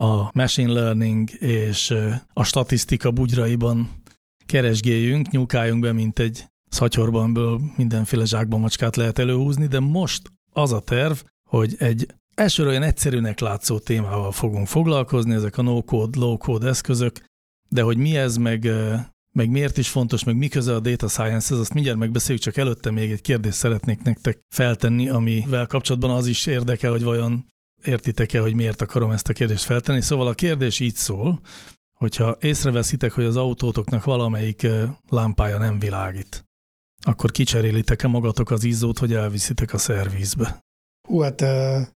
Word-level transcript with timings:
a 0.00 0.30
Machine 0.32 0.72
Learning 0.72 1.30
és 1.40 1.94
a 2.32 2.44
statisztika 2.44 3.10
bugyraiban 3.10 3.90
keresgéljünk, 4.46 5.30
nyúkáljunk 5.30 5.80
be, 5.80 5.92
mint 5.92 6.18
egy 6.18 6.44
szatyorbanből 6.68 7.60
mindenféle 7.76 8.24
zsákban 8.24 8.60
macskát 8.60 8.96
lehet 8.96 9.18
előhúzni, 9.18 9.66
de 9.66 9.80
most 9.80 10.32
az 10.52 10.72
a 10.72 10.80
terv, 10.80 11.16
hogy 11.48 11.74
egy 11.78 12.06
elsőre 12.34 12.68
olyan 12.68 12.82
egyszerűnek 12.82 13.40
látszó 13.40 13.78
témával 13.78 14.32
fogunk 14.32 14.66
foglalkozni, 14.66 15.34
ezek 15.34 15.58
a 15.58 15.62
no-code, 15.62 16.18
low-code 16.18 16.68
eszközök, 16.68 17.24
de 17.68 17.82
hogy 17.82 17.96
mi 17.96 18.16
ez, 18.16 18.36
meg, 18.36 18.68
meg 19.32 19.50
miért 19.50 19.78
is 19.78 19.88
fontos, 19.88 20.24
meg 20.24 20.36
mi 20.36 20.48
köze 20.48 20.74
a 20.74 20.80
data 20.80 21.08
science 21.08 21.54
ez 21.54 21.60
azt 21.60 21.74
mindjárt 21.74 21.98
megbeszéljük, 21.98 22.44
csak 22.44 22.56
előtte 22.56 22.90
még 22.90 23.10
egy 23.10 23.20
kérdést 23.20 23.56
szeretnék 23.56 24.02
nektek 24.02 24.40
feltenni, 24.54 25.08
amivel 25.08 25.66
kapcsolatban 25.66 26.10
az 26.10 26.26
is 26.26 26.46
érdekel, 26.46 26.90
hogy 26.90 27.02
vajon 27.02 27.48
értitek-e, 27.84 28.40
hogy 28.40 28.54
miért 28.54 28.80
akarom 28.80 29.10
ezt 29.10 29.28
a 29.28 29.32
kérdést 29.32 29.64
feltenni. 29.64 30.00
Szóval 30.00 30.26
a 30.26 30.34
kérdés 30.34 30.80
így 30.80 30.94
szól, 30.94 31.40
hogyha 31.98 32.36
észreveszitek, 32.40 33.12
hogy 33.12 33.24
az 33.24 33.36
autótoknak 33.36 34.04
valamelyik 34.04 34.66
lámpája 35.08 35.58
nem 35.58 35.78
világít, 35.78 36.44
akkor 37.04 37.30
kicserélitek-e 37.30 38.08
magatok 38.08 38.50
az 38.50 38.64
izzót, 38.64 38.98
hogy 38.98 39.12
elviszitek 39.12 39.72
a 39.72 39.78
szervizbe? 39.78 40.60
Hú, 41.08 41.20
hát 41.20 41.36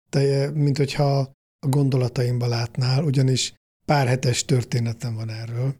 te, 0.09 0.51
mint 0.53 0.77
hogyha 0.77 1.17
a 1.59 1.67
gondolataimba 1.67 2.47
látnál, 2.47 3.03
ugyanis 3.03 3.53
pár 3.85 4.07
hetes 4.07 4.45
történetem 4.45 5.15
van 5.15 5.29
erről, 5.29 5.75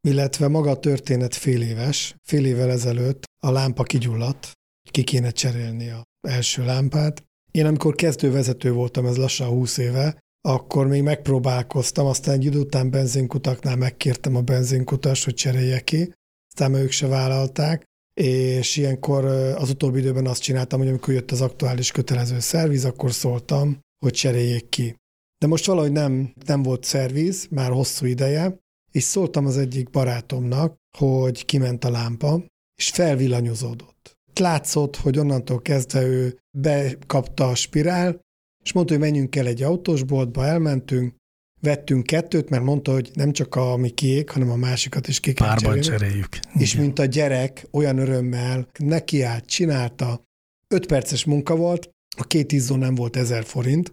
illetve 0.00 0.48
maga 0.48 0.70
a 0.70 0.78
történet 0.78 1.34
fél 1.34 1.62
éves. 1.62 2.16
Fél 2.22 2.46
évvel 2.46 2.70
ezelőtt 2.70 3.24
a 3.42 3.50
lámpa 3.50 3.82
kigyulladt, 3.82 4.52
ki 4.90 5.02
kéne 5.04 5.30
cserélni 5.30 5.90
a 5.90 6.02
első 6.28 6.64
lámpát. 6.64 7.24
Én 7.56 7.66
amikor 7.66 7.94
kezdővezető 7.94 8.72
voltam, 8.72 9.06
ez 9.06 9.16
lassan 9.16 9.48
20 9.48 9.78
éve, 9.78 10.18
akkor 10.40 10.86
még 10.86 11.02
megpróbálkoztam, 11.02 12.06
aztán 12.06 12.34
egy 12.34 12.44
idő 12.44 12.58
után 12.58 12.90
benzinkutaknál 12.90 13.76
megkértem 13.76 14.36
a 14.36 14.40
benzinkutast, 14.40 15.24
hogy 15.24 15.34
cserélje 15.34 15.80
ki, 15.80 16.12
aztán 16.52 16.74
ők 16.74 16.90
se 16.90 17.06
vállalták, 17.06 17.84
és 18.20 18.76
ilyenkor 18.76 19.24
az 19.54 19.70
utóbbi 19.70 19.98
időben 19.98 20.26
azt 20.26 20.42
csináltam, 20.42 20.78
hogy 20.78 20.88
amikor 20.88 21.14
jött 21.14 21.30
az 21.30 21.40
aktuális 21.40 21.92
kötelező 21.92 22.40
szerviz, 22.40 22.84
akkor 22.84 23.12
szóltam, 23.12 23.78
hogy 24.04 24.12
cseréljék 24.12 24.68
ki. 24.68 24.94
De 25.38 25.46
most 25.46 25.66
valahogy 25.66 25.92
nem, 25.92 26.32
nem 26.46 26.62
volt 26.62 26.84
szerviz, 26.84 27.46
már 27.50 27.70
hosszú 27.70 28.06
ideje, 28.06 28.58
és 28.92 29.02
szóltam 29.02 29.46
az 29.46 29.56
egyik 29.56 29.90
barátomnak, 29.90 30.76
hogy 30.98 31.44
kiment 31.44 31.84
a 31.84 31.90
lámpa, 31.90 32.44
és 32.78 32.90
felvillanyozódott. 32.90 33.95
Látszott, 34.38 34.96
hogy 34.96 35.18
onnantól 35.18 35.62
kezdve 35.62 36.02
ő 36.02 36.38
bekapta 36.58 37.48
a 37.48 37.54
spirál, 37.54 38.20
és 38.64 38.72
mondta, 38.72 38.92
hogy 38.92 39.02
menjünk 39.02 39.36
el 39.36 39.46
egy 39.46 39.62
autósboltba, 39.62 40.44
elmentünk, 40.44 41.14
vettünk 41.60 42.06
kettőt, 42.06 42.48
mert 42.48 42.62
mondta, 42.62 42.92
hogy 42.92 43.10
nem 43.14 43.32
csak 43.32 43.54
a 43.54 43.72
ami 43.72 43.90
kiég, 43.90 44.30
hanem 44.30 44.50
a 44.50 44.56
másikat 44.56 45.08
is 45.08 45.20
ki 45.20 45.32
kell 45.32 45.46
Párban 45.46 45.80
cserélni. 45.80 46.04
cseréljük. 46.04 46.38
És 46.58 46.72
Igen. 46.72 46.84
mint 46.84 46.98
a 46.98 47.04
gyerek, 47.04 47.66
olyan 47.70 47.98
örömmel 47.98 48.68
nekiállt, 48.78 49.46
csinálta, 49.46 50.22
öt 50.68 50.86
perces 50.86 51.24
munka 51.24 51.56
volt, 51.56 51.90
a 52.16 52.24
két 52.24 52.52
izzó 52.52 52.76
nem 52.76 52.94
volt 52.94 53.16
ezer 53.16 53.44
forint, 53.44 53.92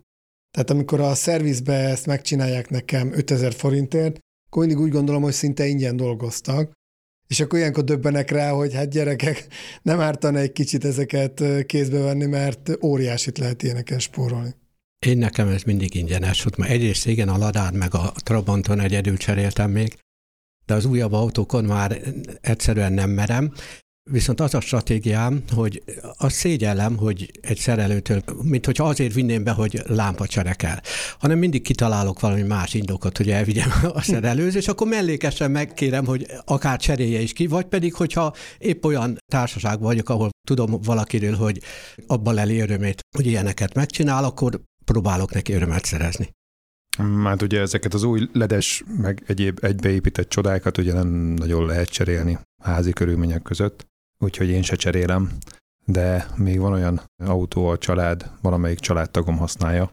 tehát 0.51 0.69
amikor 0.69 0.99
a 0.99 1.15
szervizbe 1.15 1.73
ezt 1.73 2.05
megcsinálják 2.05 2.69
nekem 2.69 3.13
5000 3.13 3.53
forintért, 3.53 4.19
akkor 4.45 4.65
mindig 4.65 4.83
úgy 4.83 4.91
gondolom, 4.91 5.21
hogy 5.21 5.33
szinte 5.33 5.65
ingyen 5.65 5.95
dolgoztak, 5.95 6.71
és 7.27 7.39
akkor 7.39 7.59
ilyenkor 7.59 7.83
döbbenek 7.83 8.31
rá, 8.31 8.49
hogy 8.49 8.73
hát 8.73 8.89
gyerekek, 8.89 9.47
nem 9.81 9.99
ártana 9.99 10.39
egy 10.39 10.51
kicsit 10.51 10.85
ezeket 10.85 11.43
kézbe 11.65 11.99
venni, 11.99 12.25
mert 12.25 12.71
óriásit 12.83 13.37
lehet 13.37 13.63
ilyeneken 13.63 13.99
spórolni. 13.99 14.55
Én 15.05 15.17
nekem 15.17 15.47
ez 15.47 15.63
mindig 15.63 15.95
ingyenes 15.95 16.43
volt, 16.43 16.57
mert 16.57 16.71
egyrészt 16.71 17.07
igen, 17.07 17.29
a 17.29 17.37
Ladán 17.37 17.73
meg 17.73 17.93
a 17.93 18.13
Trabanton 18.15 18.79
egyedül 18.79 19.17
cseréltem 19.17 19.71
még, 19.71 19.97
de 20.65 20.73
az 20.73 20.85
újabb 20.85 21.13
autókon 21.13 21.63
már 21.63 22.01
egyszerűen 22.41 22.93
nem 22.93 23.09
merem. 23.09 23.53
Viszont 24.11 24.39
az 24.39 24.53
a 24.53 24.59
stratégiám, 24.59 25.43
hogy 25.51 25.83
azt 26.17 26.35
szégyellem, 26.35 26.97
hogy 26.97 27.31
egy 27.41 27.57
szerelőtől, 27.57 28.23
mint 28.41 28.65
hogyha 28.65 28.83
azért 28.87 29.13
vinném 29.13 29.43
be, 29.43 29.51
hogy 29.51 29.81
lámpa 29.87 30.27
cserekel, 30.27 30.81
hanem 31.19 31.37
mindig 31.37 31.61
kitalálok 31.61 32.19
valami 32.19 32.41
más 32.41 32.73
indokot, 32.73 33.17
hogy 33.17 33.29
elvigyem 33.29 33.69
a 33.93 34.01
szerelőz, 34.01 34.55
és 34.55 34.67
akkor 34.67 34.87
mellékesen 34.87 35.51
megkérem, 35.51 36.05
hogy 36.05 36.27
akár 36.45 36.79
cserélje 36.79 37.19
is 37.19 37.33
ki, 37.33 37.47
vagy 37.47 37.65
pedig, 37.65 37.93
hogyha 37.93 38.33
épp 38.57 38.83
olyan 38.83 39.17
társaságban 39.31 39.87
vagyok, 39.87 40.09
ahol 40.09 40.29
tudom 40.47 40.81
valakiről, 40.81 41.35
hogy 41.35 41.61
abban 42.07 42.33
leli 42.33 42.59
örömét, 42.59 43.01
hogy 43.17 43.27
ilyeneket 43.27 43.73
megcsinál, 43.73 44.23
akkor 44.23 44.61
próbálok 44.85 45.33
neki 45.33 45.53
örömet 45.53 45.85
szerezni. 45.85 46.29
Hát 47.23 47.41
ugye 47.41 47.59
ezeket 47.59 47.93
az 47.93 48.03
új 48.03 48.29
ledes, 48.33 48.83
meg 49.01 49.23
egyéb 49.27 49.59
egybeépített 49.61 50.29
csodákat 50.29 50.77
ugye 50.77 50.93
nem 50.93 51.07
nagyon 51.07 51.65
lehet 51.65 51.89
cserélni 51.89 52.37
házi 52.63 52.91
körülmények 52.91 53.41
között, 53.41 53.91
úgyhogy 54.23 54.49
én 54.49 54.61
se 54.61 54.75
cserélem, 54.75 55.37
de 55.85 56.27
még 56.35 56.59
van 56.59 56.71
olyan 56.71 57.01
autó 57.23 57.67
a 57.67 57.77
család, 57.77 58.31
valamelyik 58.41 58.79
családtagom 58.79 59.37
használja, 59.37 59.91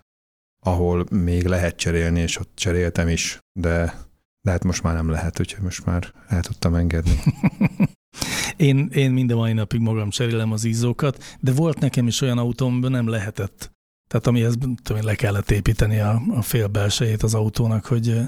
ahol 0.64 1.06
még 1.10 1.46
lehet 1.46 1.76
cserélni, 1.76 2.20
és 2.20 2.38
ott 2.38 2.50
cseréltem 2.54 3.08
is, 3.08 3.38
de, 3.52 3.94
de 4.40 4.50
hát 4.50 4.64
most 4.64 4.82
már 4.82 4.94
nem 4.94 5.08
lehet, 5.08 5.40
úgyhogy 5.40 5.62
most 5.62 5.84
már 5.84 6.12
el 6.28 6.42
tudtam 6.42 6.74
engedni. 6.74 7.18
Én, 8.56 8.88
én 8.92 9.10
minden 9.10 9.36
mai 9.36 9.52
napig 9.52 9.80
magam 9.80 10.10
cserélem 10.10 10.52
az 10.52 10.64
izzókat, 10.64 11.38
de 11.40 11.52
volt 11.52 11.78
nekem 11.78 12.06
is 12.06 12.20
olyan 12.20 12.38
autóm, 12.38 12.72
amiben 12.72 12.90
nem 12.90 13.08
lehetett. 13.08 13.72
Tehát 14.10 14.26
amihez 14.26 14.54
tudom, 14.82 15.04
le 15.04 15.14
kellett 15.14 15.50
építeni 15.50 15.98
a, 15.98 16.22
a 16.28 16.42
fél 16.42 16.66
belsejét 16.66 17.22
az 17.22 17.34
autónak, 17.34 17.86
hogy, 17.86 18.20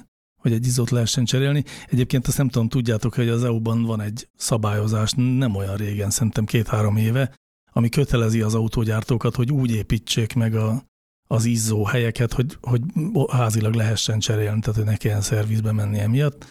hogy 0.43 0.53
egy 0.53 0.67
izzót 0.67 0.91
lehessen 0.91 1.25
cserélni. 1.25 1.65
Egyébként 1.87 2.27
azt 2.27 2.37
nem 2.37 2.49
tudom, 2.49 2.69
tudjátok, 2.69 3.15
hogy 3.15 3.29
az 3.29 3.45
EU-ban 3.45 3.83
van 3.83 4.01
egy 4.01 4.29
szabályozás, 4.37 5.13
nem 5.17 5.55
olyan 5.55 5.77
régen, 5.77 6.11
szerintem 6.11 6.45
két-három 6.45 6.97
éve, 6.97 7.35
ami 7.73 7.89
kötelezi 7.89 8.41
az 8.41 8.55
autógyártókat, 8.55 9.35
hogy 9.35 9.53
úgy 9.53 9.71
építsék 9.71 10.35
meg 10.35 10.55
a, 10.55 10.85
az 11.29 11.45
izzó 11.45 11.85
helyeket, 11.85 12.33
hogy, 12.33 12.57
hogy 12.61 12.83
házilag 13.31 13.75
lehessen 13.75 14.19
cserélni, 14.19 14.61
tehát 14.61 14.77
hogy 14.77 14.89
ne 14.89 14.97
kelljen 14.97 15.21
szervizbe 15.21 15.73
menni 15.73 15.99
emiatt. 15.99 16.49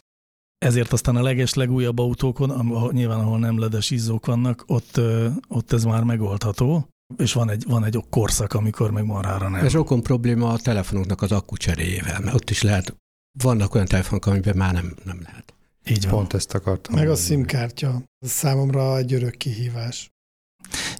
Ezért 0.58 0.94
aztán 0.94 1.16
a 1.16 1.22
leges 1.22 1.54
legújabb 1.54 2.00
autókon, 2.00 2.50
ahol, 2.50 2.92
nyilván 2.92 3.20
ahol 3.20 3.40
nem 3.40 3.60
ledes 3.60 3.90
izzók 3.90 4.26
vannak, 4.26 4.64
ott, 4.68 5.02
ott 5.48 5.72
ez 5.72 5.84
már 5.84 6.04
megoldható, 6.04 6.88
és 7.18 7.34
van 7.34 7.50
egy, 7.50 7.64
van 7.68 7.84
egy 7.84 8.04
korszak, 8.10 8.54
amikor 8.54 8.92
meg 8.92 9.06
marhára 9.06 9.50
nem. 9.50 9.66
Ez 9.66 9.76
okon 9.76 10.02
probléma 10.02 10.50
a 10.50 10.60
telefonoknak 10.60 11.22
az 11.22 11.32
akku 11.32 11.58
cseréjével, 11.58 12.20
mert 12.20 12.36
ott 12.36 12.50
is 12.50 12.62
lehet, 12.62 12.96
vannak 13.32 13.74
olyan 13.74 13.86
telefonok, 13.86 14.26
amiben 14.26 14.58
már 14.58 14.74
nem, 14.74 14.96
nem 15.04 15.20
lehet. 15.24 15.54
Így 15.90 16.04
van. 16.04 16.12
Pont 16.12 16.34
ezt 16.34 16.54
akartam. 16.54 16.96
Meg 16.96 17.10
a. 17.10 17.16
SIM-kártya. 17.16 18.02
Számomra 18.20 18.98
egy 18.98 19.14
örök 19.14 19.38
kihívás. 19.38 20.12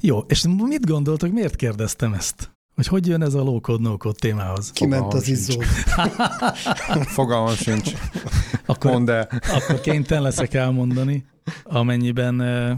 Jó, 0.02 0.20
és 0.20 0.46
mit 0.58 0.86
gondoltok, 0.86 1.32
miért 1.32 1.56
kérdeztem 1.56 2.14
ezt? 2.14 2.52
Hogy 2.76 2.88
hogy 2.88 3.08
jön 3.08 3.22
ez 3.22 3.34
a 3.34 3.42
low-code, 3.42 3.90
no-code 3.90 4.18
témához? 4.20 4.72
Kiment 4.72 5.02
Fogalmam 5.02 5.18
az 5.18 5.28
izzó. 5.28 5.62
Fogalmam 7.16 7.56
sincs. 7.56 7.92
Akkor, 8.66 8.92
Mondd 8.92 9.10
el. 9.10 9.28
akkor 9.32 9.80
kénytelen 9.80 10.24
leszek 10.24 10.54
elmondani, 10.54 11.26
amennyiben 11.64 12.42
eh, 12.42 12.78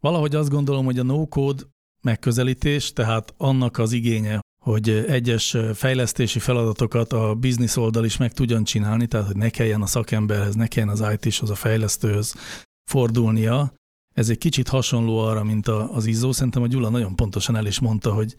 valahogy 0.00 0.34
azt 0.34 0.48
gondolom, 0.48 0.84
hogy 0.84 0.98
a 0.98 1.02
no-code 1.02 1.62
megközelítés, 2.02 2.92
tehát 2.92 3.34
annak 3.36 3.78
az 3.78 3.92
igénye, 3.92 4.40
hogy 4.62 4.88
egyes 4.90 5.56
fejlesztési 5.74 6.38
feladatokat 6.38 7.12
a 7.12 7.34
biznisz 7.34 7.76
oldal 7.76 8.04
is 8.04 8.16
meg 8.16 8.32
tudjon 8.32 8.64
csinálni, 8.64 9.06
tehát 9.06 9.26
hogy 9.26 9.36
ne 9.36 9.50
kelljen 9.50 9.82
a 9.82 9.86
szakemberhez, 9.86 10.54
ne 10.54 10.66
kelljen 10.66 10.92
az 10.92 11.04
IT-shoz, 11.12 11.50
a 11.50 11.54
fejlesztőhöz 11.54 12.34
fordulnia, 12.90 13.72
Ez 14.14 14.28
egy 14.28 14.38
kicsit 14.38 14.68
hasonló 14.68 15.18
arra, 15.18 15.44
mint 15.44 15.68
az 15.68 16.06
izzó. 16.06 16.32
Szerintem 16.32 16.62
a 16.62 16.66
Gyula 16.66 16.88
nagyon 16.88 17.16
pontosan 17.16 17.56
el 17.56 17.66
is 17.66 17.80
mondta, 17.80 18.12
hogy 18.12 18.34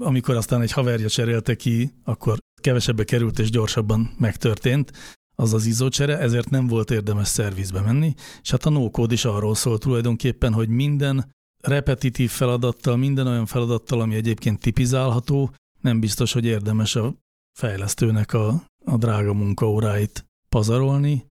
amikor 0.00 0.34
aztán 0.36 0.62
egy 0.62 0.72
haverja 0.72 1.08
cserélte 1.08 1.54
ki, 1.54 1.94
akkor 2.04 2.38
kevesebbe 2.60 3.04
került 3.04 3.38
és 3.38 3.50
gyorsabban 3.50 4.14
megtörtént 4.18 4.92
az 5.36 5.54
az 5.54 5.66
izzócsere, 5.66 6.18
ezért 6.18 6.50
nem 6.50 6.66
volt 6.66 6.90
érdemes 6.90 7.28
szervizbe 7.28 7.80
menni, 7.80 8.14
és 8.42 8.50
hát 8.50 8.66
a 8.66 8.70
no 8.70 8.90
is 9.08 9.24
arról 9.24 9.54
szól 9.54 9.78
tulajdonképpen, 9.78 10.52
hogy 10.52 10.68
minden 10.68 11.32
repetitív 11.60 12.30
feladattal, 12.30 12.96
minden 12.96 13.26
olyan 13.26 13.46
feladattal, 13.46 14.00
ami 14.00 14.14
egyébként 14.14 14.60
tipizálható, 14.60 15.54
nem 15.84 16.00
biztos, 16.00 16.32
hogy 16.32 16.44
érdemes 16.44 16.96
a 16.96 17.14
fejlesztőnek 17.58 18.32
a, 18.32 18.64
a 18.84 18.96
drága 18.96 19.32
munkaóráit 19.32 20.26
pazarolni, 20.48 21.26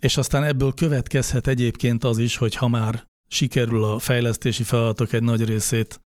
és 0.00 0.16
aztán 0.16 0.44
ebből 0.44 0.72
következhet 0.72 1.46
egyébként 1.46 2.04
az 2.04 2.18
is, 2.18 2.36
hogy 2.36 2.54
ha 2.54 2.68
már 2.68 3.06
sikerül 3.28 3.84
a 3.84 3.98
fejlesztési 3.98 4.62
feladatok 4.62 5.12
egy 5.12 5.22
nagy 5.22 5.44
részét 5.44 6.00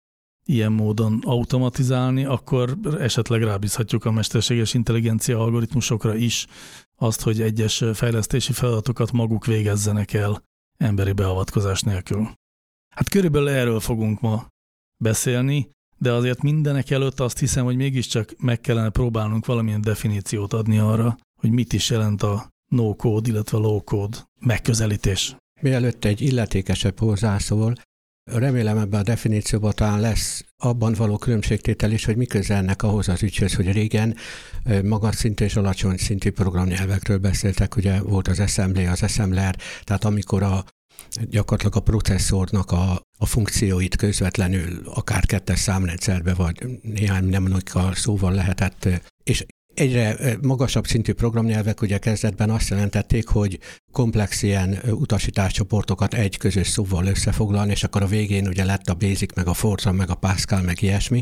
ilyen 0.44 0.72
módon 0.72 1.20
automatizálni, 1.24 2.24
akkor 2.24 2.78
esetleg 2.98 3.42
rábízhatjuk 3.42 4.04
a 4.04 4.10
mesterséges 4.10 4.74
intelligencia 4.74 5.40
algoritmusokra 5.40 6.14
is 6.14 6.46
azt, 6.96 7.20
hogy 7.20 7.40
egyes 7.40 7.84
fejlesztési 7.94 8.52
feladatokat 8.52 9.12
maguk 9.12 9.46
végezzenek 9.46 10.12
el 10.12 10.42
emberi 10.76 11.12
beavatkozás 11.12 11.80
nélkül. 11.80 12.30
Hát 12.94 13.08
körülbelül 13.08 13.48
erről 13.48 13.80
fogunk 13.80 14.20
ma 14.20 14.46
beszélni, 14.96 15.70
de 16.02 16.12
azért 16.12 16.42
mindenek 16.42 16.90
előtt 16.90 17.20
azt 17.20 17.38
hiszem, 17.38 17.64
hogy 17.64 17.76
mégiscsak 17.76 18.34
meg 18.38 18.60
kellene 18.60 18.88
próbálnunk 18.88 19.46
valamilyen 19.46 19.80
definíciót 19.80 20.52
adni 20.52 20.78
arra, 20.78 21.16
hogy 21.40 21.50
mit 21.50 21.72
is 21.72 21.90
jelent 21.90 22.22
a 22.22 22.48
no-code, 22.74 23.30
illetve 23.30 23.58
low-code 23.58 24.18
megközelítés. 24.40 25.36
Mielőtt 25.60 26.04
egy 26.04 26.20
illetékesebb 26.20 26.98
hozzászól, 26.98 27.74
remélem 28.30 28.78
ebben 28.78 29.00
a 29.00 29.02
definícióban 29.02 29.72
talán 29.74 30.00
lesz 30.00 30.44
abban 30.56 30.92
való 30.92 31.16
különbségtétel 31.16 31.90
is, 31.90 32.04
hogy 32.04 32.16
mi 32.16 32.26
közelnek 32.26 32.82
ahhoz 32.82 33.08
az 33.08 33.22
ügyhöz, 33.22 33.54
hogy 33.54 33.72
régen 33.72 34.16
magas 34.84 35.14
szintű 35.14 35.44
és 35.44 35.56
alacsony 35.56 35.96
szintű 35.96 36.30
programnyelvekről 36.30 37.18
beszéltek, 37.18 37.76
ugye 37.76 38.02
volt 38.02 38.28
az 38.28 38.40
assembly, 38.40 38.86
az 38.86 39.02
assembler, 39.02 39.56
tehát 39.84 40.04
amikor 40.04 40.42
a 40.42 40.64
gyakorlatilag 41.30 41.76
a 41.76 41.80
processzornak 41.80 42.70
a, 42.70 43.00
a 43.18 43.26
funkcióit 43.26 43.96
közvetlenül 43.96 44.82
akár 44.84 45.26
kettes 45.26 45.58
számrendszerbe, 45.58 46.34
vagy 46.34 46.66
néhány 46.82 47.24
mnemonikkal 47.24 47.94
szóval 47.94 48.32
lehetett, 48.32 48.88
és 49.24 49.44
Egyre 49.74 50.36
magasabb 50.42 50.86
szintű 50.86 51.12
programnyelvek 51.12 51.80
ugye 51.80 51.98
kezdetben 51.98 52.50
azt 52.50 52.68
jelentették, 52.68 53.28
hogy 53.28 53.58
komplex 53.92 54.42
ilyen 54.42 54.78
utasításcsoportokat 54.90 56.14
egy 56.14 56.36
közös 56.36 56.68
szóval 56.68 57.06
összefoglalni, 57.06 57.70
és 57.70 57.84
akkor 57.84 58.02
a 58.02 58.06
végén 58.06 58.46
ugye 58.46 58.64
lett 58.64 58.88
a 58.88 58.94
Basic, 58.94 59.34
meg 59.34 59.46
a 59.46 59.54
Fortran, 59.54 59.94
meg 59.94 60.10
a 60.10 60.14
Pascal, 60.14 60.62
meg 60.62 60.82
ilyesmi. 60.82 61.20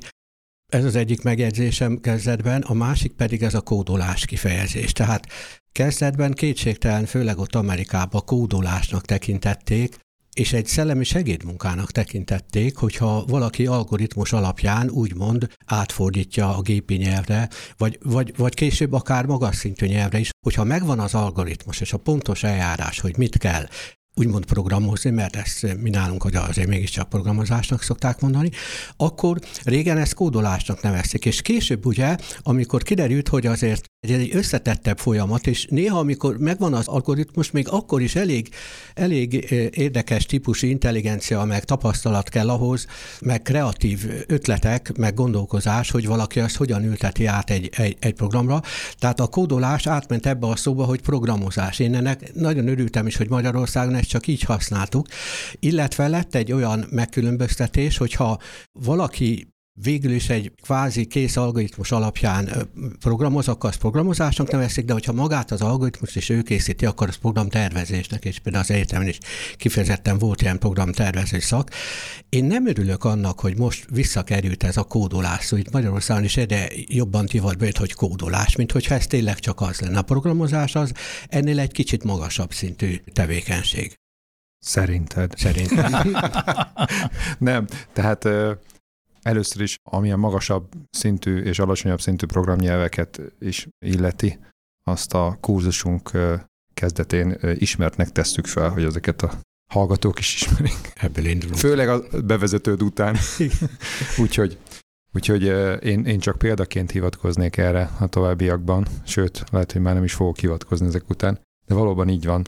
Ez 0.71 0.85
az 0.85 0.97
egyik 0.97 1.23
megjegyzésem 1.23 2.01
kezdetben, 2.01 2.63
a 2.63 2.75
másik 2.75 3.13
pedig 3.13 3.43
ez 3.43 3.55
a 3.55 3.61
kódolás 3.61 4.25
kifejezés. 4.25 4.93
Tehát 4.93 5.27
kezdetben 5.73 6.33
kétségtelen, 6.33 7.05
főleg 7.05 7.39
ott 7.39 7.55
Amerikában 7.55 8.23
kódolásnak 8.25 9.05
tekintették, 9.05 9.97
és 10.35 10.53
egy 10.53 10.67
szellemi 10.67 11.05
segédmunkának 11.05 11.91
tekintették, 11.91 12.77
hogyha 12.77 13.25
valaki 13.25 13.67
algoritmus 13.67 14.33
alapján 14.33 14.91
úgymond 14.91 15.49
átfordítja 15.67 16.57
a 16.57 16.63
gépi 16.63 16.95
nyelvre, 16.95 17.49
vagy, 17.77 17.99
vagy, 18.03 18.33
vagy 18.37 18.55
később 18.55 18.93
akár 18.93 19.27
magas 19.27 19.57
szintű 19.57 19.87
nyelvre 19.87 20.19
is, 20.19 20.31
hogyha 20.47 20.65
megvan 20.65 20.99
az 20.99 21.15
algoritmus 21.15 21.81
és 21.81 21.93
a 21.93 21.97
pontos 21.99 22.43
eljárás, 22.43 23.01
hogy 23.01 23.17
mit 23.17 23.39
kell, 23.39 23.67
úgymond 24.21 24.45
programozni, 24.45 25.11
mert 25.11 25.37
ezt 25.37 25.77
mi 25.81 25.91
nálunk 25.91 26.23
hogy 26.23 26.35
azért 26.35 26.69
mégiscsak 26.69 27.09
programozásnak 27.09 27.83
szokták 27.83 28.21
mondani, 28.21 28.51
akkor 28.97 29.39
régen 29.65 29.99
ezt 29.99 30.15
kódolásnak 30.15 30.83
nevezték, 30.83 31.25
és 31.25 31.43
később 31.43 31.87
ugye, 31.87 32.17
amikor 32.43 32.83
kiderült, 32.83 33.29
hogy 33.29 33.47
azért 33.47 33.90
egy, 34.01 34.13
egy 34.13 34.37
összetettebb 34.37 34.99
folyamat, 34.99 35.47
és 35.47 35.67
néha, 35.71 35.99
amikor 35.99 36.39
megvan 36.39 36.75
az 36.75 36.89
algoritmus, 36.89 37.51
még 37.51 37.69
akkor 37.69 38.01
is 38.01 38.15
elég, 38.15 38.49
elég 38.95 39.33
érdekes 39.75 40.27
típusú 40.27 40.67
intelligencia, 40.67 41.45
meg 41.45 41.65
tapasztalat 41.65 42.29
kell 42.29 42.49
ahhoz, 42.49 42.87
meg 43.21 43.43
kreatív 43.43 44.11
ötletek, 44.27 44.97
meg 44.97 45.15
gondolkozás, 45.15 45.91
hogy 45.91 46.07
valaki 46.07 46.41
azt 46.41 46.57
hogyan 46.57 46.85
ülteti 46.85 47.27
át 47.27 47.51
egy, 47.51 47.71
egy, 47.77 47.97
egy 48.01 48.15
programra. 48.15 48.63
Tehát 48.99 49.21
a 49.21 49.27
kódolás 49.27 49.87
átment 49.87 50.27
ebbe 50.27 50.47
a 50.47 50.57
szóba, 50.57 50.85
hogy 50.85 51.01
programozás. 51.01 51.79
Én 51.79 51.95
ennek 51.95 52.35
nagyon 52.35 52.69
örültem 52.69 53.07
is, 53.07 53.17
hogy 53.17 53.29
Magyarországon 53.29 53.95
ezt 53.95 54.09
csak 54.09 54.27
így 54.27 54.43
használtuk, 54.43 55.07
illetve 55.59 56.09
lett 56.09 56.35
egy 56.35 56.53
olyan 56.53 56.87
megkülönböztetés, 56.91 57.97
hogyha 57.97 58.39
valaki 58.73 59.50
végül 59.83 60.13
is 60.13 60.29
egy 60.29 60.53
kvázi 60.63 61.07
kész 61.07 61.37
algoritmus 61.37 61.93
alapján 61.93 62.69
programoz, 63.01 63.49
akkor 63.49 63.69
azt 63.69 63.79
programozásnak 63.79 64.51
nevezik, 64.51 64.85
de 64.85 64.93
hogyha 64.93 65.13
magát 65.13 65.51
az 65.51 65.61
algoritmus 65.61 66.17
is 66.17 66.29
ő 66.29 66.43
készíti, 66.43 66.87
akkor 66.87 67.09
az 67.09 67.17
programtervezésnek, 67.17 68.25
és 68.25 68.39
például 68.39 68.65
az 68.65 68.71
egyetemen 68.71 69.09
is 69.09 69.19
kifejezetten 69.57 70.19
volt 70.19 70.43
ilyen 70.43 70.59
programtervező 70.59 71.39
szak. 71.39 71.71
Én 72.29 72.45
nem 72.45 72.67
örülök 72.67 73.05
annak, 73.05 73.41
hogy 73.41 73.59
most 73.59 73.87
visszakerült 73.91 74.63
ez 74.63 74.77
a 74.77 74.83
kódolás, 74.83 75.45
szóval 75.45 75.59
itt 75.59 75.73
Magyarországon 75.73 76.25
is 76.25 76.37
egyre 76.37 76.69
jobban 76.87 77.27
divatba 77.27 77.65
jött, 77.65 77.77
hogy 77.77 77.93
kódolás, 77.93 78.57
mint 78.57 78.73
hogyha 78.73 78.95
ez 78.95 79.07
tényleg 79.07 79.39
csak 79.39 79.61
az 79.61 79.81
lenne. 79.81 79.99
A 79.99 80.03
programozás 80.03 80.75
az 80.75 80.93
ennél 81.29 81.59
egy 81.59 81.73
kicsit 81.73 82.05
magasabb 82.05 82.53
szintű 82.53 83.01
tevékenység. 83.13 83.99
Szerinted? 84.59 85.33
Szerintem. 85.37 85.93
nem, 87.39 87.67
tehát 87.93 88.29
Először 89.23 89.63
is, 89.63 89.77
amilyen 89.91 90.19
magasabb 90.19 90.73
szintű 90.91 91.43
és 91.43 91.59
alacsonyabb 91.59 92.01
szintű 92.01 92.27
programnyelveket 92.27 93.21
is 93.41 93.69
illeti, 93.79 94.39
azt 94.85 95.15
a 95.15 95.37
kurzusunk 95.41 96.11
kezdetén 96.75 97.39
ismertnek 97.55 98.11
tesszük 98.13 98.47
fel, 98.47 98.69
hogy 98.69 98.85
ezeket 98.85 99.23
a 99.23 99.41
hallgatók 99.73 100.19
is 100.19 100.35
ismerik. 100.35 100.93
Ebből 100.95 101.25
indulunk. 101.25 101.59
Főleg 101.59 101.89
a 101.89 102.21
bevezetőd 102.25 102.83
után. 102.83 103.17
úgyhogy 104.19 104.59
úgyhogy 105.13 105.43
én, 105.85 106.05
én 106.05 106.19
csak 106.19 106.39
példaként 106.39 106.91
hivatkoznék 106.91 107.57
erre 107.57 107.91
a 107.99 108.07
továbbiakban, 108.07 108.87
sőt, 109.05 109.45
lehet, 109.51 109.73
hogy 109.73 109.81
már 109.81 109.95
nem 109.95 110.05
is 110.05 110.15
fogok 110.15 110.39
hivatkozni 110.39 110.87
ezek 110.87 111.11
után, 111.11 111.41
de 111.67 111.75
valóban 111.75 112.09
így 112.09 112.25
van. 112.25 112.47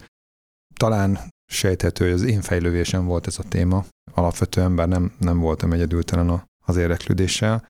Talán 0.75 1.19
sejthető, 1.47 2.05
hogy 2.05 2.15
az 2.15 2.23
én 2.23 2.41
fejlődésem 2.41 3.05
volt 3.05 3.27
ez 3.27 3.39
a 3.39 3.49
téma. 3.49 3.85
Alapvetően, 4.13 4.77
bár 4.77 4.89
nem, 4.89 5.13
nem 5.19 5.39
voltam 5.39 5.73
egyedültelen 5.73 6.29
a 6.29 6.45
az 6.65 6.77
érdeklődéssel. 6.77 7.67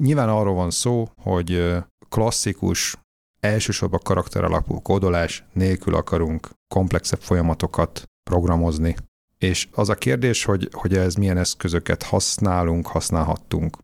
Nyilván 0.00 0.28
arról 0.28 0.54
van 0.54 0.70
szó, 0.70 1.08
hogy 1.22 1.74
klasszikus, 2.08 2.96
elsősorban 3.40 4.00
karakter 4.02 4.44
alapú 4.44 4.80
kódolás 4.80 5.44
nélkül 5.52 5.94
akarunk 5.94 6.50
komplexebb 6.74 7.20
folyamatokat 7.20 8.02
programozni. 8.30 8.96
És 9.38 9.68
az 9.72 9.88
a 9.88 9.94
kérdés, 9.94 10.44
hogy, 10.44 10.68
hogy 10.72 10.96
ez 10.96 11.14
milyen 11.14 11.36
eszközöket 11.36 12.02
használunk, 12.02 12.86
használhattunk. 12.86 13.76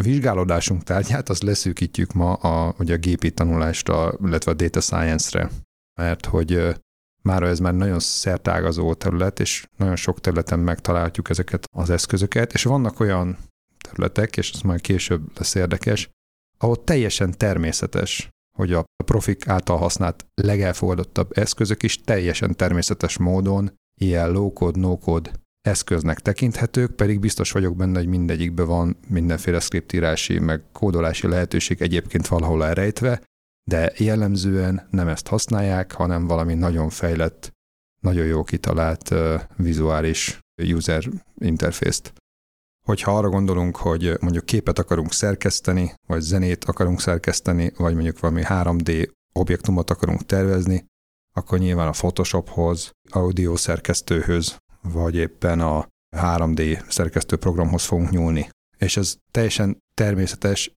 A 0.00 0.02
vizsgálódásunk 0.02 0.82
tárgyát 0.82 1.28
azt 1.28 1.42
leszűkítjük 1.42 2.12
ma 2.12 2.32
a, 2.32 2.74
ugye 2.78 2.94
a 2.94 2.98
gépi 2.98 3.30
tanulásra, 3.30 4.12
illetve 4.24 4.50
a 4.50 4.54
data 4.54 4.80
science-re, 4.80 5.50
mert 6.00 6.26
hogy 6.26 6.76
már 7.22 7.42
ez 7.42 7.58
már 7.58 7.74
nagyon 7.74 7.98
szertágazó 7.98 8.94
terület, 8.94 9.40
és 9.40 9.66
nagyon 9.76 9.96
sok 9.96 10.20
területen 10.20 10.58
megtaláljuk 10.58 11.30
ezeket 11.30 11.64
az 11.76 11.90
eszközöket, 11.90 12.52
és 12.52 12.64
vannak 12.64 13.00
olyan 13.00 13.38
területek, 13.92 14.36
és 14.36 14.50
az 14.54 14.60
már 14.60 14.80
később 14.80 15.38
lesz 15.38 15.54
érdekes, 15.54 16.10
ahol 16.58 16.84
teljesen 16.84 17.34
természetes, 17.36 18.28
hogy 18.58 18.72
a 18.72 18.84
profik 19.04 19.48
által 19.48 19.76
használt 19.76 20.26
legelfogadottabb 20.34 21.38
eszközök 21.38 21.82
is 21.82 22.00
teljesen 22.00 22.56
természetes 22.56 23.18
módon 23.18 23.72
ilyen 24.00 24.30
low-code, 24.30 24.80
no-code 24.80 25.30
eszköznek 25.60 26.20
tekinthetők, 26.20 26.90
pedig 26.90 27.20
biztos 27.20 27.50
vagyok 27.50 27.76
benne, 27.76 27.98
hogy 27.98 28.08
mindegyikben 28.08 28.66
van 28.66 28.96
mindenféle 29.08 29.60
szkriptírási, 29.60 30.38
meg 30.38 30.62
kódolási 30.72 31.28
lehetőség 31.28 31.82
egyébként 31.82 32.26
valahol 32.26 32.64
elrejtve, 32.64 33.22
de 33.70 33.92
jellemzően 33.96 34.86
nem 34.90 35.08
ezt 35.08 35.26
használják, 35.26 35.92
hanem 35.92 36.26
valami 36.26 36.54
nagyon 36.54 36.90
fejlett, 36.90 37.50
nagyon 38.02 38.26
jó 38.26 38.42
kitalált 38.42 39.10
uh, 39.10 39.40
vizuális 39.56 40.38
user 40.62 41.04
interfészt 41.38 42.12
hogyha 42.86 43.16
arra 43.16 43.28
gondolunk, 43.28 43.76
hogy 43.76 44.16
mondjuk 44.20 44.44
képet 44.44 44.78
akarunk 44.78 45.12
szerkeszteni, 45.12 45.94
vagy 46.06 46.20
zenét 46.20 46.64
akarunk 46.64 47.00
szerkeszteni, 47.00 47.72
vagy 47.76 47.94
mondjuk 47.94 48.20
valami 48.20 48.42
3D 48.44 49.08
objektumot 49.32 49.90
akarunk 49.90 50.26
tervezni, 50.26 50.84
akkor 51.34 51.58
nyilván 51.58 51.88
a 51.88 51.90
Photoshophoz, 51.90 52.90
audio 53.10 53.56
szerkesztőhöz, 53.56 54.56
vagy 54.82 55.14
éppen 55.14 55.60
a 55.60 55.88
3D 56.16 56.88
szerkesztő 56.88 57.36
programhoz 57.36 57.84
fogunk 57.84 58.10
nyúlni. 58.10 58.48
És 58.78 58.96
ez 58.96 59.16
teljesen 59.30 59.78
természetes, 59.94 60.72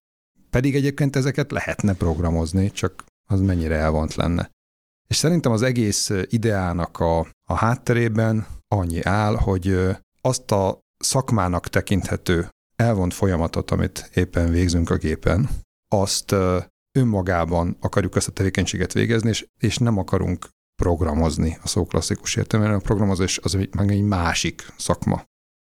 pedig 0.50 0.74
egyébként 0.74 1.16
ezeket 1.16 1.50
lehetne 1.50 1.94
programozni, 1.94 2.70
csak 2.70 3.04
az 3.28 3.40
mennyire 3.40 3.74
elvont 3.74 4.14
lenne. 4.14 4.50
És 5.06 5.16
szerintem 5.16 5.52
az 5.52 5.62
egész 5.62 6.10
ideának 6.22 7.00
a, 7.00 7.18
a 7.48 7.54
hátterében 7.54 8.46
annyi 8.68 9.02
áll, 9.02 9.36
hogy 9.36 9.78
azt 10.20 10.50
a 10.50 10.78
szakmának 10.98 11.68
tekinthető 11.68 12.48
elvont 12.76 13.14
folyamatot, 13.14 13.70
amit 13.70 14.10
éppen 14.14 14.50
végzünk 14.50 14.90
a 14.90 14.96
gépen, 14.96 15.48
azt 15.88 16.34
önmagában 16.98 17.76
akarjuk 17.80 18.16
ezt 18.16 18.28
a 18.28 18.32
tevékenységet 18.32 18.92
végezni, 18.92 19.28
és, 19.28 19.46
és 19.60 19.78
nem 19.78 19.98
akarunk 19.98 20.48
programozni 20.82 21.58
a 21.62 21.68
szó 21.68 21.86
klasszikus 21.86 22.36
értelemben, 22.36 22.74
a 22.74 22.80
programozás 22.80 23.38
az 23.38 23.58
meg 23.70 23.90
egy 23.90 24.02
másik 24.02 24.72
szakma. 24.76 25.24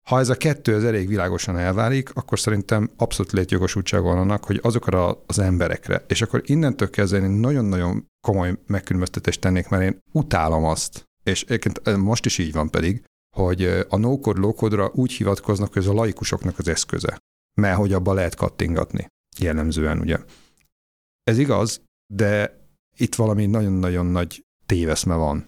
Ha 0.08 0.18
ez 0.18 0.28
a 0.28 0.36
kettő 0.36 0.74
az 0.74 0.84
elég 0.84 1.08
világosan 1.08 1.58
elválik, 1.58 2.14
akkor 2.14 2.38
szerintem 2.38 2.90
abszolút 2.96 3.32
létjogosultság 3.32 4.02
van 4.02 4.18
annak, 4.18 4.44
hogy 4.44 4.60
azokra 4.62 5.22
az 5.26 5.38
emberekre, 5.38 6.04
és 6.08 6.22
akkor 6.22 6.42
innentől 6.44 6.90
kezdve 6.90 7.18
én 7.18 7.30
nagyon-nagyon 7.30 8.06
komoly 8.26 8.58
megkülönböztetést 8.66 9.40
tennék, 9.40 9.68
mert 9.68 9.82
én 9.82 9.98
utálom 10.12 10.64
azt, 10.64 11.04
és 11.22 11.42
egyébként 11.42 11.96
most 11.96 12.26
is 12.26 12.38
így 12.38 12.52
van 12.52 12.70
pedig, 12.70 13.04
hogy 13.38 13.62
a 13.88 13.96
no-code, 13.96 14.40
low 14.40 14.90
úgy 14.92 15.12
hivatkoznak, 15.12 15.72
hogy 15.72 15.82
ez 15.82 15.88
a 15.88 15.92
laikusoknak 15.92 16.58
az 16.58 16.68
eszköze, 16.68 17.18
mert 17.60 17.76
hogy 17.76 17.92
abba 17.92 18.12
lehet 18.12 18.34
kattingatni, 18.34 19.06
jellemzően 19.38 20.00
ugye. 20.00 20.18
Ez 21.22 21.38
igaz, 21.38 21.80
de 22.14 22.58
itt 22.96 23.14
valami 23.14 23.46
nagyon-nagyon 23.46 24.06
nagy 24.06 24.42
téveszme 24.66 25.14
van. 25.14 25.46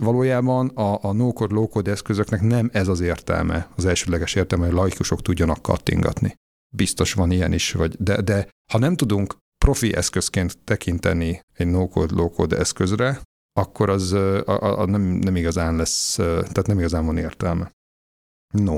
Valójában 0.00 0.68
a, 0.68 1.04
a 1.04 1.12
no-code, 1.12 1.54
low-code 1.54 1.90
eszközöknek 1.90 2.40
nem 2.40 2.70
ez 2.72 2.88
az 2.88 3.00
értelme, 3.00 3.68
az 3.76 3.84
elsődleges 3.84 4.34
értelme, 4.34 4.64
hogy 4.64 4.74
laikusok 4.74 5.22
tudjanak 5.22 5.62
kattingatni. 5.62 6.34
Biztos 6.74 7.12
van 7.12 7.30
ilyen 7.30 7.52
is, 7.52 7.72
vagy, 7.72 7.96
de, 7.98 8.20
de 8.20 8.48
ha 8.72 8.78
nem 8.78 8.96
tudunk 8.96 9.36
profi 9.64 9.94
eszközként 9.94 10.58
tekinteni 10.58 11.40
egy 11.52 11.66
no-code, 11.66 12.14
low-code 12.14 12.56
eszközre, 12.56 13.20
akkor 13.52 13.90
az 13.90 14.12
a, 14.12 14.80
a, 14.80 14.86
nem, 14.86 15.02
nem 15.02 15.36
igazán 15.36 15.76
lesz, 15.76 16.14
tehát 16.14 16.66
nem 16.66 16.78
igazán 16.78 17.06
van 17.06 17.16
értelme. 17.16 17.72
No. 18.54 18.76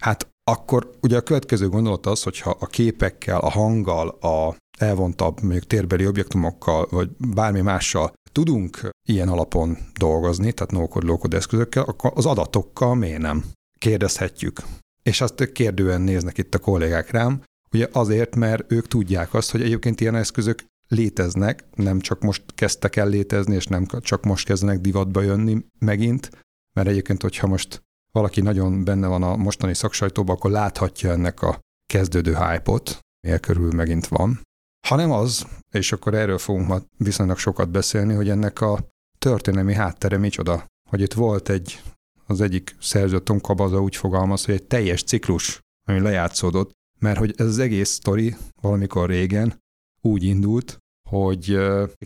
Hát 0.00 0.30
akkor 0.50 0.90
ugye 1.00 1.16
a 1.16 1.22
következő 1.22 1.68
gondolat 1.68 2.06
az, 2.06 2.22
hogyha 2.22 2.50
a 2.50 2.66
képekkel, 2.66 3.38
a 3.38 3.50
hanggal, 3.50 4.08
a 4.08 4.56
elvontabb, 4.78 5.42
mondjuk 5.42 5.66
térbeli 5.66 6.06
objektumokkal, 6.06 6.86
vagy 6.90 7.10
bármi 7.34 7.60
mással 7.60 8.12
tudunk 8.32 8.88
ilyen 9.08 9.28
alapon 9.28 9.78
dolgozni, 9.98 10.52
tehát 10.52 10.92
low-code 10.92 11.36
eszközökkel, 11.36 11.82
akkor 11.82 12.12
az 12.14 12.26
adatokkal 12.26 12.94
miért 12.94 13.20
nem? 13.20 13.44
Kérdezhetjük. 13.78 14.62
És 15.02 15.20
azt 15.20 15.52
kérdően 15.52 16.00
néznek 16.00 16.38
itt 16.38 16.54
a 16.54 16.58
kollégák 16.58 17.10
rám, 17.10 17.42
ugye 17.72 17.88
azért, 17.92 18.36
mert 18.36 18.72
ők 18.72 18.88
tudják 18.88 19.34
azt, 19.34 19.50
hogy 19.50 19.62
egyébként 19.62 20.00
ilyen 20.00 20.14
eszközök 20.14 20.64
léteznek, 20.92 21.64
nem 21.74 22.00
csak 22.00 22.20
most 22.20 22.42
kezdtek 22.54 22.96
el 22.96 23.08
létezni, 23.08 23.54
és 23.54 23.66
nem 23.66 23.86
csak 24.00 24.24
most 24.24 24.46
kezdenek 24.46 24.80
divatba 24.80 25.20
jönni 25.20 25.64
megint, 25.78 26.30
mert 26.76 26.88
egyébként, 26.88 27.22
hogyha 27.22 27.46
most 27.46 27.82
valaki 28.12 28.40
nagyon 28.40 28.84
benne 28.84 29.06
van 29.06 29.22
a 29.22 29.36
mostani 29.36 29.74
szaksajtóban, 29.74 30.36
akkor 30.36 30.50
láthatja 30.50 31.10
ennek 31.10 31.42
a 31.42 31.58
kezdődő 31.86 32.34
hype-ot, 32.34 32.98
miért 33.26 33.42
körül 33.42 33.72
megint 33.72 34.06
van. 34.06 34.40
Hanem 34.86 35.10
az, 35.10 35.46
és 35.74 35.92
akkor 35.92 36.14
erről 36.14 36.38
fogunk 36.38 36.68
ma 36.68 36.80
viszonylag 36.96 37.38
sokat 37.38 37.70
beszélni, 37.70 38.14
hogy 38.14 38.28
ennek 38.28 38.60
a 38.60 38.88
történelmi 39.18 39.74
háttere 39.74 40.18
micsoda. 40.18 40.66
Hogy 40.90 41.00
itt 41.00 41.12
volt 41.12 41.48
egy, 41.48 41.82
az 42.26 42.40
egyik 42.40 42.76
szerző 42.80 43.20
Tom 43.20 43.40
Kabaza 43.40 43.80
úgy 43.80 43.96
fogalmaz, 43.96 44.44
hogy 44.44 44.54
egy 44.54 44.66
teljes 44.66 45.02
ciklus, 45.02 45.60
ami 45.88 46.00
lejátszódott, 46.00 46.72
mert 47.00 47.18
hogy 47.18 47.34
ez 47.36 47.46
az 47.46 47.58
egész 47.58 47.90
sztori 47.90 48.36
valamikor 48.60 49.08
régen 49.08 49.60
úgy 50.00 50.24
indult, 50.24 50.78
hogy 51.12 51.58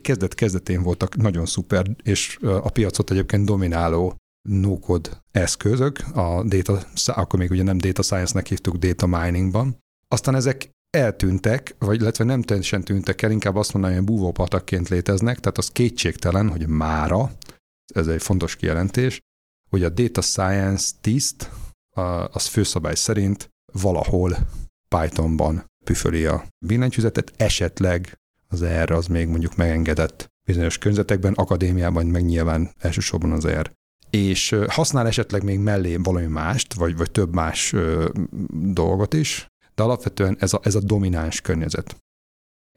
kezdet-kezdetén 0.02 0.82
voltak 0.82 1.16
nagyon 1.16 1.46
szuper, 1.46 1.86
és 2.02 2.38
a 2.42 2.70
piacot 2.70 3.10
egyébként 3.10 3.44
domináló 3.44 4.16
no 4.48 4.78
eszközök, 5.30 5.98
a 6.14 6.42
data, 6.42 6.80
akkor 7.06 7.38
még 7.38 7.50
ugye 7.50 7.62
nem 7.62 7.78
data 7.78 8.02
science-nek 8.02 8.46
hívtuk 8.46 8.76
data 8.76 9.06
miningban. 9.06 9.78
Aztán 10.08 10.34
ezek 10.34 10.70
eltűntek, 10.90 11.74
vagy 11.78 12.00
illetve 12.00 12.24
nem 12.24 12.42
teljesen 12.42 12.82
tűntek 12.82 13.22
el, 13.22 13.30
inkább 13.30 13.56
azt 13.56 13.72
mondanám, 13.72 13.96
hogy 13.96 14.06
búvópatakként 14.06 14.88
léteznek, 14.88 15.40
tehát 15.40 15.58
az 15.58 15.68
kétségtelen, 15.68 16.48
hogy 16.48 16.66
mára, 16.66 17.32
ez 17.94 18.06
egy 18.06 18.22
fontos 18.22 18.56
kijelentés, 18.56 19.20
hogy 19.70 19.84
a 19.84 19.88
data 19.88 20.20
science 20.20 20.92
tiszt, 21.00 21.50
az 22.30 22.46
főszabály 22.46 22.94
szerint 22.94 23.48
valahol 23.72 24.36
Pythonban 24.88 25.64
püföli 25.84 26.24
a 26.24 26.46
billentyűzetet, 26.66 27.32
esetleg 27.36 28.18
az 28.48 28.64
R 28.64 28.90
az 28.90 29.06
még 29.06 29.28
mondjuk 29.28 29.56
megengedett 29.56 30.30
bizonyos 30.44 30.78
környezetekben, 30.78 31.32
akadémiában 31.32 32.06
meg 32.06 32.24
nyilván 32.24 32.70
elsősorban 32.78 33.32
az 33.32 33.46
R. 33.46 33.72
És 34.10 34.56
használ 34.68 35.06
esetleg 35.06 35.42
még 35.42 35.58
mellé 35.58 35.96
valami 35.96 36.26
mást, 36.26 36.74
vagy, 36.74 36.96
vagy 36.96 37.10
több 37.10 37.34
más 37.34 37.72
ö, 37.72 38.08
dolgot 38.50 39.14
is, 39.14 39.46
de 39.74 39.82
alapvetően 39.82 40.36
ez 40.40 40.52
a, 40.52 40.60
ez 40.62 40.74
a 40.74 40.80
domináns 40.80 41.40
környezet. 41.40 41.96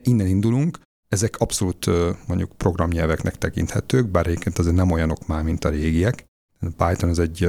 Innen 0.04 0.28
indulunk, 0.28 0.80
ezek 1.08 1.38
abszolút 1.38 1.86
mondjuk 2.28 2.58
programnyelveknek 2.58 3.38
tekinthetők, 3.38 4.08
bár 4.08 4.28
egyébként 4.28 4.58
azért 4.58 4.76
nem 4.76 4.92
olyanok 4.92 5.28
már, 5.28 5.44
mint 5.44 5.66
a 5.66 5.70
régiek. 5.70 6.26
Python 6.60 7.10
ez 7.10 7.20
egy, 7.20 7.48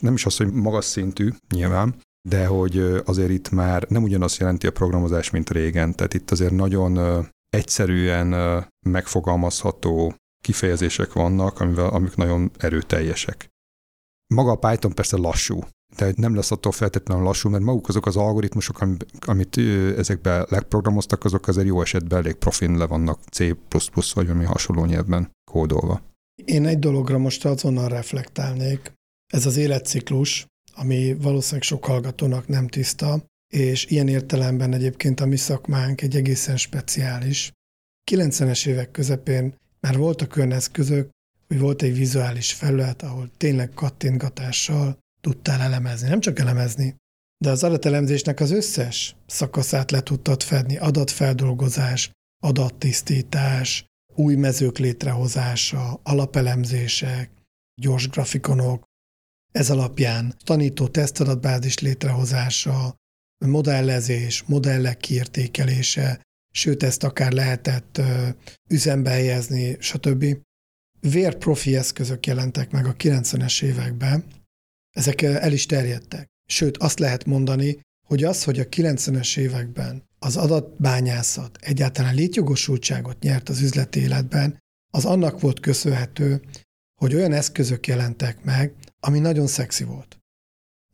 nem 0.00 0.14
is 0.14 0.26
az, 0.26 0.36
hogy 0.36 0.52
magas 0.52 0.84
szintű 0.84 1.30
nyilván, 1.54 1.94
de 2.28 2.46
hogy 2.46 2.78
azért 3.04 3.30
itt 3.30 3.50
már 3.50 3.86
nem 3.88 4.02
ugyanazt 4.02 4.38
jelenti 4.38 4.66
a 4.66 4.72
programozás, 4.72 5.30
mint 5.30 5.50
régen. 5.50 5.94
Tehát 5.94 6.14
itt 6.14 6.30
azért 6.30 6.52
nagyon 6.52 7.26
egyszerűen 7.56 8.64
megfogalmazható 8.86 10.14
kifejezések 10.44 11.12
vannak, 11.12 11.60
amivel, 11.60 11.88
amik 11.88 12.14
nagyon 12.14 12.50
erőteljesek. 12.58 13.48
Maga 14.34 14.50
a 14.50 14.56
Python 14.56 14.94
persze 14.94 15.16
lassú, 15.16 15.60
de 15.96 16.12
nem 16.16 16.34
lesz 16.34 16.50
attól 16.50 16.72
feltétlenül 16.72 17.24
lassú, 17.24 17.48
mert 17.48 17.62
maguk 17.62 17.88
azok 17.88 18.06
az 18.06 18.16
algoritmusok, 18.16 18.82
amit 19.20 19.56
ezekben 19.96 20.46
legprogramoztak, 20.48 21.24
azok 21.24 21.48
azért 21.48 21.66
jó 21.66 21.80
esetben 21.80 22.18
elég 22.18 22.34
profin 22.34 22.76
le 22.76 22.86
vannak 22.86 23.20
C++ 23.30 23.54
vagy 24.14 24.26
valami 24.26 24.44
hasonló 24.44 24.84
nyelvben 24.84 25.30
kódolva. 25.50 26.02
Én 26.44 26.66
egy 26.66 26.78
dologra 26.78 27.18
most 27.18 27.44
azonnal 27.44 27.88
reflektálnék. 27.88 28.92
Ez 29.32 29.46
az 29.46 29.56
életciklus, 29.56 30.46
ami 30.74 31.14
valószínűleg 31.14 31.62
sok 31.62 31.84
hallgatónak 31.84 32.46
nem 32.48 32.68
tiszta, 32.68 33.24
és 33.56 33.86
ilyen 33.86 34.08
értelemben 34.08 34.72
egyébként 34.72 35.20
a 35.20 35.26
mi 35.26 35.36
szakmánk 35.36 36.00
egy 36.02 36.16
egészen 36.16 36.56
speciális. 36.56 37.52
90-es 38.10 38.66
évek 38.66 38.90
közepén 38.90 39.54
már 39.80 39.96
voltak 39.96 40.36
olyan 40.36 40.52
eszközök, 40.52 41.10
hogy 41.48 41.58
volt 41.58 41.82
egy 41.82 41.96
vizuális 41.96 42.52
felület, 42.52 43.02
ahol 43.02 43.30
tényleg 43.36 43.70
kattintgatással 43.74 44.98
tudtál 45.20 45.60
elemezni. 45.60 46.08
Nem 46.08 46.20
csak 46.20 46.38
elemezni, 46.38 46.96
de 47.44 47.50
az 47.50 47.64
adatelemzésnek 47.64 48.40
az 48.40 48.50
összes 48.50 49.16
szakaszát 49.26 49.90
le 49.90 50.00
tudtad 50.02 50.42
fedni. 50.42 50.76
Adatfeldolgozás, 50.76 52.10
adattisztítás, 52.44 53.84
új 54.14 54.34
mezők 54.34 54.78
létrehozása, 54.78 56.00
alapelemzések, 56.02 57.30
gyors 57.80 58.08
grafikonok, 58.08 58.84
ez 59.52 59.70
alapján 59.70 60.34
tanító 60.44 60.88
tesztadatbázis 60.88 61.78
létrehozása, 61.78 62.94
modellezés, 63.46 64.42
modellek 64.42 64.96
kiértékelése, 64.96 66.20
sőt 66.54 66.82
ezt 66.82 67.02
akár 67.02 67.32
lehetett 67.32 68.00
üzembe 68.70 69.10
helyezni, 69.10 69.76
stb. 69.80 70.24
Vérprofi 71.00 71.76
eszközök 71.76 72.26
jelentek 72.26 72.70
meg 72.70 72.86
a 72.86 72.96
90-es 72.96 73.62
években, 73.62 74.24
ezek 74.90 75.22
el 75.22 75.52
is 75.52 75.66
terjedtek. 75.66 76.26
Sőt, 76.46 76.76
azt 76.76 76.98
lehet 76.98 77.24
mondani, 77.24 77.80
hogy 78.06 78.24
az, 78.24 78.44
hogy 78.44 78.60
a 78.60 78.64
90-es 78.64 79.38
években 79.38 80.04
az 80.18 80.36
adatbányászat 80.36 81.58
egyáltalán 81.60 82.14
létjogosultságot 82.14 83.22
nyert 83.22 83.48
az 83.48 83.60
üzleti 83.60 84.00
életben, 84.00 84.58
az 84.92 85.04
annak 85.04 85.40
volt 85.40 85.60
köszönhető, 85.60 86.42
hogy 87.00 87.14
olyan 87.14 87.32
eszközök 87.32 87.86
jelentek 87.86 88.44
meg, 88.44 88.74
ami 89.00 89.18
nagyon 89.18 89.46
szexi 89.46 89.84
volt. 89.84 90.18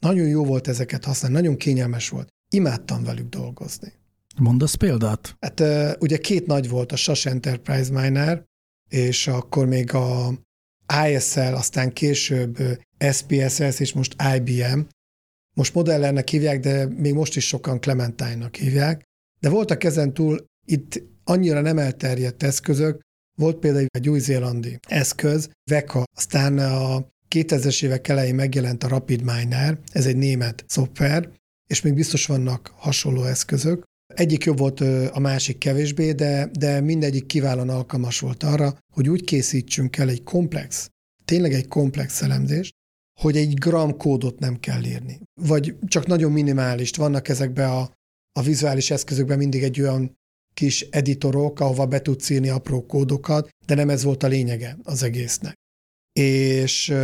Nagyon 0.01 0.27
jó 0.27 0.45
volt 0.45 0.69
ezeket 0.69 1.05
használni, 1.05 1.37
nagyon 1.37 1.57
kényelmes 1.57 2.09
volt. 2.09 2.29
Imádtam 2.51 3.05
velük 3.05 3.29
dolgozni. 3.29 3.93
Mondasz 4.37 4.75
példát? 4.75 5.37
Hát 5.41 5.63
ugye 6.01 6.17
két 6.17 6.47
nagy 6.47 6.69
volt, 6.69 6.93
a 6.93 6.97
SAS 6.97 7.27
Enterprise 7.27 7.93
Miner, 7.93 8.45
és 8.89 9.27
akkor 9.27 9.67
még 9.67 9.95
a 9.95 10.33
ISL, 11.09 11.55
aztán 11.55 11.93
később 11.93 12.57
SPSS, 13.13 13.81
és 13.81 13.93
most 13.93 14.17
IBM. 14.37 14.81
Most 15.55 15.75
modellernek 15.75 16.29
hívják, 16.29 16.61
de 16.61 16.87
még 16.87 17.15
most 17.15 17.37
is 17.37 17.47
sokan 17.47 17.81
Clementine-nak 17.81 18.55
hívják. 18.55 19.03
De 19.41 19.49
voltak 19.49 19.85
ezen 19.85 20.15
túl 20.15 20.45
itt 20.67 21.03
annyira 21.25 21.61
nem 21.61 21.79
elterjedt 21.79 22.43
eszközök, 22.43 23.01
volt 23.39 23.59
például 23.59 23.87
egy 23.91 24.09
új-zélandi 24.09 24.79
eszköz, 24.89 25.51
VECA, 25.71 26.05
aztán 26.17 26.59
a 26.59 27.09
2000-es 27.35 27.85
évek 27.85 28.09
elején 28.09 28.35
megjelent 28.35 28.85
a 28.85 28.89
Rapid 28.89 29.23
Miner, 29.23 29.79
ez 29.93 30.07
egy 30.07 30.17
német 30.17 30.65
szoftver, 30.67 31.31
és 31.69 31.81
még 31.81 31.95
biztos 31.95 32.27
vannak 32.27 32.73
hasonló 32.77 33.25
eszközök. 33.25 33.83
Egyik 34.15 34.45
jobb 34.45 34.59
volt 34.59 34.81
a 35.11 35.19
másik 35.19 35.59
kevésbé, 35.59 36.13
de, 36.13 36.51
de 36.59 36.81
mindegyik 36.81 37.27
kiválóan 37.27 37.69
alkalmas 37.69 38.21
volt 38.21 38.43
arra, 38.43 38.79
hogy 38.93 39.09
úgy 39.09 39.25
készítsünk 39.25 39.97
el 39.97 40.09
egy 40.09 40.23
komplex, 40.23 40.91
tényleg 41.25 41.53
egy 41.53 41.69
komplex 41.69 42.23
elemzést, 42.23 42.73
hogy 43.21 43.37
egy 43.37 43.55
gram 43.55 43.97
kódot 43.97 44.39
nem 44.39 44.61
kell 44.61 44.85
írni. 44.85 45.21
Vagy 45.41 45.77
csak 45.87 46.07
nagyon 46.07 46.33
minimális. 46.33 46.91
Vannak 46.91 47.29
ezekbe 47.29 47.71
a, 47.71 47.93
a 48.33 48.43
vizuális 48.43 48.91
eszközökben 48.91 49.39
mindig 49.39 49.63
egy 49.63 49.81
olyan 49.81 50.17
kis 50.55 50.81
editorok, 50.81 51.61
ahova 51.61 51.87
be 51.87 52.03
tudsz 52.03 52.31
írni 52.31 52.49
apró 52.49 52.87
kódokat, 52.87 53.49
de 53.67 53.75
nem 53.75 53.91
ez 53.91 54.03
volt 54.03 54.23
a 54.23 54.27
lényege 54.27 54.77
az 54.83 55.03
egésznek. 55.03 55.55
És 56.13 56.95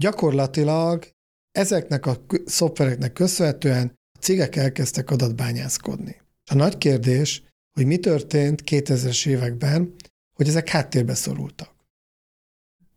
gyakorlatilag 0.00 1.10
ezeknek 1.52 2.06
a 2.06 2.24
szoftvereknek 2.44 3.12
köszönhetően 3.12 3.98
a 4.12 4.18
cégek 4.18 4.56
elkezdtek 4.56 5.10
adatbányászkodni. 5.10 6.20
A 6.50 6.54
nagy 6.54 6.78
kérdés, 6.78 7.42
hogy 7.72 7.86
mi 7.86 7.98
történt 7.98 8.62
2000-es 8.66 9.26
években, 9.26 9.94
hogy 10.36 10.48
ezek 10.48 10.68
háttérbe 10.68 11.14
szorultak. 11.14 11.74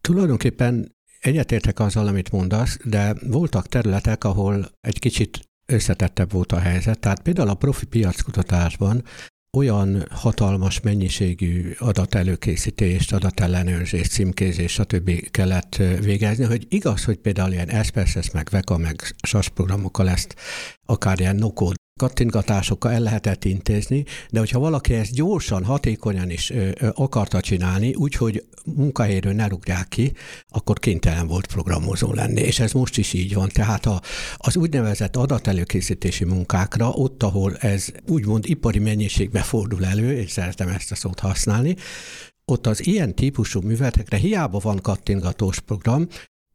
Tulajdonképpen 0.02 0.96
egyetértek 1.20 1.80
azzal, 1.80 2.08
amit 2.08 2.32
mondasz, 2.32 2.78
de 2.84 3.16
voltak 3.22 3.68
területek, 3.68 4.24
ahol 4.24 4.72
egy 4.82 5.00
kicsit 5.00 5.40
összetettebb 5.66 6.32
volt 6.32 6.52
a 6.52 6.60
helyzet. 6.60 7.00
Tehát 7.00 7.22
például 7.22 7.50
a 7.50 7.56
profi 7.56 7.86
piackutatásban 7.86 9.04
olyan 9.58 10.08
hatalmas 10.12 10.80
mennyiségű 10.80 11.72
adatelőkészítést, 11.78 13.14
adatellenőrzést, 13.14 14.12
címkézést, 14.12 14.74
stb. 14.74 15.30
kellett 15.32 15.76
végezni, 16.02 16.46
hogy 16.46 16.66
igaz, 16.70 17.04
hogy 17.04 17.18
például 17.18 17.52
ilyen 17.52 17.84
SPSS, 17.84 18.32
meg 18.32 18.48
VECA, 18.52 18.78
meg 18.78 19.16
SAS 19.24 19.50
programokkal 19.50 20.10
ezt 20.10 20.36
akár 20.86 21.20
ilyen 21.20 21.36
no 21.36 21.52
kattintgatásokkal 22.00 22.92
el 22.92 23.00
lehetett 23.00 23.46
intézni, 23.46 24.06
de 24.30 24.40
hogyha 24.40 24.60
valaki 24.60 24.94
ezt 24.94 25.14
gyorsan, 25.14 25.64
hatékonyan 25.64 26.30
is 26.30 26.50
ö, 26.50 26.70
ö, 26.80 26.90
akarta 26.94 27.42
csinálni, 27.42 27.94
úgyhogy 27.94 28.46
munkahelyről 28.66 29.34
ne 29.34 29.48
rúgják 29.48 29.88
ki, 29.88 30.14
akkor 30.48 30.80
kénytelen 30.80 31.28
volt 31.28 31.48
programozó 31.48 32.14
lenni. 32.14 32.42
És 32.42 32.60
ez 32.60 32.72
most 32.72 32.98
is 32.98 33.14
így 33.14 33.34
van. 33.34 33.50
Tehát 33.50 33.86
a, 33.86 34.02
az 34.36 34.56
úgynevezett 34.58 35.16
adatelőkészítési 35.16 36.24
munkákra, 36.24 36.90
ott, 36.90 37.24
ahol 37.24 37.56
ez 37.56 37.88
úgymond 38.08 38.46
ipari 38.48 38.80
mennyiségbe 38.80 39.40
fordul 39.40 39.86
elő, 39.86 40.18
és 40.18 40.32
szeretem 40.32 40.68
ezt 40.68 40.92
a 40.92 40.96
szót 40.96 41.20
használni, 41.20 41.76
ott 42.46 42.68
az 42.68 42.86
ilyen 42.88 43.16
típusú 43.16 43.62
műveletekre 43.62 44.18
hiába 44.18 44.60
van 44.60 44.82
kattintgatós 44.82 45.60
program, 45.60 46.08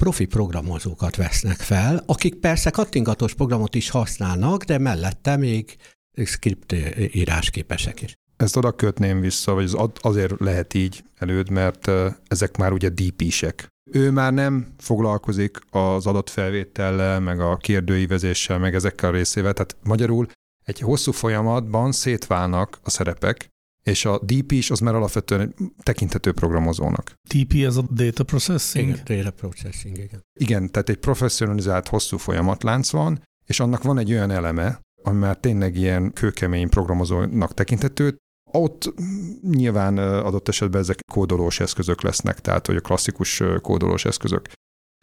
profi 0.02 0.25
programozókat 0.25 1.17
vesznek 1.17 1.57
fel, 1.57 2.02
akik 2.07 2.35
persze 2.35 2.71
kattingatós 2.71 3.35
programot 3.35 3.75
is 3.75 3.90
használnak, 3.90 4.64
de 4.64 4.78
mellette 4.78 5.37
még 5.37 5.76
script 6.25 6.75
írás 7.12 7.50
képesek 7.50 8.02
is. 8.02 8.14
Ezt 8.37 8.57
oda 8.57 8.73
kötném 8.73 9.21
vissza, 9.21 9.52
vagy 9.52 9.76
azért 10.00 10.40
lehet 10.40 10.75
így 10.75 11.05
előd, 11.17 11.50
mert 11.50 11.90
ezek 12.28 12.57
már 12.57 12.73
ugye 12.73 12.88
DP-sek. 12.88 13.69
Ő 13.90 14.11
már 14.11 14.33
nem 14.33 14.75
foglalkozik 14.78 15.59
az 15.71 16.07
adatfelvétellel, 16.07 17.21
meg 17.21 17.40
a 17.40 17.57
kérdőívezéssel, 17.57 18.59
meg 18.59 18.75
ezekkel 18.75 19.09
a 19.09 19.12
részével. 19.12 19.52
Tehát 19.52 19.76
magyarul 19.83 20.26
egy 20.64 20.81
hosszú 20.81 21.12
folyamatban 21.12 21.93
szétválnak 21.93 22.78
a 22.83 22.90
szerepek, 22.90 23.49
és 23.88 24.04
a 24.04 24.18
DP 24.18 24.52
is 24.52 24.71
az 24.71 24.80
már 24.80 24.95
alapvetően 24.95 25.54
tekintető 25.83 26.33
programozónak. 26.33 27.14
DP 27.35 27.52
ez 27.64 27.76
a 27.76 27.83
data 27.90 28.25
processing? 28.25 28.88
Igen, 28.88 29.04
data 29.04 29.30
processing, 29.30 29.99
igen. 29.99 30.23
Igen, 30.40 30.71
tehát 30.71 30.88
egy 30.88 30.97
professzionalizált 30.97 31.88
hosszú 31.88 32.16
folyamatlánc 32.16 32.90
van, 32.90 33.23
és 33.47 33.61
annak 33.61 33.83
van 33.83 33.99
egy 33.99 34.12
olyan 34.12 34.30
eleme, 34.30 34.80
ami 35.02 35.18
már 35.18 35.37
tényleg 35.37 35.76
ilyen 35.76 36.12
kőkemény 36.12 36.68
programozónak 36.68 37.54
tekintető, 37.54 38.16
ott 38.50 38.95
nyilván 39.42 39.99
adott 39.99 40.49
esetben 40.49 40.80
ezek 40.80 40.99
kódolós 41.12 41.61
eszközök 41.61 42.02
lesznek, 42.02 42.40
tehát 42.40 42.66
hogy 42.66 42.76
a 42.76 42.80
klasszikus 42.80 43.42
kódolós 43.62 44.04
eszközök. 44.04 44.49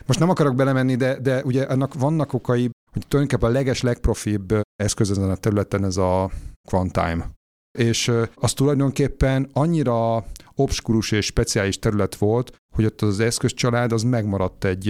Most 0.05 0.19
nem 0.19 0.29
akarok 0.29 0.55
belemenni, 0.55 0.95
de, 0.95 1.19
de 1.19 1.43
ugye 1.43 1.67
ennek 1.67 1.93
vannak 1.93 2.33
okai, 2.33 2.69
hogy 2.91 3.07
tulajdonképpen 3.07 3.49
a 3.49 3.57
leges, 3.57 3.81
legprofibb 3.81 4.61
eszköz 4.75 5.11
ezen 5.11 5.29
a 5.29 5.35
területen 5.35 5.83
ez 5.83 5.97
a 5.97 6.31
Quantime 6.67 7.29
és 7.77 8.11
az 8.35 8.53
tulajdonképpen 8.53 9.49
annyira 9.53 10.25
obskurus 10.55 11.11
és 11.11 11.25
speciális 11.25 11.79
terület 11.79 12.15
volt, 12.15 12.51
hogy 12.75 12.85
ott 12.85 13.01
az 13.01 13.19
eszközcsalád 13.19 13.91
az 13.91 14.03
megmaradt 14.03 14.65
egy, 14.65 14.83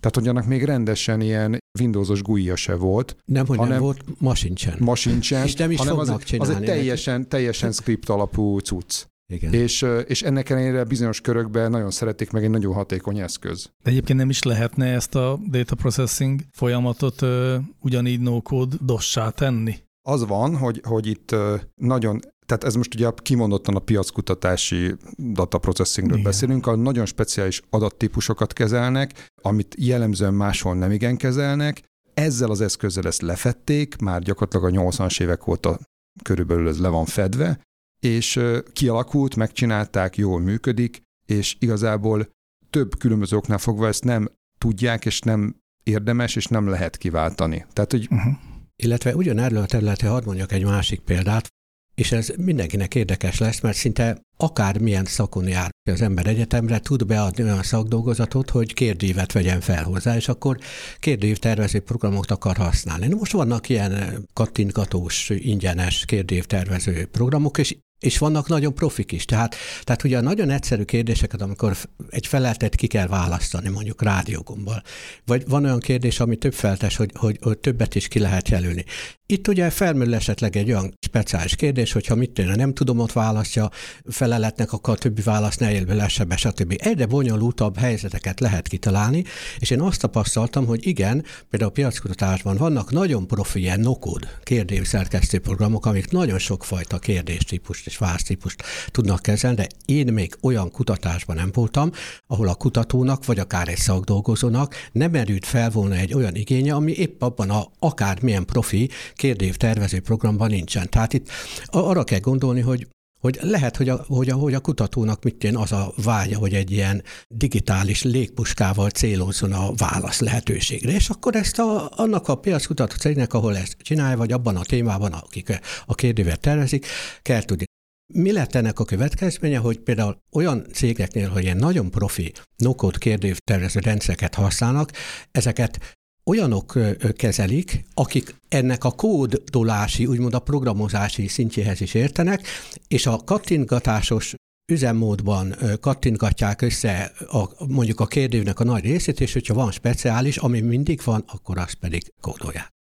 tehát 0.00 0.14
hogy 0.14 0.28
annak 0.28 0.46
még 0.46 0.64
rendesen 0.64 1.20
ilyen 1.20 1.58
Windowsos 1.80 2.22
GUI 2.22 2.52
se 2.54 2.74
volt. 2.74 3.16
Nem, 3.24 3.46
hogy 3.46 3.56
hanem 3.56 3.72
nem 3.72 3.82
volt, 3.82 4.04
ma 4.18 4.34
sincsen. 4.34 4.76
Ma 4.78 4.94
sincsen. 4.94 5.44
És 5.44 5.54
nem 5.54 5.70
is 5.70 5.78
hanem 5.78 5.94
fognak 5.94 6.20
az, 6.20 6.24
csinálni. 6.24 6.54
Az 6.54 6.60
egy 6.60 6.66
teljesen, 6.66 7.28
teljesen 7.28 7.72
script 7.72 8.08
alapú 8.08 8.58
cucc. 8.58 9.04
Igen. 9.32 9.52
És, 9.52 9.86
és 10.06 10.22
ennek 10.22 10.50
ellenére 10.50 10.84
bizonyos 10.84 11.20
körökben 11.20 11.70
nagyon 11.70 11.90
szeretik 11.90 12.30
meg 12.30 12.44
egy 12.44 12.50
nagyon 12.50 12.74
hatékony 12.74 13.18
eszköz. 13.18 13.70
De 13.82 13.90
egyébként 13.90 14.18
nem 14.18 14.30
is 14.30 14.42
lehetne 14.42 14.86
ezt 14.86 15.14
a 15.14 15.38
data 15.50 15.74
processing 15.74 16.40
folyamatot 16.52 17.22
ö, 17.22 17.56
ugyanígy 17.80 18.20
no-code 18.20 18.76
dossá 18.80 19.30
tenni? 19.30 19.74
Az 20.06 20.26
van, 20.26 20.56
hogy, 20.56 20.80
hogy 20.84 21.06
itt 21.06 21.34
nagyon 21.74 22.20
tehát 22.46 22.64
ez 22.64 22.74
most 22.74 22.94
ugye 22.94 23.10
kimondottan 23.16 23.76
a 23.76 23.78
piackutatási 23.78 24.94
data 25.16 25.58
processingről 25.58 26.18
Igen. 26.18 26.30
beszélünk, 26.30 26.66
ahol 26.66 26.82
nagyon 26.82 27.06
speciális 27.06 27.62
adattípusokat 27.70 28.52
kezelnek, 28.52 29.26
amit 29.42 29.74
jellemzően 29.78 30.34
máshol 30.34 30.74
nem 30.74 30.90
igen 30.90 31.16
kezelnek. 31.16 31.82
Ezzel 32.14 32.50
az 32.50 32.60
eszközzel 32.60 33.06
ezt 33.06 33.22
lefették, 33.22 33.96
már 33.96 34.22
gyakorlatilag 34.22 34.76
a 34.76 34.90
80-as 34.90 35.20
évek 35.20 35.46
óta 35.46 35.78
körülbelül 36.22 36.68
ez 36.68 36.78
le 36.78 36.88
van 36.88 37.04
fedve, 37.04 37.60
és 38.00 38.40
kialakult, 38.72 39.36
megcsinálták, 39.36 40.16
jól 40.16 40.40
működik, 40.40 41.02
és 41.26 41.56
igazából 41.58 42.28
több 42.70 42.98
különböző 42.98 43.36
oknál 43.36 43.58
fogva 43.58 43.86
ezt 43.86 44.04
nem 44.04 44.28
tudják, 44.58 45.04
és 45.04 45.20
nem 45.20 45.56
érdemes, 45.82 46.36
és 46.36 46.46
nem 46.46 46.68
lehet 46.68 46.96
kiváltani. 46.96 47.66
Tehát, 47.72 47.90
hogy 47.90 48.08
uh-huh 48.10 48.34
illetve 48.76 49.14
ugyanerről 49.14 49.62
a 49.62 49.66
területre 49.66 50.08
hadd 50.08 50.24
mondjak 50.24 50.52
egy 50.52 50.64
másik 50.64 51.00
példát, 51.00 51.48
és 51.94 52.12
ez 52.12 52.32
mindenkinek 52.36 52.94
érdekes 52.94 53.38
lesz, 53.38 53.60
mert 53.60 53.76
szinte 53.76 54.20
akármilyen 54.36 55.04
szakon 55.04 55.48
jár 55.48 55.70
az 55.90 56.00
ember 56.00 56.26
egyetemre, 56.26 56.78
tud 56.78 57.06
beadni 57.06 57.42
olyan 57.42 57.62
szakdolgozatot, 57.62 58.50
hogy 58.50 58.74
kérdévet 58.74 59.32
vegyen 59.32 59.60
fel 59.60 59.84
hozzá, 59.84 60.16
és 60.16 60.28
akkor 60.28 60.58
kérdév 60.98 61.38
tervező 61.38 61.80
programokat 61.80 62.30
akar 62.30 62.56
használni. 62.56 63.14
Most 63.14 63.32
vannak 63.32 63.68
ilyen 63.68 64.24
kattintgatós, 64.32 65.30
ingyenes 65.30 66.04
kérdév 66.04 66.44
tervező 66.44 67.06
programok, 67.06 67.58
és 67.58 67.76
és 68.04 68.18
vannak 68.18 68.48
nagyon 68.48 68.74
profik 68.74 69.12
is. 69.12 69.24
Tehát, 69.24 69.54
tehát 69.82 70.04
ugye 70.04 70.18
a 70.18 70.20
nagyon 70.20 70.50
egyszerű 70.50 70.82
kérdéseket, 70.82 71.42
amikor 71.42 71.76
egy 72.10 72.26
feleltet 72.26 72.74
ki 72.74 72.86
kell 72.86 73.06
választani, 73.06 73.68
mondjuk 73.68 74.02
rádiógombbal, 74.02 74.82
vagy 75.24 75.48
van 75.48 75.64
olyan 75.64 75.78
kérdés, 75.78 76.20
ami 76.20 76.36
több 76.36 76.54
feltes, 76.54 76.96
hogy, 76.96 77.10
hogy, 77.14 77.38
hogy 77.42 77.58
többet 77.58 77.94
is 77.94 78.08
ki 78.08 78.18
lehet 78.18 78.48
jelölni. 78.48 78.84
Itt 79.26 79.48
ugye 79.48 79.70
felmerül 79.70 80.14
esetleg 80.14 80.56
egy 80.56 80.68
olyan 80.68 80.94
speciális 81.00 81.56
kérdés, 81.56 81.92
hogyha 81.92 82.14
mit 82.14 82.30
tűnne, 82.30 82.54
nem 82.54 82.74
tudom, 82.74 82.98
ott 82.98 83.12
választja, 83.12 83.70
feleletnek, 84.08 84.72
akkor 84.72 84.94
a 84.94 84.96
többi 84.96 85.22
válasz 85.22 85.56
ne 85.56 85.72
él 85.72 85.84
bele, 85.84 86.08
sebe, 86.08 86.36
stb. 86.36 86.74
Egyre 86.78 87.06
bonyolultabb 87.06 87.78
helyzeteket 87.78 88.40
lehet 88.40 88.68
kitalálni, 88.68 89.24
és 89.58 89.70
én 89.70 89.80
azt 89.80 90.00
tapasztaltam, 90.00 90.66
hogy 90.66 90.86
igen, 90.86 91.24
például 91.50 91.70
a 91.70 91.74
piackutatásban 91.74 92.56
vannak 92.56 92.90
nagyon 92.90 93.26
profi 93.26 93.60
ilyen 93.60 93.80
nokod 93.80 94.28
kérdésszerkesztő 94.42 95.38
programok, 95.38 95.86
amik 95.86 96.10
nagyon 96.10 96.38
sokfajta 96.38 96.98
kérdéstípust 96.98 97.86
és 97.94 98.00
választípust 98.00 98.62
tudnak 98.86 99.22
kezelni, 99.22 99.56
de 99.56 99.66
én 99.84 100.12
még 100.12 100.36
olyan 100.40 100.70
kutatásban 100.70 101.36
nem 101.36 101.50
voltam, 101.52 101.90
ahol 102.26 102.48
a 102.48 102.54
kutatónak, 102.54 103.24
vagy 103.24 103.38
akár 103.38 103.68
egy 103.68 103.76
szakdolgozónak 103.76 104.74
nem 104.92 105.10
merült 105.10 105.46
fel 105.46 105.70
volna 105.70 105.94
egy 105.94 106.14
olyan 106.14 106.34
igénye, 106.34 106.74
ami 106.74 106.92
épp 106.92 107.22
abban 107.22 107.50
a 107.50 107.66
akármilyen 107.78 108.44
profi 108.44 108.90
kérdév 109.14 109.56
tervező 109.56 110.00
programban 110.00 110.50
nincsen. 110.50 110.90
Tehát 110.90 111.12
itt 111.12 111.28
arra 111.66 112.04
kell 112.04 112.20
gondolni, 112.20 112.60
hogy 112.60 112.86
hogy 113.24 113.38
lehet, 113.40 113.76
hogy 113.76 113.88
a, 113.88 114.04
hogy 114.08 114.28
a, 114.28 114.34
hogy 114.34 114.54
a 114.54 114.60
kutatónak 114.60 115.22
mit 115.22 115.44
jön 115.44 115.56
az 115.56 115.72
a 115.72 115.92
vágya, 116.04 116.38
hogy 116.38 116.54
egy 116.54 116.70
ilyen 116.70 117.02
digitális 117.28 118.02
légpuskával 118.02 118.90
célozzon 118.90 119.52
a 119.52 119.72
válasz 119.74 120.20
lehetőségre, 120.20 120.92
és 120.92 121.08
akkor 121.08 121.34
ezt 121.34 121.58
a, 121.58 121.90
annak 121.96 122.28
a 122.28 122.34
piackutató 122.34 122.94
cégnek, 122.96 123.34
ahol 123.34 123.56
ezt 123.56 123.76
csinálja, 123.78 124.16
vagy 124.16 124.32
abban 124.32 124.56
a 124.56 124.64
témában, 124.64 125.12
akik 125.12 125.60
a 125.86 125.94
kérdévet 125.94 126.40
tervezik, 126.40 126.86
kell 127.22 127.42
tudni. 127.42 127.64
Mi 128.12 128.32
lett 128.32 128.54
ennek 128.54 128.78
a 128.78 128.84
következménye, 128.84 129.58
hogy 129.58 129.78
például 129.78 130.22
olyan 130.32 130.66
cégeknél, 130.72 131.28
hogy 131.28 131.42
ilyen 131.42 131.56
nagyon 131.56 131.90
profi 131.90 132.32
no-code 132.56 132.98
kérdőtervező 132.98 133.80
rendszereket 133.80 134.34
használnak, 134.34 134.92
ezeket 135.30 135.96
olyanok 136.24 136.78
kezelik, 137.16 137.84
akik 137.94 138.34
ennek 138.48 138.84
a 138.84 138.90
kódolási, 138.90 140.06
úgymond 140.06 140.34
a 140.34 140.38
programozási 140.38 141.26
szintjéhez 141.26 141.80
is 141.80 141.94
értenek, 141.94 142.46
és 142.88 143.06
a 143.06 143.16
kattintgatásos 143.16 144.34
üzemmódban 144.72 145.56
kattintgatják 145.80 146.62
össze 146.62 147.12
a, 147.26 147.64
mondjuk 147.66 148.00
a 148.00 148.06
kérdőnek 148.06 148.60
a 148.60 148.64
nagy 148.64 148.84
részét, 148.84 149.20
és 149.20 149.32
hogyha 149.32 149.54
van 149.54 149.72
speciális, 149.72 150.36
ami 150.36 150.60
mindig 150.60 151.00
van, 151.04 151.24
akkor 151.26 151.58
azt 151.58 151.74
pedig 151.74 152.12
kódolják. 152.20 152.72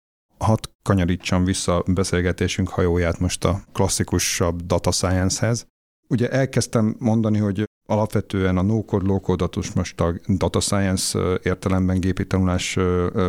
Hadd 0.43 0.67
kanyarítsam 0.83 1.45
vissza 1.45 1.79
a 1.79 1.93
beszélgetésünk 1.93 2.69
hajóját 2.69 3.19
most 3.19 3.45
a 3.45 3.63
klasszikusabb 3.73 4.63
data 4.63 4.91
science-hez. 4.91 5.67
ugye 6.09 6.31
elkezdtem 6.31 6.97
mondani, 6.99 7.39
hogy 7.39 7.65
alapvetően 7.89 8.57
a 8.57 8.63
no-code, 8.63 9.07
low-code 9.07 9.49
most 9.75 10.01
a 10.01 10.15
data 10.27 10.61
science 10.61 11.39
értelemben 11.43 12.01
gépi 12.01 12.27
tanulás 12.27 12.77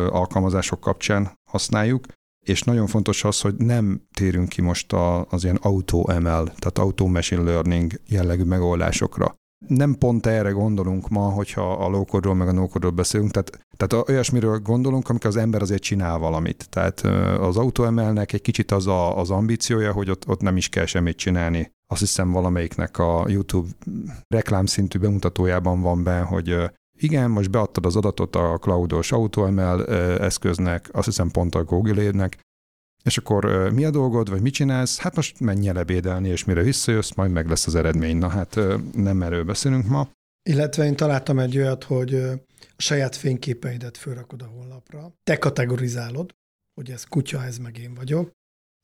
alkalmazások 0.08 0.80
kapcsán 0.80 1.32
használjuk, 1.50 2.06
és 2.46 2.62
nagyon 2.62 2.86
fontos 2.86 3.24
az, 3.24 3.40
hogy 3.40 3.54
nem 3.54 4.06
térünk 4.14 4.48
ki 4.48 4.60
most 4.60 4.92
az 5.28 5.44
ilyen 5.44 5.58
auto-ML, 5.62 6.44
tehát 6.44 6.78
auto 6.78 7.06
machine 7.06 7.42
learning 7.42 8.00
jellegű 8.08 8.42
megoldásokra 8.42 9.34
nem 9.66 9.94
pont 9.98 10.26
erre 10.26 10.50
gondolunk 10.50 11.08
ma, 11.08 11.20
hogyha 11.20 11.72
a 11.72 11.88
low 11.88 12.34
meg 12.34 12.48
a 12.48 12.52
no 12.52 12.90
beszélünk, 12.90 13.30
tehát, 13.30 13.58
tehát 13.76 14.08
olyasmiről 14.08 14.58
gondolunk, 14.58 15.08
amikor 15.08 15.26
az 15.30 15.36
ember 15.36 15.62
azért 15.62 15.82
csinál 15.82 16.18
valamit. 16.18 16.66
Tehát 16.70 17.00
az 17.40 17.56
autóemelnek 17.56 18.32
egy 18.32 18.40
kicsit 18.40 18.70
az 18.70 18.86
a, 18.86 19.18
az 19.18 19.30
ambíciója, 19.30 19.92
hogy 19.92 20.10
ott, 20.10 20.28
ott 20.28 20.40
nem 20.40 20.56
is 20.56 20.68
kell 20.68 20.86
semmit 20.86 21.16
csinálni. 21.16 21.70
Azt 21.86 22.00
hiszem 22.00 22.30
valamelyiknek 22.30 22.98
a 22.98 23.24
YouTube 23.28 23.68
reklámszintű 24.28 24.98
bemutatójában 24.98 25.80
van 25.80 26.02
benne, 26.02 26.24
hogy 26.24 26.56
igen, 26.98 27.30
most 27.30 27.50
beadtad 27.50 27.86
az 27.86 27.96
adatot 27.96 28.36
a 28.36 28.58
cloudos 28.60 29.12
AutoML 29.12 29.86
eszköznek, 30.18 30.88
azt 30.92 31.06
hiszem 31.06 31.30
pont 31.30 31.54
a 31.54 31.64
Google-nek, 31.64 32.38
és 33.04 33.18
akkor 33.18 33.70
mi 33.72 33.84
a 33.84 33.90
dolgod, 33.90 34.30
vagy 34.30 34.40
mit 34.40 34.54
csinálsz? 34.54 34.98
Hát 34.98 35.16
most 35.16 35.40
menj 35.40 35.68
el 35.68 35.78
ebédelni, 35.78 36.28
és 36.28 36.44
mire 36.44 36.62
visszajössz, 36.62 37.10
majd 37.10 37.30
meg 37.30 37.48
lesz 37.48 37.66
az 37.66 37.74
eredmény. 37.74 38.16
Na 38.16 38.28
hát 38.28 38.58
nem 38.94 39.22
erről 39.22 39.44
beszélünk 39.44 39.86
ma. 39.86 40.08
Illetve 40.50 40.84
én 40.84 40.96
találtam 40.96 41.38
egy 41.38 41.58
olyat, 41.58 41.84
hogy 41.84 42.14
a 42.14 42.38
saját 42.76 43.16
fényképeidet 43.16 43.96
fölrakod 43.96 44.42
a 44.42 44.46
honlapra, 44.46 45.12
te 45.24 45.38
kategorizálod, 45.38 46.34
hogy 46.74 46.90
ez 46.90 47.04
kutya, 47.04 47.44
ez 47.44 47.58
meg 47.58 47.78
én 47.78 47.94
vagyok, 47.94 48.30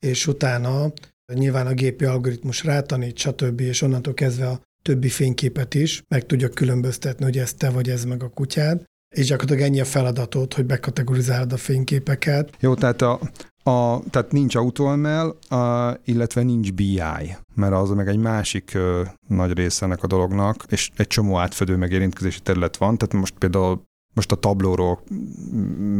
és 0.05 0.27
utána 0.27 0.91
nyilván 1.33 1.67
a 1.67 1.73
gépi 1.73 2.05
algoritmus 2.05 2.63
rátanít, 2.63 3.17
stb., 3.17 3.59
és 3.59 3.81
onnantól 3.81 4.13
kezdve 4.13 4.47
a 4.47 4.61
többi 4.81 5.09
fényképet 5.09 5.73
is 5.73 6.03
meg 6.07 6.25
tudja 6.25 6.49
különböztetni, 6.49 7.23
hogy 7.23 7.37
ez 7.37 7.53
te 7.53 7.69
vagy 7.69 7.89
ez 7.89 8.03
meg 8.03 8.23
a 8.23 8.29
kutyád, 8.29 8.83
és 9.15 9.25
gyakorlatilag 9.25 9.69
ennyi 9.69 9.79
a 9.79 9.85
feladatod, 9.85 10.53
hogy 10.53 10.65
bekategorizálod 10.65 11.53
a 11.53 11.57
fényképeket. 11.57 12.55
Jó, 12.59 12.73
tehát 12.73 13.01
a, 13.01 13.19
a, 13.63 13.99
tehát 14.09 14.31
nincs 14.31 14.55
AutoML, 14.55 15.37
a, 15.49 15.93
illetve 16.05 16.41
nincs 16.41 16.73
BI, 16.73 17.35
mert 17.55 17.73
az 17.73 17.89
meg 17.89 18.07
egy 18.07 18.17
másik 18.17 18.73
ö, 18.73 19.03
nagy 19.27 19.53
része 19.53 19.85
ennek 19.85 20.03
a 20.03 20.07
dolognak, 20.07 20.65
és 20.69 20.89
egy 20.95 21.07
csomó 21.07 21.37
átfedő 21.37 21.75
megérintkezési 21.75 22.39
terület 22.39 22.77
van, 22.77 22.97
tehát 22.97 23.15
most 23.15 23.37
például 23.37 23.81
most 24.13 24.31
a 24.31 24.35
tablóról, 24.35 25.03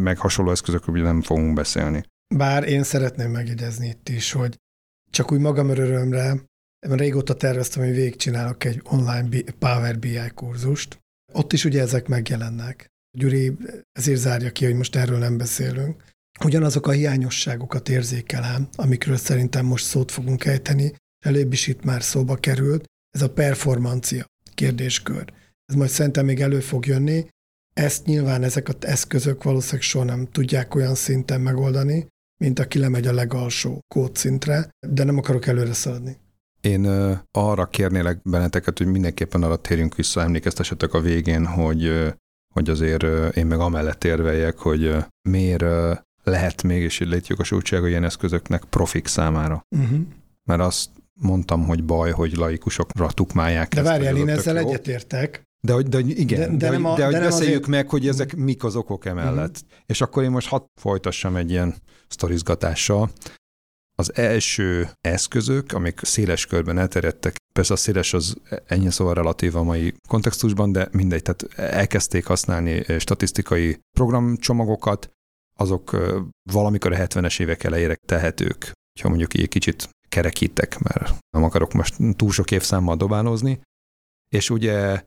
meg 0.02 0.18
hasonló 0.18 0.52
eszközökről 0.52 0.96
ugye 0.96 1.04
nem 1.04 1.22
fogunk 1.22 1.54
beszélni. 1.54 2.04
Bár 2.36 2.68
én 2.68 2.84
szeretném 2.84 3.32
megjegyezni 3.32 3.88
itt 3.88 4.10
is, 4.10 4.32
hogy 4.32 4.58
csak 5.12 5.32
úgy 5.32 5.40
magam 5.40 5.70
örömre, 5.70 6.50
régóta 6.80 7.34
terveztem, 7.34 7.84
hogy 7.84 7.94
végigcsinálok 7.94 8.64
egy 8.64 8.82
online 8.84 9.28
Power 9.60 10.00
BI 10.00 10.32
kurzust. 10.36 11.00
Ott 11.34 11.54
is 11.54 11.66
ugye 11.66 11.82
ezek 11.82 12.08
megjelennek. 12.08 12.88
Gyuri 13.18 13.58
ezért 13.92 14.20
zárja 14.20 14.52
ki, 14.52 14.66
hogy 14.66 14.76
most 14.76 14.96
erről 14.96 15.18
nem 15.18 15.38
beszélünk. 15.38 16.04
Ugyanazok 16.46 16.88
a 16.88 16.92
hiányosságokat 16.92 17.90
érzékelem, 17.90 18.68
amikről 18.76 19.18
szerintem 19.18 19.66
most 19.66 19.86
szót 19.86 20.12
fogunk 20.12 20.46
ejteni, 20.46 20.94
előbb 21.26 21.54
is 21.54 21.68
itt 21.68 21.84
már 21.84 22.04
szóba 22.04 22.36
került, 22.36 22.86
ez 23.10 23.22
a 23.22 23.30
performancia 23.30 24.26
kérdéskör. 24.54 25.34
Ez 25.66 25.76
majd 25.76 25.90
szerintem 25.90 26.26
még 26.26 26.42
elő 26.42 26.60
fog 26.60 26.86
jönni. 26.86 27.28
Ezt 27.74 28.06
nyilván 28.06 28.44
ezek 28.44 28.68
az 28.68 28.76
eszközök 28.80 29.44
valószínűleg 29.44 29.82
soha 29.82 30.04
nem 30.04 30.28
tudják 30.32 30.76
olyan 30.76 30.96
szinten 30.96 31.42
megoldani, 31.42 32.08
mint 32.38 32.60
aki 32.60 32.80
lemegy 32.80 33.08
a 33.08 33.14
legalsó 33.14 33.80
kódszintre, 33.88 34.70
de 34.88 35.04
nem 35.04 35.18
akarok 35.18 35.48
előre 35.48 35.74
szaladni. 35.74 36.18
Én 36.62 36.86
uh, 36.86 37.18
arra 37.32 37.66
kérnélek 37.66 38.22
benneteket, 38.22 38.78
hogy 38.78 38.88
mindenképpen 38.88 39.44
arra 39.44 39.56
térjünk 39.56 39.96
vissza, 39.96 40.22
emlékeztessetek 40.22 40.94
a 40.94 41.02
végén, 41.02 41.46
hogy, 41.46 41.88
uh, 41.88 42.08
hogy 42.54 42.70
azért 42.70 43.04
uh, 43.04 43.30
én 43.34 43.46
meg 43.46 43.60
amellett 43.60 44.04
érveljek, 44.04 44.58
hogy 44.58 44.96
miért 45.30 45.64
lehet 46.24 46.64
mégis 46.64 47.00
létjogosultsága 47.00 47.88
ilyen 47.88 48.04
eszközöknek 48.04 48.64
profik 48.64 49.08
számára. 49.08 49.66
Uh-huh. 49.76 50.00
Mert 50.44 50.62
azt 50.62 50.90
mondtam, 51.14 51.66
hogy 51.66 51.84
baj, 51.84 52.12
hogy 52.12 52.36
laikusokra 52.36 53.12
tukmálják 53.12 53.74
De 53.74 53.82
várjál, 53.82 54.16
én 54.16 54.30
ezzel 54.30 54.62
jó. 54.62 54.68
egyetértek. 54.68 55.44
De, 55.64 55.74
hogy, 55.74 55.88
de 55.88 56.00
igen, 56.00 56.40
de, 56.40 56.48
de, 56.48 56.56
de, 56.56 56.70
nem 56.70 56.86
a, 56.86 56.96
de, 56.96 56.98
de 56.98 57.06
hogy 57.06 57.26
beszéljük 57.26 57.62
azért... 57.62 57.68
meg, 57.68 57.90
hogy 57.90 58.08
ezek 58.08 58.36
mik 58.36 58.64
az 58.64 58.76
okok 58.76 59.06
emellett. 59.06 59.56
Uh-huh. 59.56 59.80
És 59.86 60.02
akkor 60.02 60.24
én 60.24 60.32
most 60.32 60.48
hadd 60.48 60.64
folytassam 60.82 61.36
egy 61.36 61.50
ilyen 61.50 61.76
sztorizgatással. 62.08 63.12
Az 63.96 64.16
első 64.16 64.90
eszközök, 65.02 65.72
amik 65.72 66.00
széles 66.04 66.46
körben 66.46 66.78
elterjedtek, 66.78 67.36
persze 67.54 67.74
a 67.74 67.78
széles 67.78 68.14
az 68.14 68.36
ennyi 68.66 68.92
szóval 68.92 69.14
relatív 69.14 69.56
a 69.56 69.64
mai 69.64 69.94
kontextusban, 70.08 70.72
de 70.72 70.88
mindegy, 70.92 71.22
tehát 71.22 71.60
elkezdték 71.74 72.26
használni 72.26 72.86
statisztikai 73.00 73.80
programcsomagokat, 73.98 75.12
azok 75.62 75.98
valamikor 76.52 76.92
a 76.92 76.96
70-es 76.96 77.40
évek 77.40 77.64
elejére 77.64 77.96
tehetők, 78.08 78.72
ha 79.02 79.10
mondjuk 79.10 79.34
egy 79.34 79.48
kicsit 79.48 79.90
kerekítek, 80.10 80.80
mert 80.80 81.16
nem 81.30 81.44
akarok 81.44 81.74
most 81.74 81.96
túl 82.16 82.32
sok 82.32 82.52
évszámmal 82.52 82.96
dobálózni. 82.96 83.62
És 84.36 84.50
ugye 84.50 85.04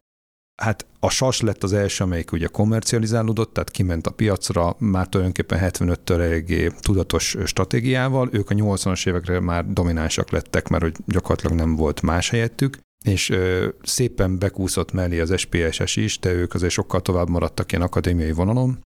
hát 0.63 0.87
a 1.01 1.11
SAS 1.11 1.41
lett 1.41 1.63
az 1.63 1.73
első, 1.73 2.05
amelyik 2.05 2.33
ugye 2.33 2.47
komercializálódott, 2.47 3.53
tehát 3.53 3.71
kiment 3.71 4.07
a 4.07 4.11
piacra, 4.11 4.77
már 4.79 5.09
tulajdonképpen 5.09 5.59
75-től 5.63 6.21
eléggé 6.21 6.69
tudatos 6.81 7.37
stratégiával, 7.45 8.29
ők 8.33 8.51
a 8.51 8.55
80-as 8.55 9.07
évekre 9.07 9.41
már 9.41 9.67
dominánsak 9.67 10.31
lettek, 10.31 10.69
mert 10.69 10.83
hogy 10.83 10.95
gyakorlatilag 11.07 11.57
nem 11.57 11.77
volt 11.77 12.03
más 12.03 12.31
helyettük, 12.31 12.79
és 13.05 13.31
ö, 13.31 13.69
szépen 13.83 14.39
bekúszott 14.39 14.93
mellé 14.93 15.21
az 15.21 15.39
SPSS 15.39 15.97
is, 15.97 16.19
de 16.19 16.33
ők 16.33 16.55
azért 16.55 16.73
sokkal 16.73 17.01
tovább 17.01 17.29
maradtak 17.29 17.73
ilyen 17.73 17.85
akadémiai 17.85 18.33
vonalon, 18.33 18.83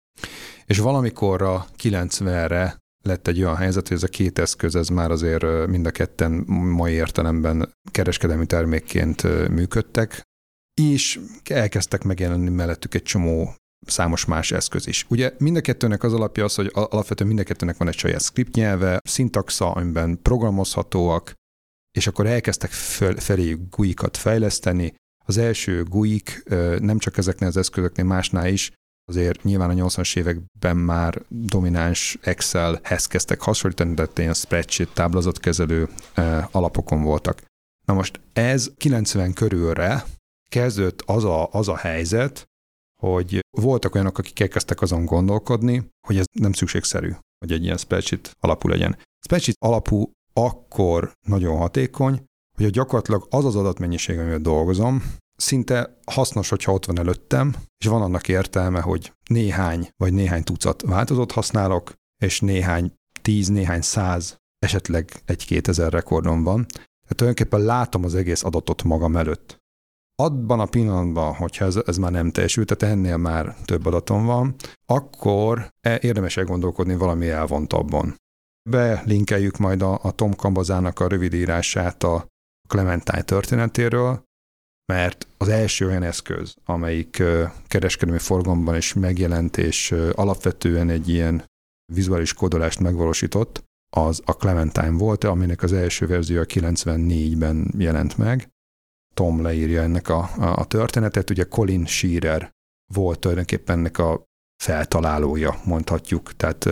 és 0.66 0.80
valamikor 0.80 1.42
a 1.42 1.66
90-re 1.84 2.78
lett 3.06 3.28
egy 3.28 3.44
olyan 3.44 3.56
helyzet, 3.56 3.88
hogy 3.88 3.98
ez 3.98 4.04
a 4.04 4.08
két 4.08 4.40
eszköz, 4.40 4.76
ez 4.76 4.88
már 4.88 5.12
azért 5.12 5.68
mind 5.68 5.86
a 5.86 5.92
ketten 5.92 6.32
mai 6.48 6.94
értelemben 6.94 7.74
kereskedelmi 7.92 8.46
termékként 8.46 9.50
működtek, 9.50 10.22
és 10.82 11.20
elkezdtek 11.44 12.04
megjelenni 12.04 12.50
mellettük 12.50 12.94
egy 12.94 13.04
csomó 13.04 13.56
számos 13.86 14.26
más 14.26 14.52
eszköz 14.52 14.88
is. 14.88 15.06
Ugye 15.10 15.34
mind 15.38 15.56
a 15.56 15.62
kettőnek 15.62 16.04
az 16.04 16.14
alapja 16.14 16.44
az, 16.44 16.56
hogy 16.56 16.70
alapvetően 16.74 17.30
mind 17.30 17.40
a 17.40 17.44
kettőnek 17.44 17.78
van 17.78 17.88
egy 17.88 17.98
saját 17.98 18.22
script 18.22 18.56
nyelve, 18.56 19.00
szintaxa, 19.04 19.72
amiben 19.72 20.20
programozhatóak, 20.22 21.34
és 21.98 22.08
akkor 22.08 22.26
elkezdtek 22.26 22.72
fel, 22.72 23.16
felé 23.16 23.58
GUI-kat 23.70 24.18
fejleszteni. 24.18 24.94
Az 25.26 25.38
első 25.38 25.84
GUI-k 25.84 26.44
nem 26.80 26.98
csak 26.98 27.18
ezeknél 27.18 27.50
az 27.50 27.58
eszközöknél, 27.58 28.06
másnál 28.06 28.48
is 28.48 28.72
azért 29.06 29.44
nyilván 29.44 29.70
a 29.70 29.88
80-as 29.88 30.18
években 30.18 30.78
már 30.78 31.22
domináns 31.28 32.18
Excelhez 32.22 33.08
kezdtek 33.08 33.42
hasonlítani, 33.42 33.94
de 33.94 34.08
ilyen 34.16 34.34
spreadsheet 34.34 34.94
táblázatkezelő 34.94 35.90
alapokon 36.52 37.04
voltak. 37.04 37.44
Na 37.86 37.94
most 37.94 38.20
ez 38.34 38.72
90 38.78 39.34
körülre 39.34 40.04
kezdődött 40.50 41.02
az 41.06 41.24
a, 41.24 41.50
az 41.52 41.68
a 41.68 41.78
helyzet, 41.78 42.48
hogy 43.02 43.40
voltak 43.58 43.96
olyanok, 43.96 44.18
akik 44.18 44.40
elkezdtek 44.40 44.82
azon 44.82 45.06
gondolkodni, 45.06 45.90
hogy 46.08 46.18
ez 46.18 46.26
nem 46.40 46.54
szükségszerű, 46.54 47.12
hogy 47.38 47.52
egy 47.52 47.64
ilyen 47.64 47.78
spreadsheet 47.78 48.32
alapú 48.40 48.68
legyen. 48.68 48.98
Spreadsheet 49.26 49.58
alapú 49.60 50.12
akkor 50.34 51.12
nagyon 51.28 51.58
hatékony, 51.58 52.24
hogy 52.58 52.70
gyakorlatilag 52.70 53.28
az 53.30 53.46
az 53.46 53.56
adatmennyiség, 53.56 54.18
amivel 54.20 54.40
dolgozom, 54.40 55.04
szinte 55.36 56.00
hasznos, 56.06 56.50
hogyha 56.50 56.72
ott 56.72 56.86
van 56.86 57.00
előttem, 57.00 57.56
és 57.78 57.86
van 57.86 58.02
annak 58.02 58.28
értelme, 58.28 58.80
hogy 58.80 59.14
néhány 59.30 59.90
vagy 59.98 60.14
néhány 60.14 60.44
tucat 60.44 60.82
változót 60.82 61.32
használok, 61.32 61.94
és 62.22 62.40
néhány 62.40 62.94
tíz, 63.22 63.48
néhány 63.48 63.82
száz, 63.82 64.38
esetleg 64.60 65.22
egy-két 65.26 65.68
ezer 65.68 65.92
rekordom 65.92 66.44
van. 66.44 66.66
Tehát 66.68 67.16
tulajdonképpen 67.16 67.62
látom 67.66 68.04
az 68.04 68.16
egész 68.16 68.44
adatot 68.44 68.84
magam 68.84 69.16
előtt. 69.16 69.62
Abban 70.16 70.60
a 70.60 70.66
pillanatban, 70.66 71.34
hogyha 71.34 71.66
ez, 71.66 71.76
ez 71.86 71.98
már 71.98 72.12
nem 72.12 72.32
teljesült, 72.32 72.76
tehát 72.76 72.96
ennél 72.96 73.18
már 73.18 73.56
több 73.66 73.86
adatom 73.86 74.26
van, 74.26 74.56
akkor 74.86 75.74
e, 75.80 76.00
érdemes 76.02 76.38
elgondolkodni 76.38 76.96
valami 76.96 77.30
elvontabban. 77.30 78.16
Belinkeljük 78.70 79.58
majd 79.58 79.82
a, 79.82 80.00
a 80.04 80.12
Tom 80.12 80.36
Kambazának 80.36 81.00
a 81.00 81.08
rövidírását 81.08 82.04
a 82.04 82.28
Clementine 82.68 83.22
történetéről, 83.22 84.24
mert 84.86 85.28
az 85.38 85.48
első 85.48 85.86
olyan 85.86 86.04
eszköz, 86.04 86.56
amelyik 86.66 87.24
kereskedelmi 87.68 88.20
forgalomban 88.20 88.76
is 88.76 88.94
megjelent, 88.94 89.58
és 89.58 89.92
alapvetően 90.12 90.90
egy 90.90 91.10
ilyen 91.10 91.46
vizuális 91.94 92.34
kódolást 92.34 92.80
megvalósított, 92.80 93.64
az 93.96 94.22
a 94.26 94.32
Clementine 94.32 94.98
volt, 94.98 95.24
aminek 95.24 95.64
az 95.64 95.74
első 95.74 96.08
verzió 96.08 96.42
a 96.42 96.46
94-ben 96.46 97.74
jelent 97.78 98.18
meg. 98.18 98.50
Tom 99.14 99.42
leírja 99.42 99.82
ennek 99.82 100.10
a, 100.10 100.30
a, 100.38 100.58
a 100.58 100.66
történetet, 100.66 101.30
ugye 101.30 101.44
Colin 101.44 101.86
Shearer 101.86 102.52
volt 102.94 103.20
tulajdonképpen 103.20 103.78
ennek 103.78 103.98
a 103.98 104.24
feltalálója, 104.64 105.60
mondhatjuk. 105.66 106.36
Tehát 106.36 106.66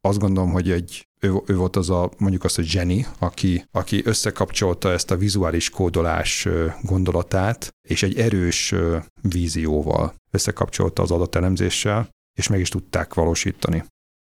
azt 0.00 0.18
gondolom, 0.18 0.50
hogy 0.50 0.70
egy 0.70 1.08
ő, 1.24 1.40
ő 1.46 1.56
volt 1.56 1.76
az 1.76 1.90
a, 1.90 2.10
mondjuk 2.18 2.44
azt, 2.44 2.56
hogy 2.56 2.72
Jenny, 2.74 3.04
aki, 3.18 3.64
aki 3.70 4.02
összekapcsolta 4.04 4.92
ezt 4.92 5.10
a 5.10 5.16
vizuális 5.16 5.70
kódolás 5.70 6.48
gondolatát, 6.82 7.70
és 7.88 8.02
egy 8.02 8.18
erős 8.18 8.74
vízióval 9.22 10.14
összekapcsolta 10.30 11.02
az 11.02 11.10
adatelemzéssel, 11.10 12.08
és 12.38 12.48
meg 12.48 12.60
is 12.60 12.68
tudták 12.68 13.14
valósítani. 13.14 13.84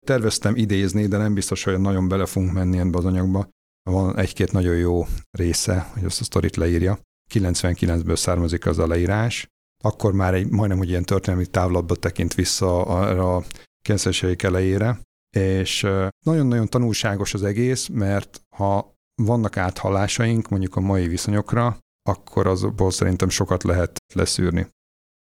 Terveztem 0.06 0.56
idézni, 0.56 1.06
de 1.06 1.16
nem 1.16 1.34
biztos, 1.34 1.62
hogy 1.64 1.78
nagyon 1.78 2.08
bele 2.08 2.26
fogunk 2.26 2.52
menni 2.52 2.78
ebbe 2.78 2.98
az 2.98 3.04
anyagba. 3.04 3.48
Van 3.90 4.18
egy-két 4.18 4.52
nagyon 4.52 4.76
jó 4.76 5.06
része, 5.30 5.90
hogy 5.92 6.04
azt 6.04 6.20
a 6.20 6.24
sztorit 6.24 6.56
leírja. 6.56 6.98
99-ből 7.34 8.16
származik 8.16 8.66
az 8.66 8.78
a 8.78 8.86
leírás. 8.86 9.46
Akkor 9.84 10.12
már 10.12 10.34
egy 10.34 10.50
majdnem, 10.50 10.78
hogy 10.78 10.88
ilyen 10.88 11.04
történelmi 11.04 11.46
távlatba 11.46 11.94
tekint 11.94 12.34
vissza 12.34 12.84
arra 12.84 13.36
a 13.36 13.44
90 13.84 14.36
elejére, 14.38 15.00
és 15.36 15.86
nagyon-nagyon 16.24 16.68
tanulságos 16.68 17.34
az 17.34 17.42
egész, 17.42 17.86
mert 17.86 18.40
ha 18.56 18.94
vannak 19.22 19.56
áthallásaink 19.56 20.48
mondjuk 20.48 20.76
a 20.76 20.80
mai 20.80 21.08
viszonyokra, 21.08 21.78
akkor 22.08 22.46
azból 22.46 22.90
szerintem 22.90 23.28
sokat 23.28 23.62
lehet 23.62 23.96
leszűrni. 24.14 24.66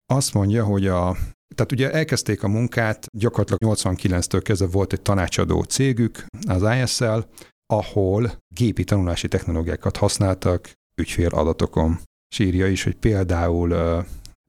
Azt 0.05 0.33
mondja, 0.33 0.63
hogy 0.63 0.87
a 0.87 1.15
tehát 1.55 1.71
ugye 1.71 1.91
elkezdték 1.91 2.43
a 2.43 2.47
munkát, 2.47 3.05
gyakorlatilag 3.17 3.77
89-től 3.77 4.41
kezdve 4.43 4.67
volt 4.67 4.93
egy 4.93 5.01
tanácsadó 5.01 5.63
cégük, 5.63 6.25
az 6.47 6.63
ISL, 6.81 7.19
ahol 7.65 8.31
gépi 8.55 8.83
tanulási 8.83 9.27
technológiákat 9.27 9.97
használtak 9.97 10.71
ügyfél 10.95 11.29
adatokon. 11.29 11.99
És 12.31 12.39
írja 12.39 12.67
is, 12.67 12.83
hogy 12.83 12.95
például 12.95 14.03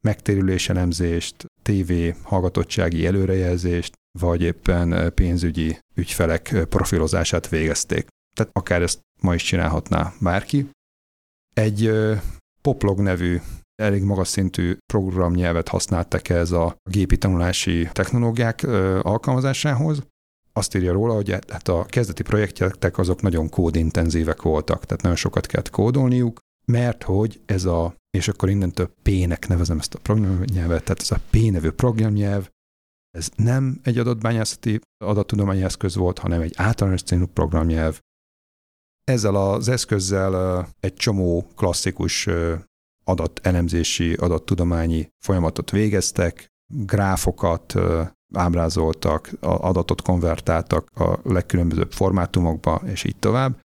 megtérüléselemzést, 0.04 1.44
TV 1.62 1.92
hallgatottsági 2.22 3.06
előrejelzést, 3.06 3.92
vagy 4.18 4.42
éppen 4.42 5.14
pénzügyi 5.14 5.78
ügyfelek 5.94 6.66
profilozását 6.68 7.48
végezték. 7.48 8.06
Tehát 8.36 8.52
akár 8.54 8.82
ezt 8.82 9.00
ma 9.20 9.34
is 9.34 9.42
csinálhatná 9.42 10.12
bárki. 10.20 10.70
Egy 11.54 11.90
Poplog 12.62 13.00
nevű 13.00 13.40
elég 13.82 14.02
magas 14.02 14.28
szintű 14.28 14.76
programnyelvet 14.92 15.68
használtak 15.68 16.28
ez 16.28 16.50
a 16.50 16.76
gépi 16.90 17.18
tanulási 17.18 17.88
technológiák 17.92 18.62
alkalmazásához. 19.02 20.02
Azt 20.52 20.74
írja 20.74 20.92
róla, 20.92 21.14
hogy 21.14 21.30
hát 21.30 21.68
a 21.68 21.84
kezdeti 21.84 22.22
projektek 22.22 22.98
azok 22.98 23.22
nagyon 23.22 23.48
kódintenzívek 23.48 24.42
voltak, 24.42 24.84
tehát 24.84 25.02
nagyon 25.02 25.16
sokat 25.16 25.46
kellett 25.46 25.70
kódolniuk, 25.70 26.38
mert 26.64 27.02
hogy 27.02 27.40
ez 27.46 27.64
a, 27.64 27.94
és 28.14 28.28
akkor 28.28 28.48
innentől 28.48 28.94
P-nek 29.02 29.48
nevezem 29.48 29.78
ezt 29.78 29.94
a 29.94 29.98
programnyelvet, 29.98 30.84
tehát 30.84 31.00
ez 31.00 31.10
a 31.10 31.20
P 31.30 31.50
nevű 31.50 31.70
programnyelv, 31.70 32.50
ez 33.10 33.30
nem 33.36 33.80
egy 33.82 33.98
adatbányászati 33.98 34.80
adattudományi 35.04 35.62
eszköz 35.62 35.94
volt, 35.94 36.18
hanem 36.18 36.40
egy 36.40 36.52
általános 36.56 37.02
célú 37.02 37.26
programnyelv. 37.26 38.00
Ezzel 39.04 39.34
az 39.34 39.68
eszközzel 39.68 40.66
egy 40.80 40.94
csomó 40.94 41.46
klasszikus 41.56 42.28
adatelemzési, 43.04 44.14
adattudományi 44.14 45.08
folyamatot 45.24 45.70
végeztek, 45.70 46.46
gráfokat 46.66 47.74
ábrázoltak, 48.34 49.30
adatot 49.40 50.02
konvertáltak 50.02 50.90
a 50.90 51.20
legkülönbözőbb 51.22 51.92
formátumokba, 51.92 52.82
és 52.84 53.04
így 53.04 53.16
tovább. 53.16 53.60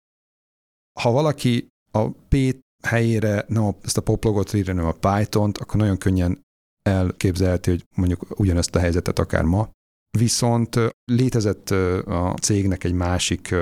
Ha 1.00 1.10
valaki 1.10 1.68
a 1.90 2.08
P 2.08 2.64
helyére 2.86 3.44
nem 3.48 3.64
a, 3.64 3.74
ezt 3.82 3.96
a 3.96 4.00
poplogot 4.00 4.52
írja, 4.52 4.74
hanem 4.74 4.94
a 5.00 5.14
Python-t, 5.14 5.58
akkor 5.58 5.76
nagyon 5.76 5.98
könnyen 5.98 6.44
elképzelhető, 6.82 7.70
hogy 7.70 7.84
mondjuk 7.94 8.38
ugyanezt 8.38 8.74
a 8.74 8.78
helyzetet 8.78 9.18
akár 9.18 9.44
ma. 9.44 9.70
Viszont 10.18 10.78
létezett 11.04 11.70
a 12.06 12.34
cégnek 12.40 12.84
egy 12.84 12.92
másik 12.92 13.54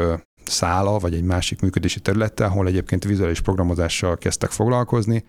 szála, 0.44 0.98
vagy 0.98 1.14
egy 1.14 1.24
másik 1.24 1.60
működési 1.60 2.00
területe, 2.00 2.44
ahol 2.44 2.66
egyébként 2.66 3.04
vizuális 3.04 3.40
programozással 3.40 4.16
kezdtek 4.18 4.50
foglalkozni, 4.50 5.24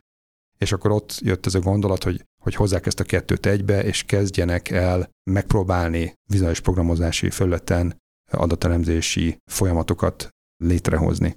és 0.58 0.72
akkor 0.72 0.92
ott 0.92 1.20
jött 1.22 1.46
ez 1.46 1.56
a 1.56 1.60
gondolat, 1.60 2.04
hogy, 2.04 2.24
hogy 2.42 2.56
hozzák 2.56 2.86
ezt 2.86 3.00
a 3.00 3.04
kettőt 3.04 3.46
egybe, 3.46 3.84
és 3.84 4.04
kezdjenek 4.04 4.70
el 4.70 5.10
megpróbálni 5.32 6.14
vizuális 6.30 6.60
programozási 6.60 7.30
felületen 7.30 7.98
adatelemzési 8.32 9.38
folyamatokat 9.52 10.30
létrehozni. 10.64 11.36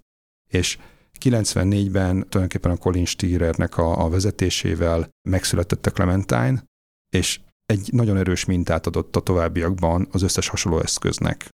És 0.50 0.78
94-ben 1.20 2.14
tulajdonképpen 2.14 2.70
a 2.70 2.76
Colin 2.76 3.04
Stierernek 3.04 3.78
a, 3.78 4.04
a 4.04 4.08
vezetésével 4.08 5.08
megszületett 5.28 5.86
a 5.86 5.90
Clementine, 5.90 6.64
és 7.12 7.40
egy 7.66 7.88
nagyon 7.92 8.16
erős 8.16 8.44
mintát 8.44 8.86
adott 8.86 9.16
a 9.16 9.20
továbbiakban 9.20 10.08
az 10.10 10.22
összes 10.22 10.48
hasonló 10.48 10.80
eszköznek. 10.80 11.48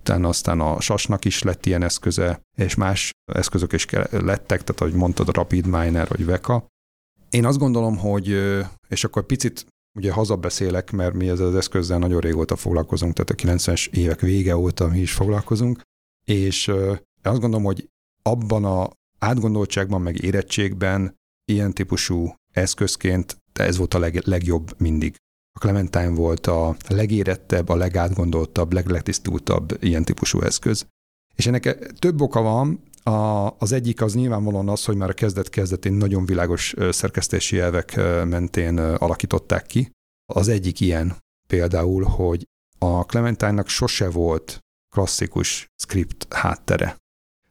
Utána 0.00 0.28
aztán 0.28 0.60
a 0.60 0.80
Sasnak 0.80 1.24
is 1.24 1.42
lett 1.42 1.66
ilyen 1.66 1.82
eszköze, 1.82 2.40
és 2.56 2.74
más 2.74 3.10
eszközök 3.32 3.72
is 3.72 3.86
lettek, 4.10 4.64
tehát 4.64 4.80
ahogy 4.80 4.94
mondtad, 4.94 5.28
a 5.28 5.32
Rapid 5.32 5.66
Miner 5.66 6.08
vagy 6.08 6.24
Veka, 6.24 6.66
én 7.30 7.44
azt 7.44 7.58
gondolom, 7.58 7.96
hogy, 7.96 8.26
és 8.88 9.04
akkor 9.04 9.26
picit 9.26 9.66
ugye 9.98 10.12
hazabeszélek, 10.12 10.90
mert 10.90 11.14
mi 11.14 11.28
ezzel 11.28 11.46
az 11.46 11.54
eszközzel 11.54 11.98
nagyon 11.98 12.20
régóta 12.20 12.56
foglalkozunk, 12.56 13.14
tehát 13.14 13.30
a 13.30 13.54
90-es 13.54 13.88
évek 13.90 14.20
vége 14.20 14.56
óta 14.56 14.88
mi 14.88 14.98
is 14.98 15.12
foglalkozunk, 15.12 15.80
és 16.24 16.68
azt 17.22 17.40
gondolom, 17.40 17.64
hogy 17.64 17.88
abban 18.26 18.64
a 18.64 18.90
átgondoltságban, 19.18 20.00
meg 20.00 20.22
érettségben 20.22 21.14
ilyen 21.44 21.72
típusú 21.72 22.34
eszközként 22.52 23.36
de 23.56 23.64
ez 23.64 23.76
volt 23.76 23.94
a 23.94 23.98
leg, 23.98 24.22
legjobb 24.24 24.74
mindig. 24.78 25.16
A 25.52 25.58
Clementine 25.58 26.08
volt 26.08 26.46
a 26.46 26.76
legérettebb, 26.88 27.68
a 27.68 27.76
legátgondoltabb, 27.76 28.72
legletisztultabb 28.72 29.76
ilyen 29.80 30.04
típusú 30.04 30.40
eszköz. 30.40 30.86
És 31.34 31.46
ennek 31.46 31.92
több 31.98 32.20
oka 32.20 32.40
van, 32.40 32.80
a, 33.02 33.50
az 33.58 33.72
egyik 33.72 34.02
az 34.02 34.14
nyilvánvalóan 34.14 34.68
az, 34.68 34.84
hogy 34.84 34.96
már 34.96 35.08
a 35.08 35.12
kezdet-kezdetén 35.12 35.92
nagyon 35.92 36.24
világos 36.24 36.74
szerkesztési 36.90 37.58
elvek 37.58 37.96
mentén 38.24 38.78
alakították 38.78 39.66
ki. 39.66 39.90
Az 40.32 40.48
egyik 40.48 40.80
ilyen 40.80 41.16
például, 41.48 42.04
hogy 42.04 42.44
a 42.78 43.04
Clementine-nak 43.04 43.68
sose 43.68 44.10
volt 44.10 44.58
klasszikus 44.94 45.66
script 45.82 46.32
háttere. 46.34 46.96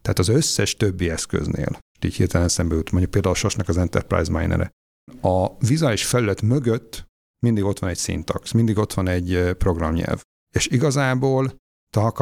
Tehát 0.06 0.20
az 0.20 0.28
összes 0.28 0.76
többi 0.76 1.10
eszköznél, 1.10 1.80
így 2.06 2.16
hirtelen 2.16 2.48
eszembe 2.48 2.76
jut, 2.76 2.92
mondjuk 2.92 3.12
például 3.12 3.34
a 3.34 3.38
Sosnak 3.38 3.68
az 3.68 3.78
Enterprise 3.78 4.32
Miner-e, 4.32 4.72
a 5.22 5.58
vizuális 5.58 6.06
felület 6.06 6.42
mögött 6.42 7.06
mindig 7.40 7.64
ott 7.64 7.80
van 7.80 7.90
egy 7.90 7.98
syntax, 7.98 8.52
mindig 8.52 8.78
ott 8.78 8.94
van 8.94 9.08
egy 9.08 9.54
programnyelv. 9.58 10.22
És 10.56 10.68
igazából, 10.68 11.56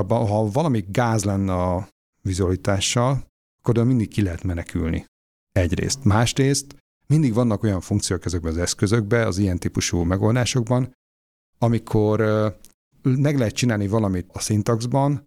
ha 0.08 0.50
valami 0.52 0.86
gáz 0.88 1.24
lenne 1.24 1.54
a 1.54 1.88
vizualitással, 2.22 3.28
akkor 3.62 3.84
mindig 3.84 4.08
ki 4.08 4.22
lehet 4.22 4.43
menekülni. 4.43 5.06
Egyrészt. 5.52 6.04
Másrészt 6.04 6.76
mindig 7.08 7.34
vannak 7.34 7.63
olyan 7.63 7.82
funkciók 7.82 8.26
ezekben 8.26 8.52
az 8.52 8.58
eszközökben, 8.58 9.28
az 9.28 9.38
ilyen 9.38 9.60
típusú 9.60 10.02
megoldásokban, 10.02 10.93
amikor 11.58 12.19
meg 13.02 13.38
lehet 13.38 13.56
csinálni 13.56 13.88
valamit 13.88 14.30
a 14.34 14.39
szintaxban, 14.39 15.24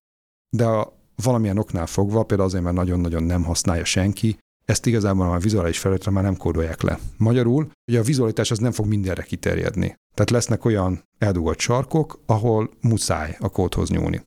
de 0.57 0.66
a 0.66 0.95
valamilyen 1.22 1.59
oknál 1.59 1.87
fogva, 1.87 2.22
például 2.22 2.48
azért, 2.48 2.64
mert 2.64 2.76
nagyon-nagyon 2.76 3.22
nem 3.22 3.44
használja 3.44 3.85
senki, 3.85 4.38
ezt 4.64 4.87
igazából 4.87 5.33
a 5.33 5.38
vizuális 5.38 5.79
felületre 5.79 6.11
már 6.11 6.24
nem 6.24 6.37
kódolják 6.37 6.83
le. 6.83 6.98
Magyarul, 7.16 7.70
hogy 7.85 7.96
a 7.96 8.02
vizualitás 8.02 8.50
az 8.50 8.59
nem 8.59 8.72
fog 8.72 8.87
mindenre 8.87 9.22
kiterjedni. 9.22 9.94
Tehát 10.14 10.31
lesznek 10.31 10.64
olyan 10.64 11.02
eldugott 11.18 11.59
sarkok, 11.59 12.20
ahol 12.26 12.70
muszáj 12.81 13.37
a 13.40 13.48
kódhoz 13.48 13.90
nyúlni 13.90 14.22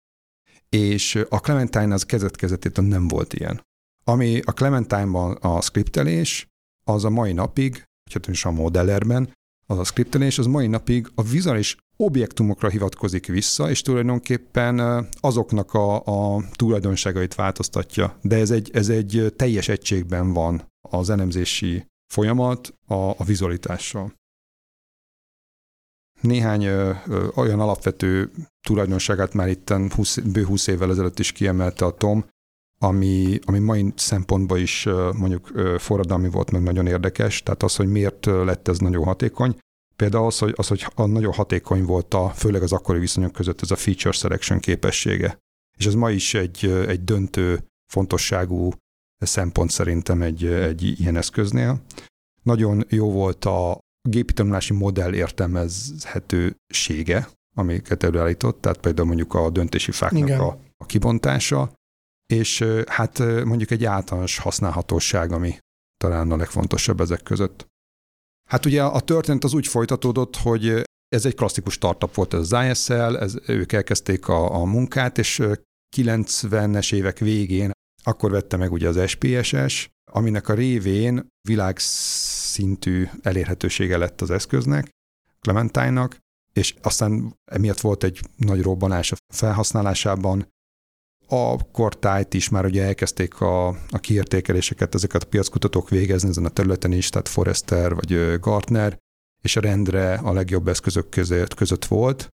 és 0.69 1.15
a 1.29 1.39
Clementine 1.39 1.93
az 1.93 2.05
kezet-kezetétől 2.05 2.85
nem 2.85 3.07
volt 3.07 3.33
ilyen. 3.33 3.61
Ami 4.03 4.41
a 4.45 4.51
Clementine-ban 4.51 5.31
a 5.31 5.61
skriptelés, 5.61 6.47
az 6.83 7.05
a 7.05 7.09
mai 7.09 7.33
napig, 7.33 7.83
vagy 8.13 8.29
is 8.29 8.45
a 8.45 8.51
modellerben, 8.51 9.33
az 9.69 9.77
a 9.77 9.83
skriptelés, 9.83 10.37
az 10.37 10.45
mai 10.45 10.67
napig 10.67 11.11
a 11.15 11.23
vizuális 11.23 11.77
objektumokra 11.97 12.69
hivatkozik 12.69 13.27
vissza, 13.27 13.69
és 13.69 13.81
tulajdonképpen 13.81 15.07
azoknak 15.19 15.73
a, 15.73 16.05
a 16.05 16.43
tulajdonságait 16.51 17.35
változtatja. 17.35 18.17
De 18.21 18.35
ez 18.35 18.51
egy, 18.51 18.69
ez 18.73 18.89
egy 18.89 19.33
teljes 19.35 19.67
egységben 19.67 20.33
van 20.33 20.67
az 20.89 21.09
elemzési 21.09 21.85
folyamat 22.13 22.73
a, 22.87 22.93
a 22.93 23.23
vizualitással. 23.25 24.13
Néhány 26.21 26.63
ö, 26.63 26.93
olyan 27.35 27.59
alapvető 27.59 28.31
tulajdonságát 28.67 29.33
már 29.33 29.47
itt 29.47 29.69
20, 29.69 30.17
bő 30.17 30.45
20 30.45 30.67
évvel 30.67 30.91
ezelőtt 30.91 31.19
is 31.19 31.31
kiemelte 31.31 31.85
a 31.85 31.91
Tom, 31.91 32.25
ami, 32.81 33.39
ami 33.45 33.59
mai 33.59 33.93
szempontból 33.95 34.57
is 34.57 34.87
mondjuk 35.17 35.51
forradalmi 35.77 36.29
volt, 36.29 36.51
meg 36.51 36.61
nagyon 36.61 36.87
érdekes, 36.87 37.43
tehát 37.43 37.63
az, 37.63 37.75
hogy 37.75 37.87
miért 37.87 38.25
lett 38.25 38.67
ez 38.67 38.77
nagyon 38.77 39.03
hatékony. 39.03 39.57
Például 39.95 40.25
az, 40.25 40.39
hogy, 40.39 40.53
az, 40.55 40.67
hogy 40.67 40.85
nagyon 40.95 41.33
hatékony 41.33 41.83
volt 41.83 42.13
a, 42.13 42.29
főleg 42.29 42.61
az 42.61 42.71
akkori 42.71 42.99
viszonyok 42.99 43.31
között 43.31 43.61
ez 43.61 43.71
a 43.71 43.75
feature 43.75 44.11
selection 44.11 44.59
képessége. 44.59 45.37
És 45.77 45.85
ez 45.85 45.93
ma 45.93 46.11
is 46.11 46.33
egy, 46.33 46.65
egy 46.65 47.03
döntő 47.03 47.63
fontosságú 47.91 48.71
szempont 49.17 49.69
szerintem 49.69 50.21
egy, 50.21 50.45
egy 50.45 50.99
ilyen 50.99 51.15
eszköznél. 51.15 51.81
Nagyon 52.43 52.85
jó 52.89 53.11
volt 53.11 53.45
a, 53.45 53.79
gépi 54.09 54.33
tanulási 54.33 54.73
modell 54.73 55.13
értelmezhetősége, 55.13 57.29
amiket 57.55 58.03
előállított, 58.03 58.61
tehát 58.61 58.79
például 58.79 59.07
mondjuk 59.07 59.33
a 59.33 59.49
döntési 59.49 59.91
fáknak 59.91 60.27
Igen. 60.27 60.39
a 60.39 60.57
a 60.83 60.85
kibontása, 60.85 61.71
és 62.33 62.65
hát 62.85 63.19
mondjuk 63.19 63.71
egy 63.71 63.85
általános 63.85 64.37
használhatóság, 64.37 65.31
ami 65.31 65.57
talán 65.97 66.31
a 66.31 66.35
legfontosabb 66.35 67.01
ezek 67.01 67.23
között. 67.23 67.65
Hát 68.49 68.65
ugye 68.65 68.83
a 68.83 68.99
történet 68.99 69.43
az 69.43 69.53
úgy 69.53 69.67
folytatódott, 69.67 70.35
hogy 70.35 70.81
ez 71.07 71.25
egy 71.25 71.35
klasszikus 71.35 71.73
startup 71.73 72.13
volt 72.13 72.33
ez 72.33 72.51
az 72.51 72.65
ISL, 72.69 73.17
ez, 73.17 73.35
ők 73.45 73.71
elkezdték 73.71 74.27
a, 74.27 74.61
a 74.61 74.63
munkát, 74.63 75.17
és 75.17 75.41
90-es 75.97 76.93
évek 76.93 77.17
végén 77.17 77.71
akkor 78.03 78.31
vette 78.31 78.57
meg 78.57 78.71
ugye 78.71 78.87
az 78.87 79.09
SPSS, 79.09 79.89
aminek 80.11 80.47
a 80.47 80.53
révén 80.53 81.27
világszintű 81.47 83.07
elérhetősége 83.21 83.97
lett 83.97 84.21
az 84.21 84.31
eszköznek, 84.31 84.89
Clementine-nak, 85.39 86.17
és 86.53 86.75
aztán 86.81 87.35
emiatt 87.51 87.79
volt 87.79 88.03
egy 88.03 88.19
nagy 88.35 88.61
robbanás 88.61 89.11
a 89.11 89.15
felhasználásában. 89.33 90.47
A 91.31 91.71
kortájt 91.71 92.33
is 92.33 92.49
már 92.49 92.65
ugye 92.65 92.83
elkezdték 92.83 93.41
a, 93.41 93.67
a 93.67 93.99
kiértékeléseket, 93.99 94.95
ezeket 94.95 95.23
a 95.23 95.27
piackutatók 95.27 95.89
végezni 95.89 96.29
ezen 96.29 96.45
a 96.45 96.49
területen 96.49 96.91
is, 96.91 97.09
tehát 97.09 97.27
Forrester 97.27 97.95
vagy 97.95 98.39
Gartner, 98.39 98.97
és 99.41 99.55
a 99.55 99.61
rendre 99.61 100.13
a 100.13 100.33
legjobb 100.33 100.67
eszközök 100.67 101.09
között, 101.09 101.53
között 101.53 101.85
volt, 101.85 102.27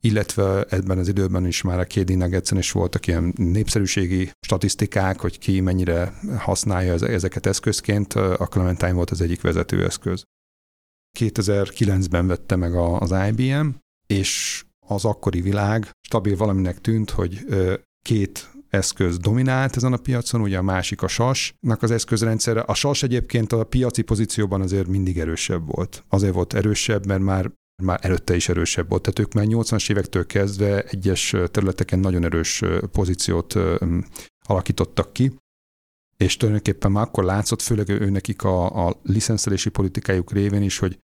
illetve 0.00 0.64
ebben 0.64 0.98
az 0.98 1.08
időben 1.08 1.46
is 1.46 1.62
már 1.62 1.78
a 1.78 1.84
KD 1.84 2.16
nuggets 2.16 2.50
is 2.50 2.72
voltak 2.72 3.06
ilyen 3.06 3.32
népszerűségi 3.36 4.30
statisztikák, 4.40 5.20
hogy 5.20 5.38
ki 5.38 5.60
mennyire 5.60 6.18
használja 6.38 6.92
ezeket 6.92 7.46
eszközként. 7.46 8.12
A 8.14 8.46
Clementine 8.46 8.92
volt 8.92 9.10
az 9.10 9.20
egyik 9.20 9.40
vezető 9.40 9.84
eszköz. 9.84 10.22
2009-ben 11.18 12.26
vette 12.26 12.56
meg 12.56 12.74
az 12.74 13.14
IBM, 13.28 13.68
és 14.06 14.62
az 14.86 15.04
akkori 15.04 15.40
világ 15.40 15.90
stabil 16.00 16.36
valaminek 16.36 16.80
tűnt, 16.80 17.10
hogy 17.10 17.44
két 18.08 18.50
eszköz 18.68 19.18
dominált 19.18 19.76
ezen 19.76 19.92
a 19.92 19.96
piacon, 19.96 20.40
ugye 20.40 20.58
a 20.58 20.62
másik 20.62 21.02
a 21.02 21.08
SAS-nak 21.08 21.82
az 21.82 21.90
eszközrendszere. 21.90 22.60
A 22.60 22.74
SAS 22.74 23.02
egyébként 23.02 23.52
a 23.52 23.64
piaci 23.64 24.02
pozícióban 24.02 24.60
azért 24.60 24.86
mindig 24.86 25.18
erősebb 25.18 25.66
volt. 25.66 26.04
Azért 26.08 26.34
volt 26.34 26.54
erősebb, 26.54 27.06
mert 27.06 27.20
már 27.20 27.50
már 27.82 27.98
előtte 28.02 28.34
is 28.34 28.48
erősebb 28.48 28.88
volt. 28.88 29.02
Tehát 29.02 29.18
ők 29.18 29.32
már 29.32 29.44
80-as 29.48 29.90
évektől 29.90 30.26
kezdve 30.26 30.82
egyes 30.82 31.34
területeken 31.50 31.98
nagyon 31.98 32.24
erős 32.24 32.62
pozíciót 32.92 33.54
alakítottak 34.46 35.12
ki, 35.12 35.32
és 36.16 36.36
tulajdonképpen 36.36 36.92
már 36.92 37.04
akkor 37.04 37.24
látszott, 37.24 37.62
főleg 37.62 37.88
ő 37.88 38.10
nekik 38.10 38.42
a, 38.42 38.86
a 38.86 39.00
licenszelési 39.02 39.68
politikájuk 39.68 40.32
révén 40.32 40.62
is, 40.62 40.78
hogy 40.78 40.98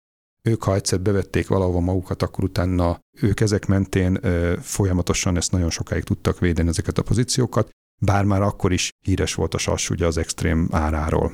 ők 0.48 0.62
ha 0.62 0.74
egyszer 0.74 1.00
bevették 1.00 1.48
valahova 1.48 1.80
magukat, 1.80 2.22
akkor 2.22 2.44
utána 2.44 3.00
ők 3.20 3.40
ezek 3.40 3.66
mentén 3.66 4.20
folyamatosan 4.61 5.37
ezt 5.37 5.52
nagyon 5.52 5.70
sokáig 5.70 6.04
tudtak 6.04 6.38
védeni 6.38 6.68
ezeket 6.68 6.98
a 6.98 7.02
pozíciókat, 7.02 7.70
bár 8.02 8.24
már 8.24 8.42
akkor 8.42 8.72
is 8.72 8.90
híres 9.07 9.35
volt 9.35 9.54
a 9.54 9.59
SAS 9.59 9.90
ugye 9.90 10.07
az 10.07 10.16
extrém 10.16 10.68
áráról. 10.70 11.33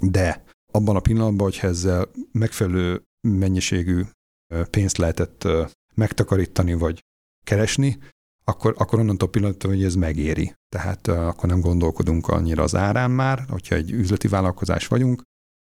De 0.00 0.44
abban 0.72 0.96
a 0.96 1.00
pillanatban, 1.00 1.46
hogy 1.46 1.58
ezzel 1.62 2.08
megfelelő 2.32 3.02
mennyiségű 3.28 4.02
pénzt 4.70 4.96
lehetett 4.96 5.48
megtakarítani 5.94 6.74
vagy 6.74 7.04
keresni, 7.44 7.98
akkor, 8.44 8.74
akkor 8.78 8.98
onnantól 8.98 9.28
pillanatban, 9.28 9.70
hogy 9.70 9.84
ez 9.84 9.94
megéri. 9.94 10.54
Tehát 10.68 11.06
akkor 11.06 11.48
nem 11.48 11.60
gondolkodunk 11.60 12.28
annyira 12.28 12.62
az 12.62 12.74
árán 12.74 13.10
már, 13.10 13.44
hogyha 13.48 13.74
egy 13.74 13.90
üzleti 13.90 14.28
vállalkozás 14.28 14.86
vagyunk, 14.86 15.22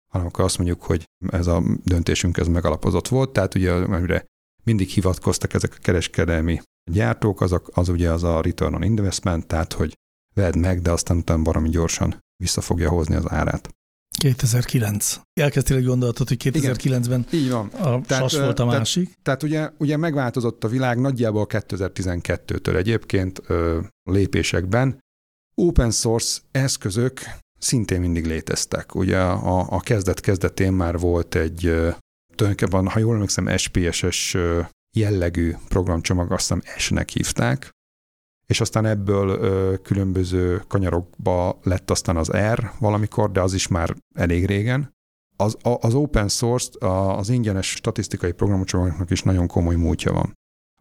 hanem 0.09 0.27
akkor 0.27 0.43
azt 0.43 0.57
mondjuk, 0.57 0.83
hogy 0.83 1.03
ez 1.27 1.47
a 1.47 1.63
döntésünk 1.83 2.37
ez 2.37 2.47
megalapozott 2.47 3.07
volt, 3.07 3.33
tehát 3.33 3.55
ugye 3.55 3.71
amire 3.71 4.25
mindig 4.63 4.89
hivatkoztak 4.89 5.53
ezek 5.53 5.73
a 5.73 5.81
kereskedelmi 5.81 6.61
gyártók, 6.91 7.41
az, 7.41 7.51
a, 7.51 7.61
az 7.71 7.89
ugye 7.89 8.11
az 8.11 8.23
a 8.23 8.41
return 8.41 8.73
on 8.73 8.83
investment, 8.83 9.47
tehát 9.47 9.73
hogy 9.73 9.97
vedd 10.33 10.57
meg, 10.57 10.81
de 10.81 10.91
aztán 10.91 11.17
utána 11.17 11.43
baromi 11.43 11.69
gyorsan 11.69 12.19
vissza 12.43 12.61
fogja 12.61 12.89
hozni 12.89 13.15
az 13.15 13.31
árát. 13.31 13.69
2009. 14.17 15.19
Elkezdtél 15.33 15.77
egy 15.77 15.85
gondolatot, 15.85 16.27
hogy 16.27 16.37
2009-ben 16.43 17.25
Így 17.31 17.49
van. 17.49 17.67
a 17.67 18.01
tehát, 18.01 18.29
SAS 18.29 18.39
volt 18.39 18.59
a 18.59 18.65
másik. 18.65 19.03
Tehát, 19.03 19.19
tehát 19.23 19.43
ugye, 19.43 19.69
ugye 19.77 19.97
megváltozott 19.97 20.63
a 20.63 20.67
világ 20.67 20.99
nagyjából 20.99 21.45
2012-től 21.49 22.75
egyébként 22.75 23.41
ö, 23.47 23.79
lépésekben. 24.03 24.99
Open 25.55 25.91
source 25.91 26.39
eszközök 26.51 27.19
szintén 27.59 27.99
mindig 27.99 28.25
léteztek. 28.25 28.95
Ugye 28.95 29.19
a, 29.19 29.65
a 29.69 29.79
kezdet-kezdetén 29.79 30.73
már 30.73 30.97
volt 30.97 31.35
egy, 31.35 31.59
tulajdonképpen, 32.35 32.87
ha 32.87 32.99
jól 32.99 33.13
emlékszem, 33.13 33.57
SPSS 33.57 34.37
jellegű 34.95 35.53
programcsomag, 35.67 36.31
azt 36.31 36.41
hiszem 36.41 36.61
S-nek 36.77 37.09
hívták, 37.09 37.69
és 38.49 38.61
aztán 38.61 38.85
ebből 38.85 39.29
ö, 39.29 39.75
különböző 39.83 40.63
kanyarokba 40.67 41.59
lett 41.63 41.91
aztán 41.91 42.17
az 42.17 42.31
R 42.31 42.71
valamikor, 42.79 43.31
de 43.31 43.41
az 43.41 43.53
is 43.53 43.67
már 43.67 43.95
elég 44.15 44.45
régen. 44.45 44.93
Az, 45.35 45.57
a, 45.61 45.77
az 45.81 45.93
open 45.93 46.27
source, 46.27 46.87
a, 46.87 47.17
az 47.17 47.29
ingyenes 47.29 47.69
statisztikai 47.69 48.31
programcsomagoknak 48.31 49.11
is 49.11 49.23
nagyon 49.23 49.47
komoly 49.47 49.75
múltja 49.75 50.13
van. 50.13 50.33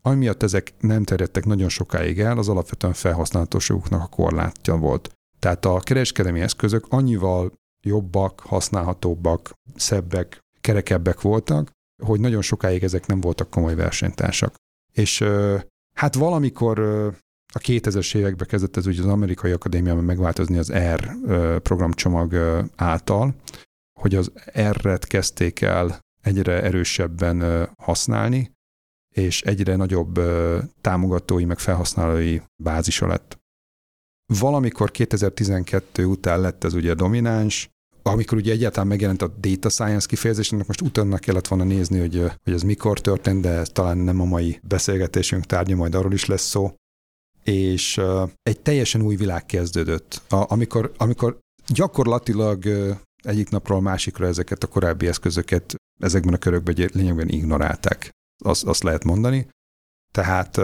Ami 0.03 0.17
miatt 0.17 0.43
ezek 0.43 0.75
nem 0.81 1.05
terjedtek 1.05 1.45
nagyon 1.45 1.69
sokáig 1.69 2.21
el, 2.21 2.39
az 2.39 2.49
alapvetően 2.49 2.93
felhasználhatóságuknak 2.93 4.03
a 4.03 4.07
korlátja 4.07 4.77
volt. 4.77 5.18
Tehát 5.39 5.65
a 5.65 5.81
kereskedelmi 5.81 6.41
eszközök 6.41 6.87
annyival 6.89 7.53
jobbak, 7.83 8.41
használhatóbbak, 8.41 9.53
szebbek, 9.75 10.39
kerekebbek 10.61 11.21
voltak, 11.21 11.71
hogy 12.03 12.21
nagyon 12.21 12.43
sokáig 12.43 12.83
ezek 12.83 13.07
nem 13.07 13.21
voltak 13.21 13.51
komoly 13.51 13.75
versenytársak. 13.75 14.55
És 14.93 15.25
hát 15.95 16.15
valamikor 16.15 16.79
a 17.55 17.59
2000-es 17.59 18.15
években 18.15 18.47
kezdett 18.47 18.77
ez 18.77 18.87
ugye 18.87 19.03
az 19.03 19.09
amerikai 19.09 19.51
akadémiában 19.51 20.05
megváltozni 20.05 20.59
az 20.59 20.73
R 20.73 21.17
programcsomag 21.59 22.35
által, 22.77 23.35
hogy 24.01 24.15
az 24.15 24.33
R-et 24.71 25.07
kezdték 25.07 25.61
el 25.61 25.99
egyre 26.23 26.63
erősebben 26.63 27.69
használni, 27.79 28.53
és 29.15 29.43
egyre 29.43 29.77
nagyobb 29.77 30.21
támogatói 30.81 31.45
meg 31.45 31.59
felhasználói 31.59 32.41
bázisa 32.63 33.07
lett. 33.07 33.38
Valamikor 34.35 34.91
2012 34.91 36.05
után 36.05 36.41
lett 36.41 36.65
ez 36.65 36.75
ugye 36.75 36.95
domináns, 36.95 37.71
amikor 38.03 38.39
ugye 38.39 38.53
egyáltalán 38.53 38.87
megjelent 38.87 39.23
a 39.23 39.35
data 39.41 39.69
science 39.69 40.07
kifejezés, 40.07 40.53
ennek 40.53 40.67
most 40.67 40.81
utána 40.81 41.19
kellett 41.19 41.49
volna 41.49 41.65
nézni, 41.65 41.99
hogy, 41.99 42.23
hogy 42.45 42.53
ez 42.53 42.63
mikor 42.63 43.01
történt, 43.01 43.41
de 43.41 43.49
ez 43.49 43.69
talán 43.69 43.99
nem 43.99 44.21
a 44.21 44.25
mai 44.25 44.61
beszélgetésünk 44.63 45.45
tárgya, 45.45 45.77
majd 45.77 45.95
arról 45.95 46.13
is 46.13 46.25
lesz 46.25 46.49
szó. 46.49 46.75
És 47.45 47.97
uh, 47.97 48.31
egy 48.43 48.61
teljesen 48.61 49.03
új 49.03 49.17
világ 49.17 49.47
kezdődött. 49.47 50.23
A, 50.29 50.53
amikor, 50.53 50.93
amikor 50.97 51.39
gyakorlatilag 51.67 52.65
uh, 52.65 52.97
egyik 53.23 53.51
napról 53.51 53.79
a 53.79 53.81
másikra 53.81 54.27
ezeket 54.27 54.63
a 54.63 54.67
korábbi 54.67 55.07
eszközöket 55.07 55.75
ezekben 56.01 56.35
a 56.35 56.39
körökben 56.39 56.89
lényegben 56.93 57.29
ignorálták. 57.29 58.11
Azt, 58.45 58.65
azt 58.65 58.83
lehet 58.83 59.05
mondani. 59.05 59.49
Tehát 60.13 60.61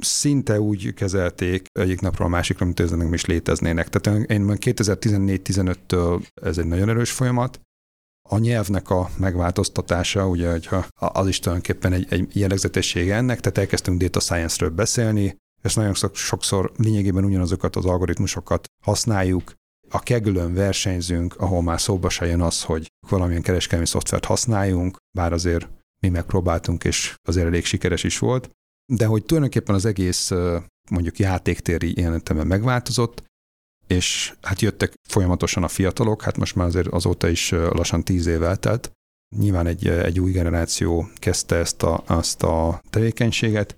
szinte 0.00 0.60
úgy 0.60 0.94
kezelték 0.94 1.66
egyik 1.72 2.00
napról 2.00 2.26
a 2.26 2.30
másikra, 2.30 2.64
mint 2.64 2.80
ezek 2.80 3.12
is 3.12 3.24
léteznének. 3.24 3.88
Tehát 3.88 4.30
én 4.30 4.46
2014-15-től 4.46 6.26
ez 6.42 6.58
egy 6.58 6.66
nagyon 6.66 6.88
erős 6.88 7.10
folyamat. 7.10 7.60
A 8.30 8.38
nyelvnek 8.38 8.90
a 8.90 9.10
megváltoztatása, 9.16 10.28
ugye, 10.28 10.50
hogyha 10.50 10.86
az 10.94 11.28
is 11.28 11.38
tulajdonképpen 11.38 11.92
egy, 11.92 12.06
egy 12.10 12.36
jellegzetessége 12.36 13.14
ennek, 13.14 13.40
tehát 13.40 13.58
elkezdtünk 13.58 14.00
data 14.00 14.20
science-ről 14.20 14.70
beszélni, 14.70 15.36
és 15.62 15.74
nagyon 15.74 15.94
sokszor 16.12 16.72
lényegében 16.76 17.24
ugyanazokat 17.24 17.76
az 17.76 17.84
algoritmusokat 17.84 18.66
használjuk, 18.82 19.52
a 19.90 20.00
kegülön 20.00 20.54
versenyzünk, 20.54 21.34
ahol 21.36 21.62
már 21.62 21.80
szóba 21.80 22.08
se 22.08 22.26
jön 22.26 22.40
az, 22.40 22.62
hogy 22.62 22.86
valamilyen 23.08 23.42
kereskedelmi 23.42 23.86
szoftvert 23.86 24.24
használjunk, 24.24 24.96
bár 25.16 25.32
azért 25.32 25.68
mi 26.00 26.08
megpróbáltunk, 26.08 26.84
és 26.84 27.14
azért 27.28 27.46
elég 27.46 27.64
sikeres 27.64 28.04
is 28.04 28.18
volt 28.18 28.50
de 28.92 29.06
hogy 29.06 29.24
tulajdonképpen 29.24 29.74
az 29.74 29.84
egész 29.84 30.32
mondjuk 30.90 31.18
játéktéri 31.18 31.92
jelenetben 31.96 32.46
megváltozott, 32.46 33.22
és 33.86 34.34
hát 34.42 34.60
jöttek 34.60 34.94
folyamatosan 35.08 35.62
a 35.62 35.68
fiatalok, 35.68 36.22
hát 36.22 36.36
most 36.36 36.54
már 36.54 36.66
azért 36.66 36.86
azóta 36.86 37.28
is 37.28 37.50
lassan 37.50 38.04
tíz 38.04 38.26
év 38.26 38.42
eltelt. 38.42 38.92
Nyilván 39.36 39.66
egy, 39.66 39.88
egy 39.88 40.20
új 40.20 40.32
generáció 40.32 41.08
kezdte 41.14 41.56
ezt 41.56 41.82
a, 41.82 42.02
azt 42.06 42.42
a 42.42 42.82
tevékenységet, 42.90 43.76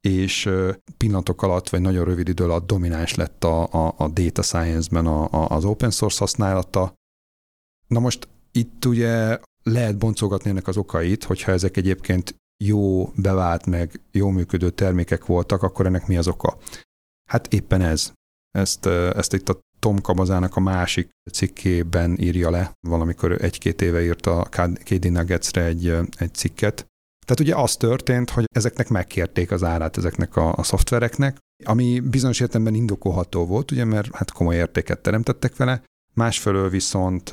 és 0.00 0.50
pillanatok 0.96 1.42
alatt, 1.42 1.68
vagy 1.68 1.80
nagyon 1.80 2.04
rövid 2.04 2.28
idő 2.28 2.44
alatt 2.44 2.66
domináns 2.66 3.14
lett 3.14 3.44
a, 3.44 3.72
a, 3.72 3.94
a 3.96 4.08
data 4.08 4.42
science-ben 4.42 5.06
a, 5.06 5.32
a, 5.32 5.50
az 5.50 5.64
open 5.64 5.90
source 5.90 6.18
használata. 6.18 6.94
Na 7.86 8.00
most 8.00 8.28
itt 8.52 8.84
ugye 8.84 9.38
lehet 9.62 9.98
boncolgatni 9.98 10.50
ennek 10.50 10.66
az 10.66 10.76
okait, 10.76 11.24
hogyha 11.24 11.52
ezek 11.52 11.76
egyébként 11.76 12.36
jó, 12.64 13.06
bevált, 13.06 13.66
meg 13.66 14.00
jó 14.12 14.28
működő 14.28 14.70
termékek 14.70 15.26
voltak, 15.26 15.62
akkor 15.62 15.86
ennek 15.86 16.06
mi 16.06 16.16
az 16.16 16.28
oka? 16.28 16.58
Hát 17.30 17.52
éppen 17.52 17.80
ez. 17.80 18.12
Ezt, 18.50 18.86
ezt 18.86 19.32
itt 19.32 19.48
a 19.48 19.60
Tom 19.78 20.00
Kabazának 20.00 20.56
a 20.56 20.60
másik 20.60 21.10
cikkében 21.32 22.18
írja 22.20 22.50
le, 22.50 22.72
valamikor 22.88 23.32
egy-két 23.32 23.82
éve 23.82 24.02
írt 24.02 24.26
a 24.26 24.48
KD 24.84 25.10
Nuggetsre 25.10 25.64
egy, 25.64 25.86
egy 26.16 26.34
cikket. 26.34 26.86
Tehát 27.26 27.40
ugye 27.40 27.54
az 27.54 27.76
történt, 27.76 28.30
hogy 28.30 28.44
ezeknek 28.54 28.88
megkérték 28.88 29.50
az 29.50 29.62
árát 29.62 29.96
ezeknek 29.96 30.36
a, 30.36 30.54
a 30.56 30.62
szoftvereknek, 30.62 31.38
ami 31.64 32.00
bizonyos 32.00 32.40
értelemben 32.40 32.74
indokolható 32.74 33.46
volt, 33.46 33.70
ugye, 33.70 33.84
mert 33.84 34.14
hát 34.14 34.32
komoly 34.32 34.56
értéket 34.56 35.00
teremtettek 35.00 35.56
vele, 35.56 35.82
másfelől 36.14 36.68
viszont, 36.68 37.30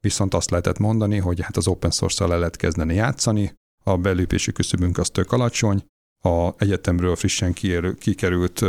viszont 0.00 0.34
azt 0.34 0.50
lehetett 0.50 0.78
mondani, 0.78 1.18
hogy 1.18 1.40
hát 1.40 1.56
az 1.56 1.66
open 1.66 1.90
source-szal 1.90 2.28
le 2.28 2.36
lehet 2.36 2.56
kezdeni 2.56 2.94
játszani, 2.94 3.52
a 3.82 3.96
belépési 3.96 4.52
küszöbünk 4.52 4.98
az 4.98 5.10
tök 5.10 5.32
alacsony, 5.32 5.84
a 6.24 6.62
egyetemről 6.62 7.16
frissen 7.16 7.52
kikerült 7.98 8.64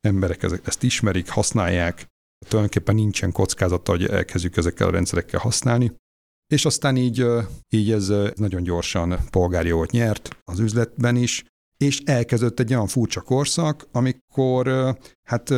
emberek 0.00 0.42
ezt 0.64 0.82
ismerik, 0.82 1.28
használják, 1.28 2.06
tulajdonképpen 2.48 2.94
nincsen 2.94 3.32
kockázata, 3.32 3.90
hogy 3.90 4.06
elkezdjük 4.06 4.56
ezekkel 4.56 4.86
a 4.88 4.90
rendszerekkel 4.90 5.40
használni, 5.40 5.92
és 6.52 6.64
aztán 6.64 6.96
így, 6.96 7.26
így 7.68 7.90
ez 7.90 8.12
nagyon 8.34 8.62
gyorsan 8.62 9.18
polgári 9.30 9.70
volt 9.70 9.90
nyert 9.90 10.36
az 10.44 10.58
üzletben 10.58 11.16
is, 11.16 11.44
és 11.76 12.00
elkezdett 12.04 12.60
egy 12.60 12.72
olyan 12.72 12.86
furcsa 12.86 13.20
korszak, 13.20 13.86
amikor 13.92 14.96
hát 15.28 15.54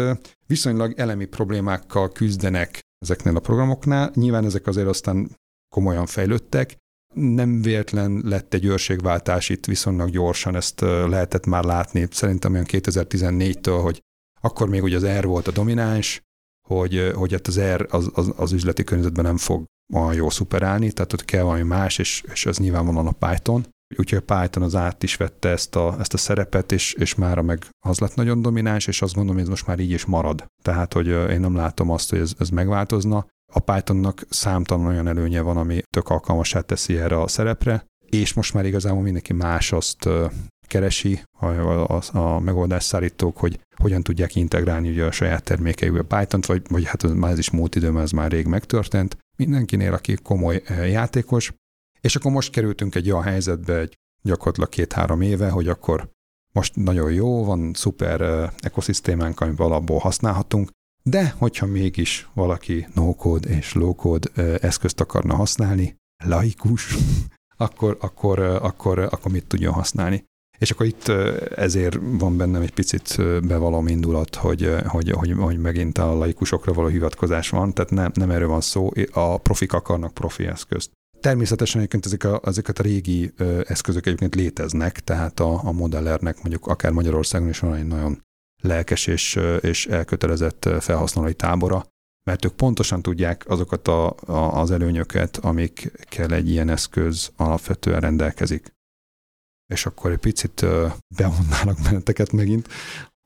viszonylag 0.46 0.98
elemi 0.98 1.24
problémákkal 1.24 2.12
küzdenek 2.12 2.80
ezeknél 2.98 3.36
a 3.36 3.40
programoknál. 3.40 4.10
Nyilván 4.14 4.44
ezek 4.44 4.66
azért 4.66 4.86
aztán 4.86 5.36
komolyan 5.74 6.06
fejlődtek, 6.06 6.76
nem 7.12 7.62
véletlen 7.62 8.20
lett 8.24 8.54
egy 8.54 8.64
őrségváltás 8.64 9.48
itt 9.48 9.66
viszonylag 9.66 10.10
gyorsan, 10.10 10.56
ezt 10.56 10.80
lehetett 10.80 11.46
már 11.46 11.64
látni, 11.64 12.08
szerintem 12.10 12.52
olyan 12.52 12.66
2014-től, 12.68 13.78
hogy 13.82 14.00
akkor 14.40 14.68
még 14.68 14.82
ugye 14.82 14.96
az 14.96 15.06
R 15.06 15.24
volt 15.24 15.46
a 15.46 15.52
domináns, 15.52 16.22
hogy, 16.68 17.12
hogy 17.14 17.32
hát 17.32 17.46
az 17.46 17.60
R 17.60 17.86
az, 17.90 18.10
az, 18.14 18.32
az 18.36 18.52
üzleti 18.52 18.84
környezetben 18.84 19.24
nem 19.24 19.36
fog 19.36 19.64
olyan 19.94 20.14
jó 20.14 20.30
szuperálni, 20.30 20.92
tehát 20.92 21.12
ott 21.12 21.24
kell 21.24 21.42
valami 21.42 21.62
más, 21.62 21.98
és, 21.98 22.22
és 22.32 22.46
ez 22.46 22.58
nyilvánvalóan 22.58 23.06
a 23.06 23.26
Python. 23.26 23.66
Úgyhogy 23.98 24.22
a 24.26 24.34
Python 24.34 24.62
az 24.62 24.74
át 24.74 25.02
is 25.02 25.16
vette 25.16 25.48
ezt 25.48 25.76
a, 25.76 25.96
ezt 25.98 26.14
a 26.14 26.16
szerepet, 26.16 26.72
és, 26.72 26.92
és 26.92 27.14
mára 27.14 27.42
meg 27.42 27.66
az 27.86 27.98
lett 27.98 28.14
nagyon 28.14 28.42
domináns, 28.42 28.86
és 28.86 29.02
azt 29.02 29.14
gondolom, 29.14 29.36
hogy 29.36 29.44
ez 29.44 29.50
most 29.50 29.66
már 29.66 29.78
így 29.78 29.90
is 29.90 30.04
marad. 30.04 30.44
Tehát, 30.62 30.92
hogy 30.92 31.06
én 31.06 31.40
nem 31.40 31.56
látom 31.56 31.90
azt, 31.90 32.10
hogy 32.10 32.18
ez, 32.18 32.32
ez 32.38 32.48
megváltozna. 32.48 33.26
A 33.52 33.60
Pythonnak 33.60 34.22
számtalan 34.28 34.86
olyan 34.86 35.08
előnye 35.08 35.40
van, 35.40 35.56
ami 35.56 35.82
tök 35.94 36.08
alkalmasá 36.08 36.60
teszi 36.60 36.98
erre 36.98 37.20
a 37.20 37.28
szerepre, 37.28 37.84
és 38.06 38.32
most 38.32 38.54
már 38.54 38.66
igazából 38.66 39.02
mindenki 39.02 39.32
más 39.32 39.72
azt 39.72 40.08
keresi 40.66 41.22
a, 41.38 41.46
a, 41.46 42.18
a 42.18 42.40
megoldásszállítók, 42.40 43.36
hogy 43.36 43.60
hogyan 43.76 44.02
tudják 44.02 44.34
integrálni 44.34 44.88
ugye 44.88 45.04
a 45.04 45.10
saját 45.10 45.44
termékeikbe 45.44 46.02
Python-t, 46.02 46.46
vagy, 46.46 46.62
vagy 46.68 46.84
hát 46.84 47.14
már 47.14 47.30
ez 47.30 47.38
is 47.38 47.50
múlt 47.50 47.74
időben, 47.74 48.02
ez 48.02 48.10
már 48.10 48.30
rég 48.30 48.46
megtörtént. 48.46 49.16
Mindenkinél, 49.36 49.92
aki 49.92 50.14
komoly 50.14 50.62
játékos, 50.68 51.52
és 52.00 52.16
akkor 52.16 52.30
most 52.32 52.52
kerültünk 52.52 52.94
egy 52.94 53.10
olyan 53.10 53.22
helyzetbe, 53.22 53.78
egy 53.78 53.94
gyakorlatilag 54.22 54.68
két-három 54.68 55.20
éve, 55.20 55.48
hogy 55.48 55.68
akkor 55.68 56.08
most 56.52 56.76
nagyon 56.76 57.12
jó, 57.12 57.44
van 57.44 57.70
szuper 57.74 58.50
ekoszisztémánk, 58.58 59.40
amiben 59.40 59.66
alapból 59.66 59.98
használhatunk, 59.98 60.70
de 61.02 61.34
hogyha 61.38 61.66
mégis 61.66 62.28
valaki 62.34 62.88
no-code 62.94 63.48
és 63.48 63.72
low-code 63.72 64.58
eszközt 64.58 65.00
akarna 65.00 65.34
használni, 65.34 65.96
laikus, 66.24 66.96
akkor, 67.56 67.96
akkor, 68.00 68.38
akkor, 68.38 68.98
akkor 68.98 69.32
mit 69.32 69.46
tudjon 69.46 69.72
használni. 69.72 70.24
És 70.58 70.70
akkor 70.70 70.86
itt 70.86 71.08
ezért 71.56 71.98
van 72.02 72.36
bennem 72.36 72.62
egy 72.62 72.72
picit 72.72 73.16
bevalom 73.46 73.86
indulat, 73.86 74.34
hogy, 74.34 74.74
hogy, 74.86 75.10
hogy, 75.10 75.32
hogy 75.38 75.58
megint 75.58 75.98
a 75.98 76.14
laikusokra 76.14 76.72
való 76.72 76.88
hivatkozás 76.88 77.48
van, 77.48 77.74
tehát 77.74 77.90
nem, 77.90 78.10
nem 78.14 78.30
erről 78.30 78.48
van 78.48 78.60
szó, 78.60 78.90
a 79.12 79.38
profik 79.38 79.72
akarnak 79.72 80.14
profi 80.14 80.46
eszközt. 80.46 80.90
Természetesen 81.20 81.78
egyébként 81.78 82.06
ezek 82.06 82.24
a, 82.24 82.40
ezeket 82.44 82.78
a 82.78 82.82
régi 82.82 83.32
eszközök 83.64 84.06
egyébként 84.06 84.34
léteznek, 84.34 85.00
tehát 85.00 85.40
a, 85.40 85.60
a 85.64 85.72
modellernek 85.72 86.36
mondjuk 86.42 86.66
akár 86.66 86.92
Magyarországon 86.92 87.48
is 87.48 87.58
van 87.58 87.74
egy 87.74 87.86
nagyon 87.86 88.22
lelkes 88.62 89.06
és, 89.06 89.40
és 89.60 89.86
elkötelezett 89.86 90.68
felhasználói 90.80 91.34
tábora, 91.34 91.86
mert 92.24 92.44
ők 92.44 92.52
pontosan 92.52 93.02
tudják 93.02 93.48
azokat 93.48 93.88
a, 93.88 94.14
a, 94.26 94.60
az 94.60 94.70
előnyöket, 94.70 95.36
amikkel 95.36 96.34
egy 96.34 96.50
ilyen 96.50 96.68
eszköz 96.68 97.32
alapvetően 97.36 98.00
rendelkezik. 98.00 98.72
És 99.72 99.86
akkor 99.86 100.10
egy 100.10 100.18
picit 100.18 100.66
bevonnálok 101.16 101.78
benneteket 101.82 102.32
megint, 102.32 102.68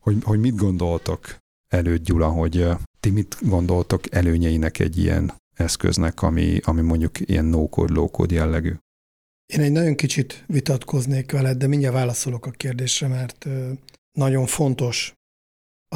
hogy, 0.02 0.16
hogy 0.22 0.40
mit 0.40 0.56
gondoltok 0.56 1.36
előtt, 1.68 2.04
Gyula, 2.04 2.28
hogy 2.28 2.68
ti 3.00 3.10
mit 3.10 3.36
gondoltok 3.40 4.14
előnyeinek 4.14 4.78
egy 4.78 4.98
ilyen 4.98 5.32
eszköznek, 5.56 6.22
ami, 6.22 6.60
ami 6.64 6.80
mondjuk 6.80 7.20
ilyen 7.20 7.44
no-code, 7.44 7.92
low-code 7.92 8.34
jellegű? 8.34 8.74
Én 9.46 9.60
egy 9.60 9.72
nagyon 9.72 9.94
kicsit 9.94 10.44
vitatkoznék 10.46 11.32
veled, 11.32 11.56
de 11.56 11.66
mindjárt 11.66 11.94
válaszolok 11.94 12.46
a 12.46 12.50
kérdésre, 12.50 13.08
mert 13.08 13.46
nagyon 14.12 14.46
fontos. 14.46 15.15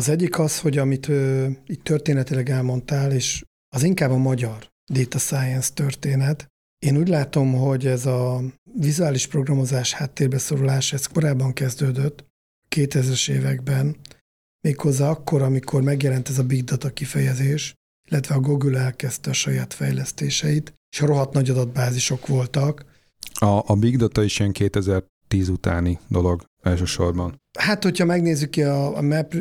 Az 0.01 0.09
egyik 0.09 0.39
az, 0.39 0.59
hogy 0.59 0.79
amit 0.79 1.09
itt 1.67 1.85
történetileg 1.85 2.51
elmondtál, 2.51 3.13
és 3.13 3.45
az 3.69 3.83
inkább 3.83 4.11
a 4.11 4.17
magyar 4.17 4.71
data 4.93 5.19
science 5.19 5.71
történet. 5.75 6.47
Én 6.79 6.97
úgy 6.97 7.09
látom, 7.09 7.53
hogy 7.53 7.87
ez 7.87 8.07
a 8.07 8.43
vizuális 8.79 9.27
programozás 9.27 9.93
háttérbeszorulás, 9.93 10.93
ez 10.93 11.07
korábban 11.07 11.53
kezdődött, 11.53 12.25
2000-es 12.77 13.31
években, 13.31 13.97
méghozzá 14.61 15.11
akkor, 15.11 15.43
amikor 15.43 15.83
megjelent 15.83 16.29
ez 16.29 16.39
a 16.39 16.45
big 16.45 16.65
data 16.65 16.91
kifejezés, 16.91 17.75
illetve 18.11 18.35
a 18.35 18.41
Google 18.41 18.79
elkezdte 18.79 19.31
a 19.31 19.33
saját 19.33 19.75
fejlesztéseit, 19.75 20.75
és 20.91 21.01
rohadt 21.01 21.33
nagy 21.33 21.51
adatbázisok 21.51 22.27
voltak. 22.27 22.85
A, 23.33 23.63
a 23.67 23.77
Big 23.77 23.97
Data 23.97 24.23
is 24.23 24.39
ilyen 24.39 24.53
2010 24.53 25.49
utáni 25.49 25.99
dolog 26.09 26.45
elsősorban. 26.63 27.41
Hát, 27.59 27.83
hogyha 27.83 28.05
megnézzük 28.05 28.51
ki 28.51 28.63
a, 28.63 28.97
a 28.97 29.03
Map 29.03 29.35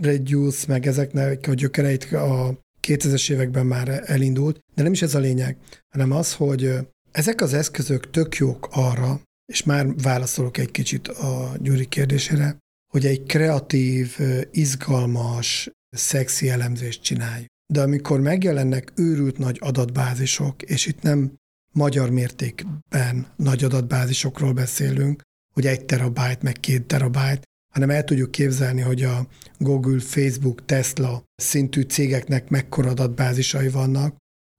Reduce, 0.00 0.64
meg 0.68 0.86
ezeknek 0.86 1.46
a 1.46 1.54
gyökereit 1.54 2.04
a 2.12 2.58
2000-es 2.86 3.30
években 3.30 3.66
már 3.66 4.02
elindult, 4.06 4.58
de 4.74 4.82
nem 4.82 4.92
is 4.92 5.02
ez 5.02 5.14
a 5.14 5.18
lényeg, 5.18 5.56
hanem 5.88 6.12
az, 6.12 6.34
hogy 6.34 6.70
ezek 7.10 7.40
az 7.40 7.54
eszközök 7.54 8.10
tök 8.10 8.36
jók 8.36 8.68
arra, 8.70 9.20
és 9.52 9.62
már 9.62 9.94
válaszolok 10.02 10.58
egy 10.58 10.70
kicsit 10.70 11.08
a 11.08 11.56
Gyuri 11.60 11.86
kérdésére, 11.86 12.56
hogy 12.92 13.06
egy 13.06 13.22
kreatív, 13.22 14.18
izgalmas, 14.50 15.70
szexi 15.90 16.48
elemzést 16.48 17.02
csinálj 17.02 17.46
de 17.72 17.80
amikor 17.80 18.20
megjelennek 18.20 18.92
őrült 18.94 19.38
nagy 19.38 19.56
adatbázisok, 19.60 20.62
és 20.62 20.86
itt 20.86 21.02
nem 21.02 21.32
magyar 21.72 22.10
mértékben 22.10 23.26
nagy 23.36 23.64
adatbázisokról 23.64 24.52
beszélünk, 24.52 25.22
hogy 25.54 25.66
egy 25.66 25.84
terabyte, 25.84 26.38
meg 26.40 26.52
két 26.52 26.86
terabyte, 26.86 27.42
hanem 27.72 27.90
el 27.90 28.04
tudjuk 28.04 28.30
képzelni, 28.30 28.80
hogy 28.80 29.02
a 29.02 29.26
Google, 29.58 30.00
Facebook, 30.00 30.64
Tesla 30.64 31.22
szintű 31.36 31.82
cégeknek 31.82 32.48
mekkora 32.48 32.90
adatbázisai 32.90 33.68
vannak, 33.68 34.16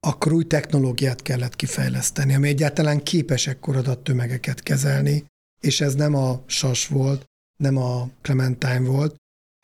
akkor 0.08 0.32
új 0.32 0.44
technológiát 0.44 1.22
kellett 1.22 1.56
kifejleszteni, 1.56 2.34
ami 2.36 2.48
egyáltalán 2.48 3.04
képes 3.04 3.48
ekkor 3.48 3.76
adattömegeket 3.76 4.62
kezelni, 4.62 5.26
és 5.62 5.82
ez 5.82 5.96
nem 5.96 6.16
a 6.16 6.44
SAS 6.46 6.88
volt, 6.88 7.26
nem 7.64 7.78
a 7.78 8.10
Clementine 8.22 8.80
volt, 8.80 9.16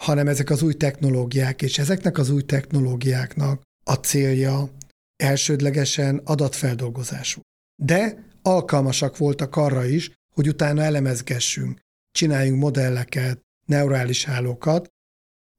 hanem 0.03 0.27
ezek 0.27 0.49
az 0.49 0.61
új 0.61 0.73
technológiák, 0.73 1.61
és 1.61 1.77
ezeknek 1.77 2.17
az 2.17 2.29
új 2.29 2.43
technológiáknak 2.43 3.61
a 3.83 3.93
célja 3.93 4.69
elsődlegesen 5.15 6.21
adatfeldolgozású. 6.23 7.41
De 7.83 8.25
alkalmasak 8.41 9.17
voltak 9.17 9.55
arra 9.55 9.85
is, 9.85 10.11
hogy 10.33 10.47
utána 10.47 10.81
elemezgessünk, 10.81 11.79
csináljunk 12.15 12.61
modelleket, 12.61 13.41
neurális 13.65 14.25
hálókat, 14.25 14.89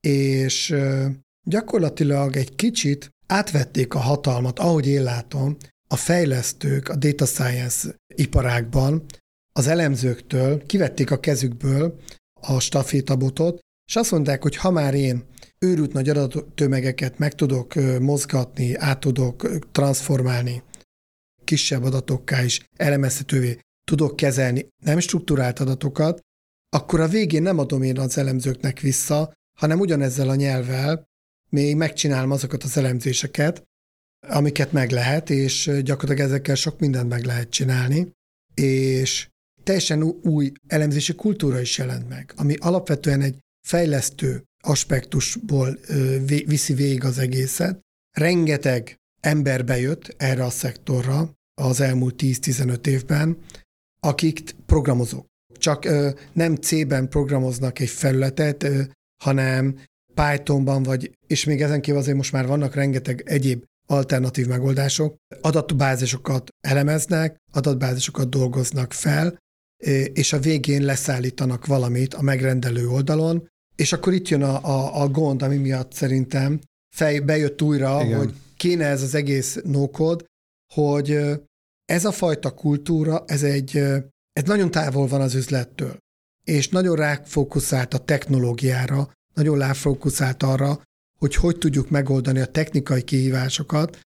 és 0.01 0.75
gyakorlatilag 1.43 2.37
egy 2.37 2.55
kicsit 2.55 3.11
átvették 3.27 3.95
a 3.95 3.99
hatalmat, 3.99 4.59
ahogy 4.59 4.87
én 4.87 5.03
látom, 5.03 5.57
a 5.89 5.97
fejlesztők 5.97 6.89
a 6.89 6.97
data 6.97 7.27
science 7.27 7.95
iparákban 8.15 9.05
az 9.53 9.67
elemzőktől, 9.67 10.67
kivették 10.67 11.11
a 11.11 11.21
kezükből 11.21 12.01
a 12.41 12.61
stafétabotot, 12.61 13.59
és 13.89 13.97
azt 13.97 14.11
mondták, 14.11 14.43
hogy 14.43 14.57
ha 14.57 14.71
már 14.71 14.95
én 14.95 15.25
őrült 15.59 15.93
nagy 15.93 16.09
adattömegeket 16.09 17.19
meg 17.19 17.35
tudok 17.35 17.75
mozgatni, 18.01 18.75
át 18.75 19.01
tudok 19.01 19.59
transformálni, 19.73 20.63
kisebb 21.45 21.83
adatokká 21.83 22.45
is 22.45 22.61
elemezhetővé 22.77 23.59
tudok 23.85 24.17
kezelni 24.17 24.69
nem 24.85 24.99
struktúrált 24.99 25.61
adatokat, 25.61 26.21
akkor 26.77 27.01
a 27.01 27.09
végén 27.09 27.43
nem 27.43 27.59
adom 27.59 27.83
én 27.83 27.99
az 27.99 28.19
elemzőknek 28.19 28.81
vissza, 28.81 29.33
hanem 29.59 29.81
ugyanezzel 29.81 30.29
a 30.29 30.35
nyelvvel 30.35 31.09
még 31.49 31.77
megcsinálom 31.77 32.31
azokat 32.31 32.63
az 32.63 32.77
elemzéseket, 32.77 33.63
amiket 34.29 34.73
meg 34.73 34.91
lehet, 34.91 35.31
és 35.31 35.71
gyakorlatilag 35.83 36.31
ezekkel 36.31 36.55
sok 36.55 36.81
mindent 36.81 37.09
meg 37.09 37.25
lehet 37.25 37.51
csinálni, 37.51 38.13
és 38.55 39.29
teljesen 39.63 40.03
új 40.03 40.53
elemzési 40.67 41.15
kultúra 41.15 41.61
is 41.61 41.79
jelent 41.79 42.09
meg, 42.09 42.33
ami 42.37 42.55
alapvetően 42.55 43.21
egy 43.21 43.39
fejlesztő 43.67 44.43
aspektusból 44.65 45.79
viszi 46.27 46.75
végig 46.75 47.05
az 47.05 47.19
egészet. 47.19 47.81
Rengeteg 48.17 48.97
ember 49.21 49.65
bejött 49.65 50.15
erre 50.17 50.45
a 50.45 50.51
szektorra 50.51 51.33
az 51.55 51.81
elmúlt 51.81 52.15
10-15 52.23 52.87
évben, 52.87 53.39
akik 54.01 54.55
programozók. 54.67 55.27
Csak 55.59 55.89
nem 56.33 56.55
C-ben 56.55 57.09
programoznak 57.09 57.79
egy 57.79 57.89
felületet, 57.89 58.67
hanem 59.25 59.79
Pythonban, 60.15 60.83
vagy, 60.83 61.11
és 61.27 61.45
még 61.45 61.63
ezen 61.63 61.81
kívül 61.81 62.01
azért 62.01 62.17
most 62.17 62.33
már 62.33 62.47
vannak 62.47 62.75
rengeteg 62.75 63.23
egyéb 63.25 63.65
alternatív 63.87 64.47
megoldások, 64.47 65.17
adatbázisokat 65.41 66.49
elemeznek, 66.61 67.37
adatbázisokat 67.53 68.29
dolgoznak 68.29 68.93
fel, 68.93 69.39
és 70.13 70.33
a 70.33 70.39
végén 70.39 70.83
leszállítanak 70.83 71.67
valamit 71.67 72.15
a 72.15 72.23
megrendelő 72.23 72.89
oldalon, 72.89 73.49
és 73.77 73.93
akkor 73.93 74.13
itt 74.13 74.29
jön 74.29 74.43
a, 74.43 74.65
a, 74.65 75.03
a 75.03 75.09
gond, 75.09 75.43
ami 75.43 75.57
miatt 75.57 75.93
szerintem 75.93 76.61
fej, 76.97 77.19
bejött 77.19 77.63
újra, 77.63 78.05
Igen. 78.05 78.19
hogy 78.19 78.35
kéne 78.57 78.87
ez 78.87 79.03
az 79.03 79.15
egész 79.15 79.59
nókod, 79.65 80.25
hogy 80.75 81.19
ez 81.85 82.05
a 82.05 82.13
fajta 82.13 82.51
kultúra, 82.51 83.25
ez 83.27 83.43
egy, 83.43 83.83
ez 84.37 84.43
nagyon 84.45 84.71
távol 84.71 85.07
van 85.07 85.21
az 85.21 85.35
üzlettől, 85.35 85.97
és 86.45 86.69
nagyon 86.69 86.97
ráfókuszált 86.97 87.95
a 87.95 87.99
technológiára, 87.99 89.11
nagyon 89.35 89.59
ráfókuszált 89.59 90.43
arra, 90.43 90.83
hogy 91.19 91.35
hogy 91.35 91.59
tudjuk 91.59 91.91
megoldani 91.91 92.41
a 92.41 92.47
technikai 92.47 93.03
kihívásokat, 93.03 94.01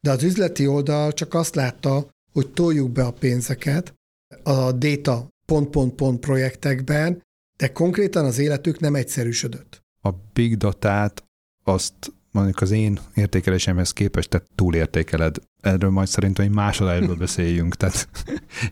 de 0.00 0.10
az 0.10 0.22
üzleti 0.22 0.66
oldal 0.66 1.12
csak 1.12 1.34
azt 1.34 1.54
látta, 1.54 2.10
hogy 2.32 2.52
toljuk 2.52 2.90
be 2.90 3.04
a 3.04 3.12
pénzeket 3.12 3.94
a 4.42 4.72
data 4.72 5.28
pont-pont-pont 5.46 6.20
projektekben, 6.20 7.22
de 7.56 7.72
konkrétan 7.72 8.24
az 8.24 8.38
életük 8.38 8.80
nem 8.80 8.94
egyszerűsödött. 8.94 9.82
A 10.00 10.10
big 10.32 10.56
datát 10.56 11.24
azt 11.64 12.12
mondjuk 12.30 12.60
az 12.60 12.70
én 12.70 13.00
értékelésemhez 13.14 13.92
képest 13.92 14.30
te 14.30 14.42
túlértékeled. 14.54 15.36
Erről 15.64 15.90
majd 15.90 16.08
szerintem 16.08 16.44
egy 16.44 16.50
másodásból 16.50 17.14
beszéljünk. 17.14 17.74
Tehát 17.74 18.08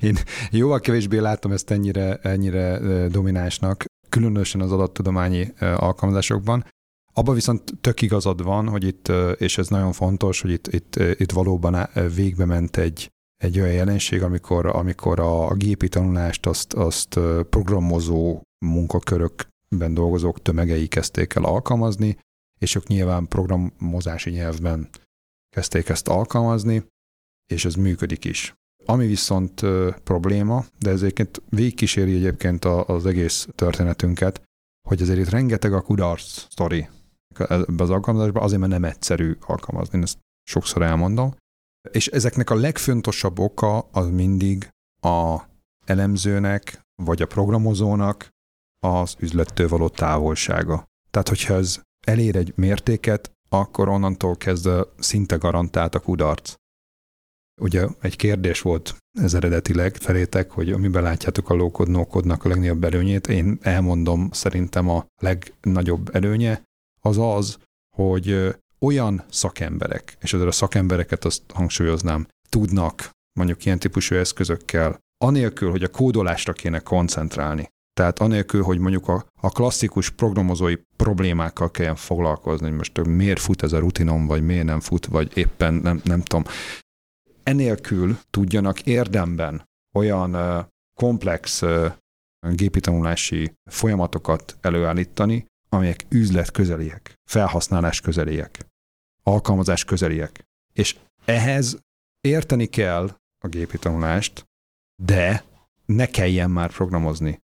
én 0.01 0.17
jóval 0.51 0.81
kevésbé 0.81 1.19
látom 1.19 1.53
ezt 1.53 1.71
ennyire, 1.71 2.17
ennyire 2.17 2.79
dominánsnak, 3.09 3.85
különösen 4.09 4.61
az 4.61 4.73
adattudományi 4.73 5.53
alkalmazásokban. 5.59 6.65
Abban 7.15 7.35
viszont 7.35 7.73
tök 7.81 8.03
igazad 8.03 8.43
van, 8.43 8.69
hogy 8.69 8.85
itt, 8.85 9.13
és 9.37 9.59
ez 9.59 9.69
nagyon 9.69 9.93
fontos, 9.93 10.41
hogy 10.41 10.51
itt, 10.51 10.67
itt, 10.67 10.97
itt 10.97 11.33
valóban 11.33 11.89
végbe 12.15 12.45
ment 12.45 12.77
egy, 12.77 13.09
egy 13.37 13.61
olyan 13.61 13.73
jelenség, 13.73 14.23
amikor, 14.23 14.67
amikor 14.67 15.21
a, 15.21 15.49
a 15.49 15.55
gépi 15.55 15.89
tanulást 15.89 16.47
azt, 16.47 16.73
azt 16.73 17.21
programozó 17.51 18.41
munkakörökben 18.65 19.95
dolgozók 19.95 20.43
tömegei 20.43 20.87
kezdték 20.87 21.35
el 21.35 21.45
alkalmazni, 21.45 22.17
és 22.61 22.75
ők 22.75 22.87
nyilván 22.87 23.29
programozási 23.29 24.31
nyelvben 24.31 24.89
kezdték 25.57 25.89
ezt 25.89 26.09
alkalmazni, 26.09 26.85
és 27.47 27.65
ez 27.65 27.75
működik 27.75 28.25
is. 28.25 28.55
Ami 28.85 29.07
viszont 29.07 29.61
probléma, 30.05 30.65
de 30.79 30.91
ez 30.91 31.03
egyébként 31.03 31.43
végigkíséri 31.49 32.15
egyébként 32.15 32.65
az 32.65 33.07
egész 33.07 33.49
történetünket, 33.55 34.43
hogy 34.89 35.03
azért 35.03 35.19
itt 35.19 35.29
rengeteg 35.29 35.73
a 35.73 35.81
kudarc 35.81 36.23
sztori 36.23 36.89
ebbe 37.39 37.83
az 37.83 37.91
alkalmazásba, 37.91 38.41
azért 38.41 38.61
mert 38.61 38.73
nem 38.73 38.85
egyszerű 38.85 39.37
alkalmazni, 39.41 40.03
ezt 40.03 40.19
sokszor 40.51 40.83
elmondom. 40.83 41.35
És 41.91 42.07
ezeknek 42.07 42.51
a 42.51 42.55
legfontosabb 42.55 43.39
oka 43.39 43.79
az 43.79 44.09
mindig 44.11 44.69
a 45.03 45.41
elemzőnek, 45.85 46.81
vagy 47.03 47.23
a 47.23 47.27
programozónak 47.27 48.29
az 48.87 49.17
üzlettől 49.19 49.69
való 49.69 49.89
távolsága. 49.89 50.85
Tehát, 51.11 51.29
hogyha 51.29 51.55
ez 51.55 51.81
elér 52.07 52.37
egy 52.37 52.53
mértéket, 52.57 53.33
akkor 53.53 53.89
onnantól 53.89 54.37
kezdve 54.37 54.85
szinte 54.99 55.37
garantált 55.37 55.95
a 55.95 56.01
kudarc. 56.01 56.55
Ugye 57.61 57.87
egy 58.01 58.17
kérdés 58.17 58.61
volt 58.61 58.97
ez 59.21 59.35
eredetileg 59.35 59.97
felétek, 59.97 60.51
hogy 60.51 60.73
amiben 60.73 61.03
látjátok 61.03 61.51
a 61.51 61.55
lókod 61.55 61.89
nókodnak 61.89 62.45
a 62.45 62.49
legnagyobb 62.49 62.85
előnyét, 62.85 63.27
én 63.27 63.59
elmondom 63.63 64.29
szerintem 64.31 64.89
a 64.89 65.07
legnagyobb 65.23 66.15
előnye, 66.15 66.63
az 67.01 67.19
az, 67.19 67.59
hogy 67.97 68.57
olyan 68.79 69.25
szakemberek, 69.31 70.17
és 70.21 70.33
ezzel 70.33 70.47
a 70.47 70.53
szakembereket 70.53 71.25
azt 71.25 71.43
hangsúlyoznám, 71.51 72.27
tudnak 72.49 73.11
mondjuk 73.33 73.65
ilyen 73.65 73.79
típusú 73.79 74.15
eszközökkel, 74.15 74.99
anélkül, 75.25 75.71
hogy 75.71 75.83
a 75.83 75.89
kódolásra 75.91 76.53
kéne 76.53 76.79
koncentrálni, 76.79 77.69
tehát 77.93 78.19
anélkül, 78.19 78.63
hogy 78.63 78.79
mondjuk 78.79 79.09
a, 79.09 79.27
a 79.41 79.49
klasszikus 79.49 80.11
programozói 80.11 80.75
problémákkal 80.97 81.71
kelljen 81.71 81.97
foglalkozni, 81.97 82.67
hogy 82.67 82.77
most 82.77 83.05
miért 83.07 83.41
fut 83.41 83.63
ez 83.63 83.73
a 83.73 83.79
rutinom, 83.79 84.27
vagy 84.27 84.45
miért 84.45 84.65
nem 84.65 84.81
fut, 84.81 85.07
vagy 85.07 85.37
éppen 85.37 85.75
nem, 85.75 86.01
nem 86.05 86.21
tudom. 86.21 86.45
Enélkül 87.43 88.19
tudjanak 88.31 88.81
érdemben 88.87 89.69
olyan 89.95 90.35
uh, 90.35 90.65
komplex 90.95 91.63
uh, 91.63 91.93
gépi 92.51 92.81
tanulási 92.81 93.53
folyamatokat 93.71 94.57
előállítani, 94.61 95.47
amelyek 95.69 96.05
üzlet 96.09 96.51
közeliek, 96.51 97.15
felhasználás 97.31 98.01
közeliek, 98.01 98.67
alkalmazás 99.23 99.85
közeliek. 99.85 100.45
És 100.73 100.97
ehhez 101.25 101.79
érteni 102.21 102.67
kell 102.67 103.17
a 103.45 103.49
gépi 103.49 103.79
tanulást, 103.79 104.47
de 105.03 105.45
ne 105.87 106.07
kelljen 106.07 106.51
már 106.51 106.71
programozni. 106.71 107.39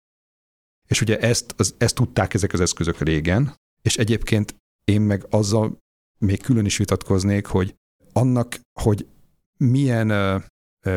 És 0.87 1.01
ugye 1.01 1.19
ezt, 1.19 1.53
az, 1.57 1.75
ezt 1.77 1.95
tudták 1.95 2.33
ezek 2.33 2.53
az 2.53 2.59
eszközök 2.59 2.99
régen, 2.99 3.55
és 3.81 3.97
egyébként 3.97 4.55
én 4.83 5.01
meg 5.01 5.25
azzal 5.29 5.77
még 6.17 6.41
külön 6.41 6.65
is 6.65 6.77
vitatkoznék, 6.77 7.45
hogy 7.45 7.75
annak, 8.13 8.59
hogy 8.79 9.07
milyen 9.57 10.41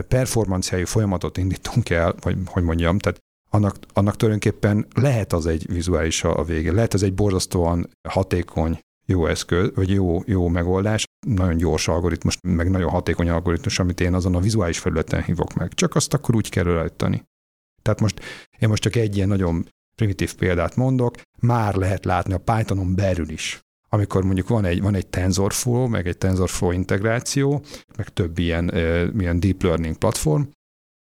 performanciájú 0.09 0.85
folyamatot 0.85 1.37
indítunk 1.37 1.91
el, 1.91 2.15
vagy 2.21 2.37
hogy 2.47 2.63
mondjam, 2.63 2.99
tehát 2.99 3.19
annak, 3.51 3.77
annak 3.93 4.17
tulajdonképpen 4.17 4.87
lehet 4.95 5.33
az 5.33 5.47
egy 5.47 5.67
vizuális 5.73 6.25
a 6.25 6.45
vége, 6.45 6.73
lehet 6.73 6.95
az 6.95 7.03
egy 7.03 7.15
borzasztóan 7.15 7.91
hatékony 8.09 8.81
jó 9.07 9.27
eszköz, 9.27 9.71
vagy 9.75 9.91
jó, 9.91 10.23
jó 10.27 10.49
megoldás, 10.49 11.05
nagyon 11.27 11.57
gyors 11.57 11.89
algoritmus, 11.89 12.39
meg 12.43 12.71
nagyon 12.71 12.91
hatékony 12.91 13.29
algoritmus, 13.29 13.79
amit 13.79 14.01
én 14.01 14.15
azon 14.15 14.35
a 14.35 14.41
vizuális 14.41 14.79
felületen 14.79 15.23
hívok 15.23 15.55
meg. 15.55 15.75
Csak 15.75 15.95
azt 15.95 16.15
akkor 16.15 16.35
úgy 16.35 16.49
kell 16.49 16.65
rajtani. 16.65 17.23
Tehát 17.83 18.01
most 18.01 18.21
én 18.59 18.69
most 18.69 18.83
csak 18.83 18.97
egy 18.97 19.17
ilyen 19.17 19.29
nagyon 19.29 19.69
primitív 19.99 20.35
példát 20.35 20.77
mondok, 20.77 21.15
már 21.41 21.75
lehet 21.75 22.05
látni 22.05 22.33
a 22.33 22.39
Pythonon 22.39 22.95
belül 22.95 23.29
is. 23.29 23.61
Amikor 23.89 24.25
mondjuk 24.25 24.49
van 24.49 24.65
egy, 24.65 24.81
van 24.81 24.95
egy 24.95 25.07
TensorFlow, 25.07 25.87
meg 25.87 26.07
egy 26.07 26.19
TensorFlow 26.19 26.71
integráció, 26.71 27.63
meg 27.97 28.09
több 28.09 28.39
ilyen, 28.39 28.69
ilyen 29.19 29.41
deep 29.41 29.63
learning 29.63 29.97
platform, 29.97 30.43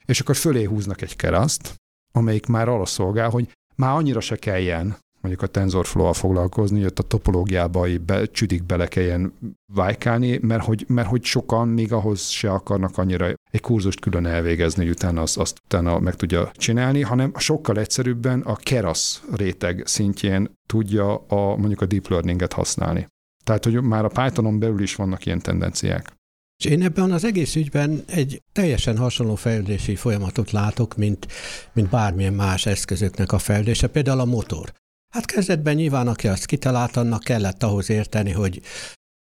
és 0.05 0.19
akkor 0.19 0.35
fölé 0.35 0.63
húznak 0.63 1.01
egy 1.01 1.15
keraszt, 1.15 1.75
amelyik 2.11 2.45
már 2.45 2.69
arra 2.69 2.85
szolgál, 2.85 3.29
hogy 3.29 3.51
már 3.75 3.95
annyira 3.95 4.19
se 4.19 4.35
kelljen 4.35 4.97
mondjuk 5.21 5.43
a 5.43 5.47
TensorFlow-val 5.47 6.13
foglalkozni, 6.13 6.77
hogy 6.77 6.85
ott 6.85 6.99
a 6.99 7.03
topológiába 7.03 7.87
be, 8.05 8.25
csüdik 8.25 8.63
bele 8.63 8.87
kelljen 8.87 9.33
vájkálni, 9.73 10.39
mert 10.41 10.63
hogy, 10.63 10.85
mert 10.87 11.07
hogy 11.07 11.23
sokan 11.23 11.67
még 11.67 11.93
ahhoz 11.93 12.27
se 12.27 12.51
akarnak 12.51 12.97
annyira 12.97 13.33
egy 13.51 13.61
kurzust 13.61 13.99
külön 13.99 14.25
elvégezni, 14.25 14.83
hogy 14.83 14.91
utána 14.91 15.21
azt, 15.21 15.37
azt 15.37 15.61
utána 15.65 15.99
meg 15.99 16.15
tudja 16.15 16.51
csinálni, 16.53 17.01
hanem 17.01 17.33
sokkal 17.37 17.77
egyszerűbben 17.77 18.41
a 18.41 18.55
kerasz 18.55 19.23
réteg 19.35 19.83
szintjén 19.85 20.51
tudja 20.65 21.15
a, 21.15 21.55
mondjuk 21.55 21.81
a 21.81 21.85
deep 21.85 22.07
learninget 22.07 22.53
használni. 22.53 23.07
Tehát, 23.43 23.63
hogy 23.63 23.81
már 23.81 24.05
a 24.05 24.07
Pythonon 24.07 24.59
belül 24.59 24.81
is 24.81 24.95
vannak 24.95 25.25
ilyen 25.25 25.39
tendenciák. 25.39 26.19
És 26.63 26.69
én 26.69 26.81
ebben 26.81 27.11
az 27.11 27.23
egész 27.23 27.55
ügyben 27.55 28.03
egy 28.07 28.41
teljesen 28.51 28.97
hasonló 28.97 29.35
fejlődési 29.35 29.95
folyamatot 29.95 30.51
látok, 30.51 30.95
mint, 30.97 31.27
mint 31.73 31.89
bármilyen 31.89 32.33
más 32.33 32.65
eszközöknek 32.65 33.31
a 33.31 33.37
fejlődése, 33.37 33.87
például 33.87 34.19
a 34.19 34.25
motor. 34.25 34.73
Hát 35.11 35.25
kezdetben 35.25 35.75
nyilván, 35.75 36.07
aki 36.07 36.27
azt 36.27 36.45
kitalált, 36.45 36.97
annak 36.97 37.23
kellett 37.23 37.63
ahhoz 37.63 37.89
érteni, 37.89 38.31
hogy 38.31 38.61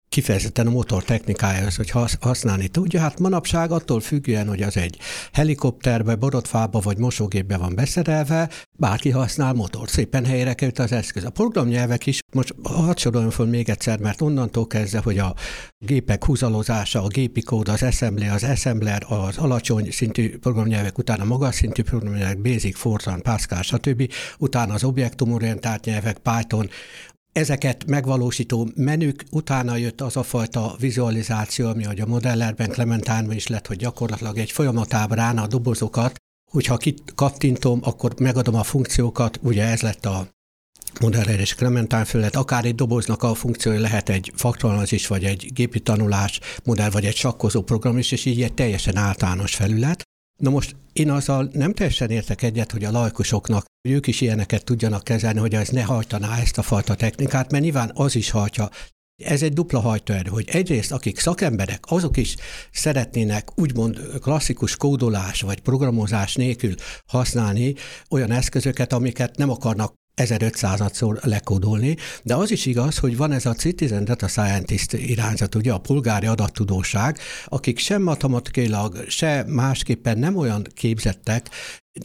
kifejezetten 0.10 0.68
a 0.68 0.72
motor 0.72 1.04
technikájához, 1.04 1.76
hogy 1.76 1.92
használni 2.20 2.68
tudja. 2.68 3.00
Hát 3.00 3.20
manapság 3.20 3.72
attól 3.72 4.00
függően, 4.00 4.48
hogy 4.48 4.62
az 4.62 4.78
egy 4.78 4.98
helikopterbe, 5.32 6.16
borotfába 6.16 6.80
vagy 6.80 6.98
mosógépbe 6.98 7.58
van 7.58 7.76
beszerelve, 7.76 8.50
bárki 8.78 9.10
használ 9.10 9.54
motor. 9.54 9.90
Szépen 9.90 10.26
helyre 10.26 10.54
került 10.54 10.80
az 10.80 10.92
eszköz. 10.92 11.24
A 11.24 11.30
programnyelvek 11.30 12.06
is, 12.06 12.20
most 12.34 12.54
hadd 12.64 12.98
soroljon 12.98 13.32
fel 13.32 13.46
még 13.46 13.70
egyszer, 13.70 14.00
mert 14.00 14.22
onnantól 14.22 14.68
kezdve, 14.68 15.00
hogy 15.04 15.18
a 15.18 15.36
gépek 15.78 16.26
húzalozása, 16.26 17.04
a 17.04 17.08
gépi 17.08 17.42
kód, 17.42 17.68
az 17.68 17.84
assembly, 17.84 18.28
az 18.28 18.44
assembler, 18.44 19.06
az 19.08 19.38
alacsony 19.38 19.92
szintű 19.92 20.38
programnyelvek, 20.38 20.98
utána 20.98 21.24
magas 21.24 21.56
szintű 21.56 21.84
programnyelvek, 21.84 22.42
Basic, 22.42 22.78
Fortran, 22.78 23.22
Pascal, 23.22 23.62
stb. 23.62 24.12
Utána 24.38 24.74
az 24.74 24.84
objektumorientált 24.84 25.86
nyelvek, 25.86 26.18
Python, 26.18 26.70
ezeket 27.34 27.86
megvalósító 27.86 28.70
menük, 28.76 29.24
utána 29.32 29.76
jött 29.76 30.02
az 30.02 30.18
a 30.18 30.24
fajta 30.24 30.76
vizualizáció, 30.80 31.68
ami 31.68 31.86
a 31.86 32.06
modellerben, 32.06 32.70
Clementine 32.70 33.36
is 33.36 33.48
lett, 33.48 33.68
hogy 33.68 33.78
gyakorlatilag 33.78 34.38
egy 34.38 34.52
folyamatábrán 34.52 35.38
a 35.38 35.48
dobozokat, 35.48 36.16
hogyha 36.52 36.78
kattintom, 37.16 37.80
akkor 37.84 38.14
megadom 38.20 38.56
a 38.56 38.64
funkciókat, 38.64 39.40
ugye 39.44 39.64
ez 39.64 39.82
lett 39.82 40.06
a 40.06 40.28
modeller 41.00 41.40
és 41.40 41.56
Clementine 41.56 42.06
felület, 42.06 42.36
akár 42.36 42.66
egy 42.66 42.76
doboznak 42.76 43.24
a 43.24 43.34
funkciója 43.34 43.80
lehet 43.80 44.10
egy 44.10 44.32
faktoranalizis, 44.36 45.08
vagy 45.08 45.24
egy 45.24 45.54
gépi 45.54 45.80
tanulás 45.80 46.40
modell, 46.64 46.90
vagy 46.90 47.06
egy 47.06 47.16
sakkozó 47.16 47.62
program 47.62 47.98
is, 47.98 48.12
és 48.12 48.26
így 48.26 48.42
egy 48.42 48.54
teljesen 48.54 48.96
általános 48.96 49.56
felület. 49.56 50.09
Na 50.40 50.50
most 50.50 50.76
én 50.94 51.10
azzal 51.12 51.50
nem 51.54 51.74
teljesen 51.74 52.10
értek 52.10 52.42
egyet, 52.42 52.72
hogy 52.72 52.84
a 52.84 52.92
laikusoknak, 52.92 53.66
hogy 53.82 53.92
ők 53.92 54.08
is 54.08 54.22
ilyeneket 54.22 54.64
tudjanak 54.64 55.04
kezelni, 55.04 55.40
hogy 55.40 55.56
ez 55.56 55.70
ne 55.70 55.82
hajtaná 55.82 56.38
ezt 56.38 56.58
a 56.58 56.62
fajta 56.62 56.96
technikát, 56.96 57.52
mert 57.52 57.64
nyilván 57.64 57.92
az 57.94 58.16
is 58.16 58.30
hajtja. 58.30 58.70
Ez 59.24 59.42
egy 59.42 59.54
dupla 59.54 59.80
hajtóerő, 59.80 60.30
hogy 60.30 60.50
egyrészt 60.50 60.92
akik 60.92 61.20
szakemberek, 61.20 61.84
azok 61.88 62.18
is 62.18 62.36
szeretnének 62.72 63.60
úgymond 63.60 64.00
klasszikus 64.22 64.76
kódolás 64.76 65.42
vagy 65.42 65.60
programozás 65.60 66.36
nélkül 66.36 66.74
használni 67.06 67.76
olyan 68.10 68.32
eszközöket, 68.32 68.94
amiket 68.94 69.38
nem 69.38 69.50
akarnak 69.50 69.94
1500-szor 70.20 71.24
lekódolni, 71.24 71.96
de 72.24 72.36
az 72.36 72.52
is 72.52 72.66
igaz, 72.66 72.98
hogy 72.98 73.18
van 73.18 73.32
ez 73.32 73.46
a 73.46 73.54
Citizen 73.54 74.06
Data 74.06 74.28
Scientist 74.28 74.94
irányzat, 74.94 75.56
ugye 75.56 75.72
a 75.72 75.78
polgári 75.78 76.26
adattudóság, 76.26 77.18
akik 77.46 77.80
sem 77.80 78.02
matematikailag, 78.02 79.06
se 79.08 79.44
másképpen 79.48 80.18
nem 80.18 80.36
olyan 80.36 80.68
képzettek, 80.74 81.50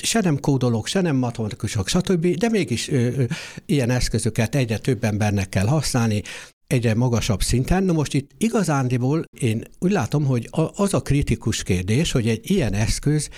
se 0.03 0.21
nem 0.21 0.41
kódolók, 0.41 0.87
se 0.87 1.01
nem 1.01 1.17
matematikusok, 1.17 1.89
stb., 1.89 2.27
de 2.27 2.49
mégis 2.49 2.89
ö, 2.89 2.95
ö, 2.95 3.25
ilyen 3.67 3.91
eszközöket 3.91 4.55
egyre 4.55 4.79
több 4.79 5.05
embernek 5.05 5.49
kell 5.49 5.67
használni, 5.67 6.23
egyre 6.67 6.95
magasabb 6.95 7.43
szinten. 7.43 7.85
Na 7.85 7.93
most 7.93 8.15
itt 8.15 8.31
igazándiból 8.39 9.25
én 9.41 9.65
úgy 9.79 9.91
látom, 9.91 10.25
hogy 10.25 10.49
az 10.75 10.95
a 10.95 11.01
kritikus 11.01 11.63
kérdés, 11.63 12.13
hogy 12.13 12.29
egy 12.29 12.51
ilyen 12.51 12.73
eszköz 12.73 13.29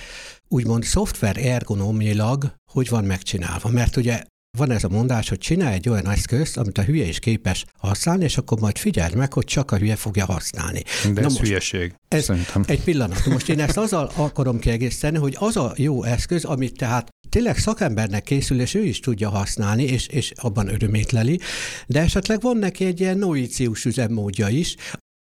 úgymond 0.49 0.85
szoftver 0.85 1.37
ergonomilag 1.37 2.55
hogy 2.73 2.89
van 2.89 3.05
megcsinálva. 3.05 3.69
Mert 3.69 3.97
ugye 3.97 4.23
van 4.57 4.71
ez 4.71 4.85
a 4.85 4.89
mondás, 4.89 5.29
hogy 5.29 5.39
csinálj 5.39 5.75
egy 5.75 5.89
olyan 5.89 6.09
eszközt, 6.09 6.57
amit 6.57 6.79
a 6.79 6.83
hülye 6.83 7.05
is 7.05 7.19
képes 7.19 7.65
használni, 7.79 8.25
és 8.25 8.37
akkor 8.37 8.61
majd 8.61 8.79
figyeld 8.79 9.15
meg, 9.15 9.33
hogy 9.33 9.45
csak 9.45 9.71
a 9.71 9.77
hülye 9.77 9.97
fogja 9.97 10.25
használni. 10.25 10.83
De 11.05 11.21
Na 11.21 11.27
ez 11.27 11.33
most, 11.33 11.41
hülyeség, 11.41 11.95
ez 12.09 12.25
szerintem. 12.25 12.65
Egy 12.67 12.83
pillanat. 12.83 13.27
Most 13.27 13.49
én 13.49 13.61
ezt 13.61 13.77
azzal 13.77 14.11
akarom 14.15 14.59
kiegészíteni, 14.59 15.19
hogy 15.19 15.37
az 15.39 15.57
a 15.57 15.73
jó 15.77 16.03
eszköz, 16.03 16.45
amit 16.45 16.77
tehát 16.77 17.09
tényleg 17.29 17.59
szakembernek 17.59 18.23
készül, 18.23 18.61
és 18.61 18.75
ő 18.75 18.85
is 18.85 19.01
tudja 19.01 19.29
használni, 19.29 19.83
és, 19.83 20.07
és 20.07 20.33
abban 20.37 20.69
örömét 20.69 21.13
leli, 21.13 21.41
de 21.87 22.01
esetleg 22.01 22.41
van 22.41 22.57
neki 22.57 22.85
egy 22.85 23.01
ilyen 23.01 23.19
noícius 23.19 23.85
üzemmódja 23.85 24.49
is, 24.49 24.75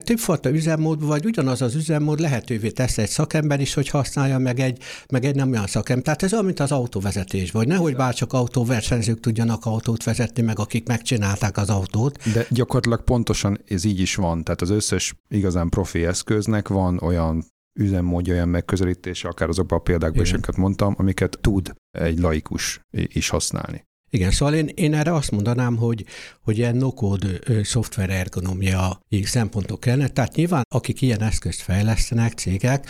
többfajta 0.07 0.49
üzemmód, 0.49 1.05
vagy 1.05 1.25
ugyanaz 1.25 1.61
az 1.61 1.75
üzemmód 1.75 2.19
lehetővé 2.19 2.69
tesz 2.69 2.97
egy 2.97 3.09
szakember 3.09 3.59
is, 3.59 3.73
hogy 3.73 3.89
használja 3.89 4.37
meg 4.37 4.59
egy, 4.59 4.83
meg 5.11 5.25
egy 5.25 5.35
nem 5.35 5.51
olyan 5.51 5.67
szakember. 5.67 6.03
Tehát 6.03 6.23
ez 6.23 6.33
olyan, 6.33 6.45
mint 6.45 6.59
az 6.59 6.71
autóvezetés, 6.71 7.51
vagy 7.51 7.67
nehogy 7.67 7.95
bár 7.95 8.13
csak 8.13 8.33
autóversenyzők 8.33 9.19
tudjanak 9.19 9.65
autót 9.65 10.03
vezetni, 10.03 10.43
meg 10.43 10.59
akik 10.59 10.87
megcsinálták 10.87 11.57
az 11.57 11.69
autót. 11.69 12.31
De 12.33 12.45
gyakorlatilag 12.49 13.03
pontosan 13.03 13.59
ez 13.67 13.83
így 13.83 13.99
is 13.99 14.15
van. 14.15 14.43
Tehát 14.43 14.61
az 14.61 14.69
összes 14.69 15.15
igazán 15.29 15.69
profi 15.69 16.05
eszköznek 16.05 16.67
van 16.67 16.99
olyan 17.01 17.45
üzemmódja, 17.79 18.33
olyan 18.33 18.49
megközelítése, 18.49 19.27
akár 19.27 19.49
azokban 19.49 19.77
a 19.77 19.81
példákban 19.81 20.23
is, 20.23 20.33
mondtam, 20.57 20.95
amiket 20.97 21.37
tud 21.41 21.73
egy 21.91 22.19
laikus 22.19 22.81
is 22.91 23.29
használni. 23.29 23.86
Igen, 24.09 24.31
szóval 24.31 24.53
én, 24.53 24.69
én 24.75 24.93
erre 24.93 25.13
azt 25.13 25.31
mondanám, 25.31 25.75
hogy, 25.75 26.05
hogy 26.41 26.57
ilyen 26.57 26.75
no-code 26.75 27.39
szoftver 27.63 28.09
ergonomia 28.09 28.99
szempontok 29.23 29.79
kellene. 29.79 30.07
Tehát 30.07 30.35
nyilván, 30.35 30.63
akik 30.69 31.01
ilyen 31.01 31.21
eszközt 31.21 31.61
fejlesztenek, 31.61 32.33
cégek, 32.33 32.89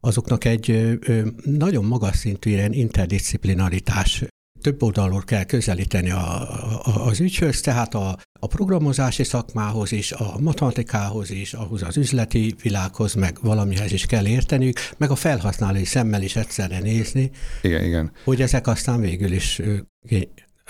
azoknak 0.00 0.44
egy 0.44 0.98
nagyon 1.44 1.84
magas 1.84 2.16
szintű 2.16 2.50
ilyen 2.50 2.72
interdisziplinaritás 2.72 4.24
több 4.62 4.82
oldalról 4.82 5.22
kell 5.22 5.44
közelíteni 5.44 6.10
a, 6.10 6.40
a, 6.82 7.06
az 7.06 7.20
ügyhöz, 7.20 7.60
tehát 7.60 7.94
a, 7.94 8.18
a 8.40 8.46
programozási 8.46 9.24
szakmához 9.24 9.92
is, 9.92 10.12
a 10.12 10.36
matematikához 10.40 11.30
is, 11.30 11.52
ahhoz 11.54 11.82
az 11.82 11.96
üzleti 11.96 12.54
világhoz, 12.62 13.14
meg 13.14 13.38
valamihez 13.40 13.92
is 13.92 14.06
kell 14.06 14.26
érteniük, 14.26 14.78
meg 14.96 15.10
a 15.10 15.14
felhasználói 15.14 15.84
szemmel 15.84 16.22
is 16.22 16.36
egyszerre 16.36 16.78
nézni. 16.78 17.30
Igen, 17.62 17.84
igen. 17.84 18.12
Hogy 18.24 18.42
ezek 18.42 18.66
aztán 18.66 19.00
végül 19.00 19.32
is 19.32 19.60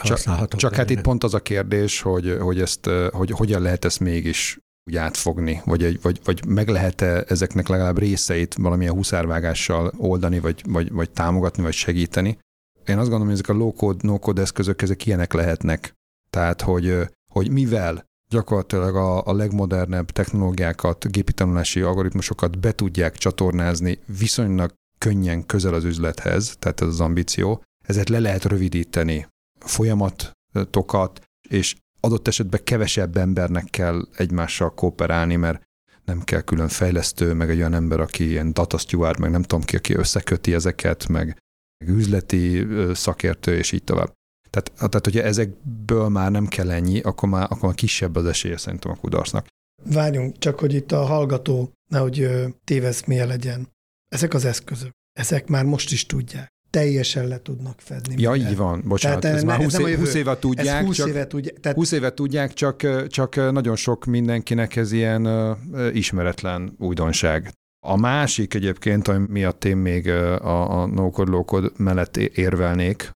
csak, 0.02 0.48
csak 0.48 0.74
hát 0.74 0.90
itt 0.90 1.00
pont 1.00 1.24
az 1.24 1.34
a 1.34 1.40
kérdés, 1.40 2.00
hogy, 2.00 2.36
hogy, 2.40 2.60
ezt, 2.60 2.90
hogy 3.10 3.30
hogyan 3.30 3.62
lehet 3.62 3.84
ezt 3.84 4.00
mégis 4.00 4.58
úgy 4.84 4.96
átfogni, 4.96 5.62
vagy, 5.64 5.82
egy, 5.82 5.98
vagy, 6.02 6.20
vagy 6.24 6.46
meg 6.46 6.68
lehet-e 6.68 7.24
ezeknek 7.28 7.68
legalább 7.68 7.98
részeit 7.98 8.54
valamilyen 8.54 8.94
huszárvágással 8.94 9.92
oldani, 9.96 10.40
vagy, 10.40 10.62
vagy, 10.68 10.92
vagy 10.92 11.10
támogatni, 11.10 11.62
vagy 11.62 11.72
segíteni. 11.72 12.38
Én 12.86 12.98
azt 12.98 13.08
gondolom, 13.08 13.24
hogy 13.26 13.34
ezek 13.34 13.48
a 13.48 13.58
low-code, 13.58 13.98
no-code 14.02 14.42
eszközök, 14.42 14.82
ezek 14.82 15.06
ilyenek 15.06 15.32
lehetnek. 15.32 15.92
Tehát, 16.30 16.62
hogy, 16.62 16.96
hogy 17.32 17.50
mivel 17.50 18.04
gyakorlatilag 18.30 18.96
a, 18.96 19.26
a 19.26 19.32
legmodernebb 19.32 20.10
technológiákat, 20.10 21.12
gépi 21.12 21.32
tanulási 21.32 21.80
algoritmusokat 21.80 22.58
be 22.58 22.72
tudják 22.72 23.16
csatornázni 23.16 23.98
viszonylag 24.18 24.72
könnyen 24.98 25.46
közel 25.46 25.74
az 25.74 25.84
üzlethez, 25.84 26.56
tehát 26.58 26.80
ez 26.80 26.88
az 26.88 27.00
ambíció, 27.00 27.62
ezért 27.86 28.08
le 28.08 28.18
lehet 28.18 28.44
rövidíteni 28.44 29.26
folyamatokat, 29.64 31.20
és 31.48 31.74
adott 32.00 32.28
esetben 32.28 32.64
kevesebb 32.64 33.16
embernek 33.16 33.64
kell 33.70 34.08
egymással 34.16 34.74
kooperálni, 34.74 35.36
mert 35.36 35.62
nem 36.04 36.22
kell 36.22 36.40
külön 36.40 36.68
fejlesztő, 36.68 37.32
meg 37.32 37.50
egy 37.50 37.58
olyan 37.58 37.74
ember, 37.74 38.00
aki 38.00 38.28
ilyen 38.28 38.52
data 38.52 38.78
steward, 38.78 39.18
meg 39.18 39.30
nem 39.30 39.42
tudom 39.42 39.64
ki, 39.64 39.76
aki 39.76 39.94
összeköti 39.94 40.54
ezeket, 40.54 41.08
meg, 41.08 41.38
meg 41.84 41.94
üzleti 41.96 42.66
szakértő, 42.94 43.56
és 43.56 43.72
így 43.72 43.84
tovább. 43.84 44.12
Tehát, 44.50 44.72
tehát, 44.76 45.04
hogyha 45.04 45.22
ezekből 45.22 46.08
már 46.08 46.30
nem 46.30 46.46
kell 46.46 46.70
ennyi, 46.70 47.00
akkor 47.00 47.28
már, 47.28 47.42
akkor 47.42 47.62
már 47.62 47.74
kisebb 47.74 48.16
az 48.16 48.24
esélye 48.24 48.56
szerintem 48.56 48.90
a 48.90 48.96
kudarcnak. 48.96 49.46
Várjunk, 49.84 50.38
csak 50.38 50.58
hogy 50.58 50.74
itt 50.74 50.92
a 50.92 51.04
hallgató 51.04 51.72
nehogy 51.90 52.28
téveszmélye 52.64 53.24
legyen. 53.24 53.68
Ezek 54.08 54.34
az 54.34 54.44
eszközök, 54.44 54.90
ezek 55.12 55.48
már 55.48 55.64
most 55.64 55.92
is 55.92 56.06
tudják 56.06 56.50
teljesen 56.72 57.28
le 57.28 57.38
tudnak 57.42 57.80
fedni. 57.80 58.14
Ja, 58.18 58.30
minden. 58.30 58.50
így 58.50 58.56
van, 58.56 58.82
bocsánat, 58.86 59.20
tehát, 59.20 59.36
ez, 59.36 59.42
ez 59.42 59.48
már 59.48 59.62
20, 59.62 59.78
év, 59.78 59.98
20 59.98 60.14
éve 60.14 60.36
tudják, 60.38 60.80
ez 60.80 60.86
20 60.86 60.96
csak, 60.96 61.08
éve 61.08 61.26
tudják, 61.26 61.60
tehát... 61.60 61.76
20 61.76 61.92
éve 61.92 62.12
tudják, 62.12 62.52
csak, 62.52 63.08
csak 63.08 63.34
nagyon 63.52 63.76
sok 63.76 64.04
mindenkinek 64.04 64.76
ez 64.76 64.92
ilyen 64.92 65.26
uh, 65.26 65.96
ismeretlen 65.96 66.74
újdonság. 66.78 67.52
A 67.86 67.96
másik 67.96 68.54
egyébként, 68.54 69.08
ami 69.08 69.26
miatt 69.28 69.64
én 69.64 69.76
még 69.76 70.08
a, 70.08 70.82
a 70.82 70.86
low-code 71.16 71.70
mellett 71.76 72.16
érvelnék, 72.16 73.10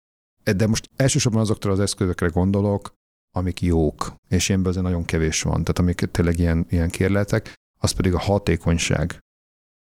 de 0.56 0.68
most 0.68 0.90
elsősorban 0.96 1.42
azoktól 1.42 1.72
az 1.72 1.80
eszközökre 1.80 2.28
gondolok, 2.28 2.94
amik 3.36 3.62
jók, 3.62 4.16
és 4.30 4.50
ilyenben 4.50 4.70
azért 4.70 4.86
nagyon 4.86 5.06
kevés 5.06 5.42
van, 5.42 5.64
tehát 5.64 5.80
amik 5.80 6.12
tényleg 6.12 6.40
ilyen, 6.40 6.66
ilyen 6.70 6.90
kérletek, 6.90 7.54
az 7.80 7.92
pedig 7.92 8.14
a 8.14 8.20
hatékonyság. 8.20 9.20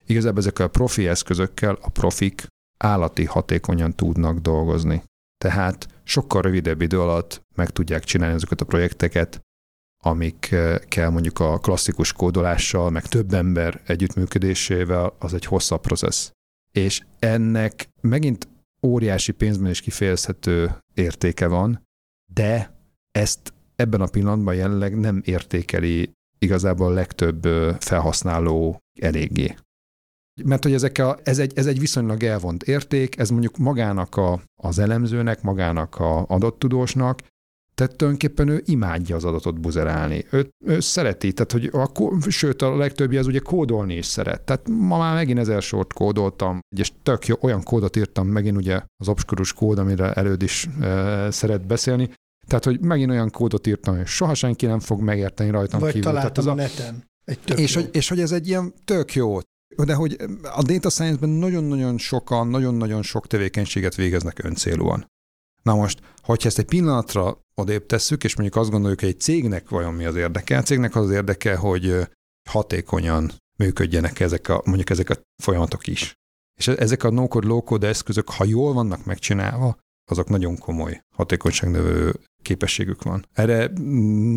Igazából 0.05 0.39
ezekkel 0.39 0.65
a 0.65 0.69
profi 0.69 1.07
eszközökkel 1.07 1.77
a 1.81 1.89
profik 1.89 2.47
állati 2.77 3.25
hatékonyan 3.25 3.95
tudnak 3.95 4.37
dolgozni. 4.37 5.03
Tehát 5.37 5.87
sokkal 6.03 6.41
rövidebb 6.41 6.81
idő 6.81 7.01
alatt 7.01 7.41
meg 7.55 7.69
tudják 7.69 8.03
csinálni 8.03 8.35
ezeket 8.35 8.61
a 8.61 8.65
projekteket, 8.65 9.39
amikkel 10.03 11.09
mondjuk 11.09 11.39
a 11.39 11.57
klasszikus 11.57 12.13
kódolással, 12.13 12.89
meg 12.89 13.05
több 13.05 13.33
ember 13.33 13.81
együttműködésével 13.85 15.13
az 15.19 15.33
egy 15.33 15.45
hosszabb 15.45 15.81
processz. 15.81 16.31
És 16.71 17.01
ennek 17.19 17.89
megint 18.01 18.47
óriási 18.81 19.31
pénzben 19.31 19.69
is 19.69 19.81
kifejezhető 19.81 20.77
értéke 20.93 21.47
van, 21.47 21.85
de 22.33 22.75
ezt 23.11 23.53
ebben 23.75 24.01
a 24.01 24.05
pillanatban 24.05 24.55
jelenleg 24.55 24.99
nem 24.99 25.21
értékeli 25.25 26.11
igazából 26.39 26.87
a 26.87 26.93
legtöbb 26.93 27.43
felhasználó 27.79 28.77
eléggé. 29.01 29.55
Mert 30.45 30.63
hogy 30.63 30.73
ezek 30.73 30.97
a, 30.97 31.17
ez, 31.23 31.39
egy, 31.39 31.51
ez 31.55 31.65
egy 31.65 31.79
viszonylag 31.79 32.23
elvont 32.23 32.63
érték, 32.63 33.17
ez 33.17 33.29
mondjuk 33.29 33.57
magának 33.57 34.15
a, 34.15 34.41
az 34.61 34.79
elemzőnek, 34.79 35.41
magának 35.41 35.99
a 35.99 36.25
adattudósnak, 36.27 37.21
tehát 37.77 37.95
tulajdonképpen 37.95 38.47
ő 38.47 38.61
imádja 38.65 39.15
az 39.15 39.25
adatot 39.25 39.59
buzerálni. 39.59 40.25
Ő, 40.31 40.49
ő 40.65 40.79
szereti, 40.79 41.33
tehát 41.33 41.51
hogy 41.51 41.65
a, 41.65 42.29
sőt 42.29 42.61
a 42.61 42.75
legtöbbi 42.75 43.17
az 43.17 43.27
ugye 43.27 43.39
kódolni 43.39 43.95
is 43.95 44.05
szeret. 44.05 44.41
Tehát 44.41 44.69
ma 44.69 44.97
már 44.97 45.13
megint 45.13 45.39
ezer 45.39 45.61
sort 45.61 45.93
kódoltam, 45.93 46.59
és 46.75 46.91
tök 47.03 47.27
jó, 47.27 47.35
olyan 47.41 47.63
kódot 47.63 47.95
írtam, 47.95 48.27
megint 48.27 48.57
ugye 48.57 48.81
az 48.97 49.07
obskurus 49.07 49.53
kód, 49.53 49.77
amire 49.77 50.13
előd 50.13 50.41
is 50.41 50.67
e, 50.81 51.31
szeret 51.31 51.67
beszélni. 51.67 52.09
Tehát, 52.47 52.63
hogy 52.63 52.79
megint 52.79 53.09
olyan 53.09 53.29
kódot 53.29 53.67
írtam, 53.67 53.95
hogy 53.95 54.07
soha 54.07 54.33
senki 54.33 54.65
nem 54.65 54.79
fog 54.79 55.01
megérteni 55.01 55.49
rajtam 55.49 55.79
Vagy 55.79 55.91
kívül. 55.91 56.11
találtam 56.11 56.43
Tehát 56.45 56.59
a, 56.59 56.61
a 56.61 56.65
neten. 56.65 57.03
Egy 57.23 57.39
tök 57.39 57.59
és, 57.59 57.75
hogy, 57.75 57.89
és 57.91 58.09
hogy 58.09 58.19
ez 58.19 58.31
egy 58.31 58.47
ilyen 58.47 58.73
tök 58.85 59.13
jó 59.13 59.39
de 59.85 59.93
hogy 59.93 60.17
a 60.55 60.61
data 60.61 60.89
science-ben 60.89 61.29
nagyon-nagyon 61.29 61.97
sokan, 61.97 62.47
nagyon-nagyon 62.47 63.01
sok 63.01 63.27
tevékenységet 63.27 63.95
végeznek 63.95 64.43
öncélúan. 64.43 65.05
Na 65.63 65.75
most, 65.75 65.99
hogyha 66.21 66.47
ezt 66.47 66.57
egy 66.57 66.65
pillanatra 66.65 67.41
odébb 67.55 67.85
tesszük, 67.85 68.23
és 68.23 68.35
mondjuk 68.35 68.61
azt 68.61 68.69
gondoljuk, 68.69 68.99
hogy 68.99 69.09
egy 69.09 69.19
cégnek 69.19 69.69
vajon 69.69 69.93
mi 69.93 70.05
az 70.05 70.15
érdeke, 70.15 70.57
a 70.57 70.61
cégnek 70.61 70.95
az, 70.95 71.03
az 71.03 71.11
érdeke, 71.11 71.55
hogy 71.55 72.07
hatékonyan 72.49 73.31
működjenek 73.57 74.19
ezek 74.19 74.49
a, 74.49 74.61
mondjuk 74.65 74.89
ezek 74.89 75.09
a 75.09 75.15
folyamatok 75.43 75.87
is. 75.87 76.13
És 76.59 76.67
ezek 76.67 77.03
a 77.03 77.11
no-code, 77.11 77.47
low-code 77.47 77.87
eszközök, 77.87 78.29
ha 78.29 78.43
jól 78.43 78.73
vannak 78.73 79.05
megcsinálva, 79.05 79.77
azok 80.11 80.29
nagyon 80.29 80.57
komoly 80.57 81.01
hatékonyságnövelő 81.15 82.13
képességük 82.47 83.03
van. 83.03 83.25
Erre 83.33 83.71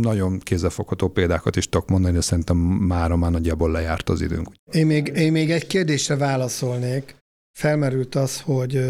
nagyon 0.01 0.39
kézzelfogható 0.39 1.09
példákat 1.09 1.57
is 1.57 1.69
tudok 1.69 1.89
mondani, 1.89 2.15
de 2.15 2.21
szerintem 2.21 2.57
mára 2.57 3.17
már 3.17 3.31
nagyjából 3.31 3.71
lejárt 3.71 4.09
az 4.09 4.21
időnk. 4.21 4.53
Én 4.73 4.87
még, 4.87 5.07
én 5.07 5.33
még 5.33 5.51
egy 5.51 5.67
kérdésre 5.67 6.17
válaszolnék. 6.17 7.19
felmerült 7.59 8.15
az, 8.15 8.41
hogy 8.41 8.85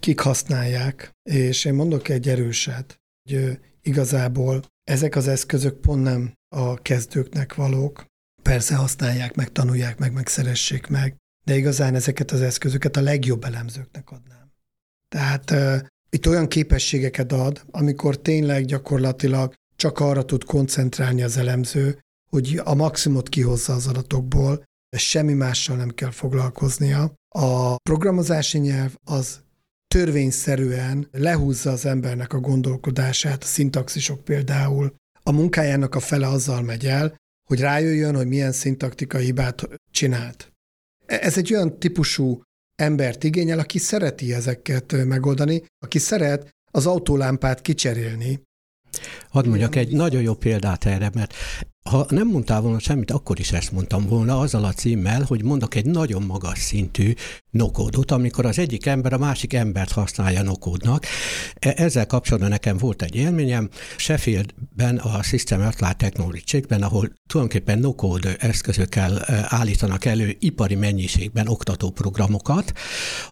kik 0.00 0.20
használják, 0.20 1.10
és 1.22 1.64
én 1.64 1.74
mondok 1.74 2.08
egy 2.08 2.28
erőset, 2.28 3.00
hogy 3.22 3.58
igazából 3.82 4.62
ezek 4.84 5.16
az 5.16 5.28
eszközök 5.28 5.80
pont 5.80 6.02
nem 6.02 6.32
a 6.56 6.74
kezdőknek 6.74 7.54
valók. 7.54 8.04
Persze 8.42 8.74
használják 8.74 9.34
meg, 9.34 9.52
tanulják 9.52 9.98
meg, 9.98 10.12
megszeressék 10.12 10.86
meg, 10.86 11.16
de 11.46 11.56
igazán 11.56 11.94
ezeket 11.94 12.30
az 12.30 12.40
eszközöket 12.40 12.96
a 12.96 13.00
legjobb 13.00 13.44
elemzőknek 13.44 14.10
adnám. 14.10 14.52
Tehát 15.08 15.50
itt 16.10 16.28
olyan 16.28 16.48
képességeket 16.48 17.32
ad, 17.32 17.64
amikor 17.70 18.18
tényleg 18.20 18.64
gyakorlatilag 18.64 19.54
csak 19.76 19.98
arra 19.98 20.24
tud 20.24 20.44
koncentrálni 20.44 21.22
az 21.22 21.36
elemző, 21.36 21.98
hogy 22.30 22.60
a 22.64 22.74
maximumot 22.74 23.28
kihozza 23.28 23.72
az 23.72 23.86
adatokból, 23.86 24.64
de 24.90 24.98
semmi 24.98 25.32
mással 25.32 25.76
nem 25.76 25.90
kell 25.90 26.10
foglalkoznia. 26.10 27.14
A 27.28 27.76
programozási 27.76 28.58
nyelv 28.58 28.94
az 29.04 29.40
törvényszerűen 29.88 31.08
lehúzza 31.12 31.70
az 31.70 31.86
embernek 31.86 32.32
a 32.32 32.40
gondolkodását, 32.40 33.42
a 33.42 33.46
szintaxisok 33.46 34.24
például. 34.24 34.94
A 35.22 35.32
munkájának 35.32 35.94
a 35.94 36.00
fele 36.00 36.28
azzal 36.28 36.62
megy 36.62 36.86
el, 36.86 37.16
hogy 37.48 37.60
rájöjjön, 37.60 38.16
hogy 38.16 38.26
milyen 38.26 38.52
szintaktikai 38.52 39.24
hibát 39.24 39.68
csinált. 39.90 40.52
E, 41.06 41.18
ez 41.22 41.36
egy 41.38 41.54
olyan 41.54 41.78
típusú 41.78 42.42
embert 42.80 43.24
igényel, 43.24 43.58
aki 43.58 43.78
szereti 43.78 44.34
ezeket 44.34 45.04
megoldani, 45.06 45.62
aki 45.78 45.98
szeret 45.98 46.48
az 46.70 46.86
autólámpát 46.86 47.60
kicserélni, 47.60 48.42
Hadd 49.30 49.48
mondjak 49.48 49.76
egy 49.76 49.92
nagyon 49.92 50.22
jó 50.22 50.34
példát 50.34 50.84
erre, 50.84 51.10
mert 51.14 51.34
ha 51.88 52.06
nem 52.08 52.26
mondtál 52.26 52.60
volna 52.60 52.78
semmit, 52.78 53.10
akkor 53.10 53.38
is 53.38 53.52
ezt 53.52 53.72
mondtam 53.72 54.06
volna, 54.06 54.38
azzal 54.38 54.64
a 54.64 54.72
címmel, 54.72 55.22
hogy 55.22 55.42
mondok 55.42 55.74
egy 55.74 55.84
nagyon 55.84 56.22
magas 56.22 56.58
szintű 56.58 57.12
nokódot, 57.50 58.10
amikor 58.10 58.46
az 58.46 58.58
egyik 58.58 58.86
ember 58.86 59.12
a 59.12 59.18
másik 59.18 59.52
embert 59.52 59.92
használja 59.92 60.42
nokódnak. 60.42 61.06
E, 61.54 61.72
ezzel 61.76 62.06
kapcsolatban 62.06 62.50
nekem 62.50 62.76
volt 62.76 63.02
egy 63.02 63.14
élményem, 63.14 63.68
Sheffieldben 63.96 64.96
a 64.96 65.22
System 65.22 65.60
Applied 65.60 65.96
Technology-ben, 65.96 66.82
ahol 66.82 67.12
tulajdonképpen 67.26 67.78
nokód 67.78 68.36
eszközökkel 68.38 69.18
e, 69.18 69.44
állítanak 69.48 70.04
elő 70.04 70.36
ipari 70.38 70.74
mennyiségben 70.74 71.48
oktatóprogramokat. 71.48 72.72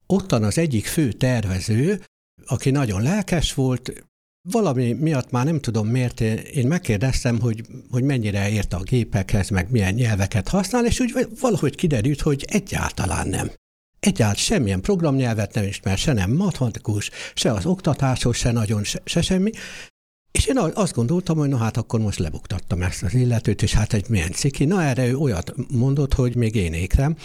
Ottan 0.06 0.44
az 0.44 0.58
egyik 0.58 0.86
fő 0.86 1.12
tervező, 1.12 2.04
aki 2.46 2.70
nagyon 2.70 3.02
lelkes 3.02 3.54
volt, 3.54 4.05
valami 4.50 4.92
miatt 4.92 5.30
már 5.30 5.44
nem 5.44 5.60
tudom 5.60 5.88
miért, 5.88 6.20
én 6.20 6.66
megkérdeztem, 6.66 7.40
hogy, 7.40 7.60
hogy 7.90 8.02
mennyire 8.02 8.50
ért 8.50 8.72
a 8.72 8.82
gépekhez, 8.82 9.48
meg 9.48 9.70
milyen 9.70 9.94
nyelveket 9.94 10.48
használ, 10.48 10.86
és 10.86 11.00
úgy 11.00 11.28
valahogy 11.40 11.74
kiderült, 11.74 12.20
hogy 12.20 12.44
egyáltalán 12.48 13.28
nem. 13.28 13.50
Egyáltalán 14.00 14.34
semmilyen 14.34 14.80
programnyelvet 14.80 15.54
nem 15.54 15.64
ismer, 15.64 15.98
se 15.98 16.12
nem 16.12 16.30
matematikus, 16.30 17.10
se 17.34 17.52
az 17.52 17.66
oktatáshoz, 17.66 18.36
se 18.36 18.52
nagyon, 18.52 18.84
se, 18.84 19.00
se 19.04 19.22
semmi, 19.22 19.50
és 20.36 20.46
én 20.46 20.58
azt 20.74 20.94
gondoltam, 20.94 21.36
hogy 21.36 21.48
na 21.48 21.56
hát 21.56 21.76
akkor 21.76 22.00
most 22.00 22.18
lebuktattam 22.18 22.82
ezt 22.82 23.02
az 23.02 23.14
illetőt, 23.14 23.62
és 23.62 23.74
hát 23.74 23.92
egy 23.92 24.08
milyen 24.08 24.32
ciki. 24.32 24.64
Na 24.64 24.82
erre 24.82 25.06
ő 25.06 25.16
olyat 25.16 25.54
mondott, 25.70 26.14
hogy 26.14 26.36
még 26.36 26.54
én 26.54 26.72
ékrem. 26.72 27.16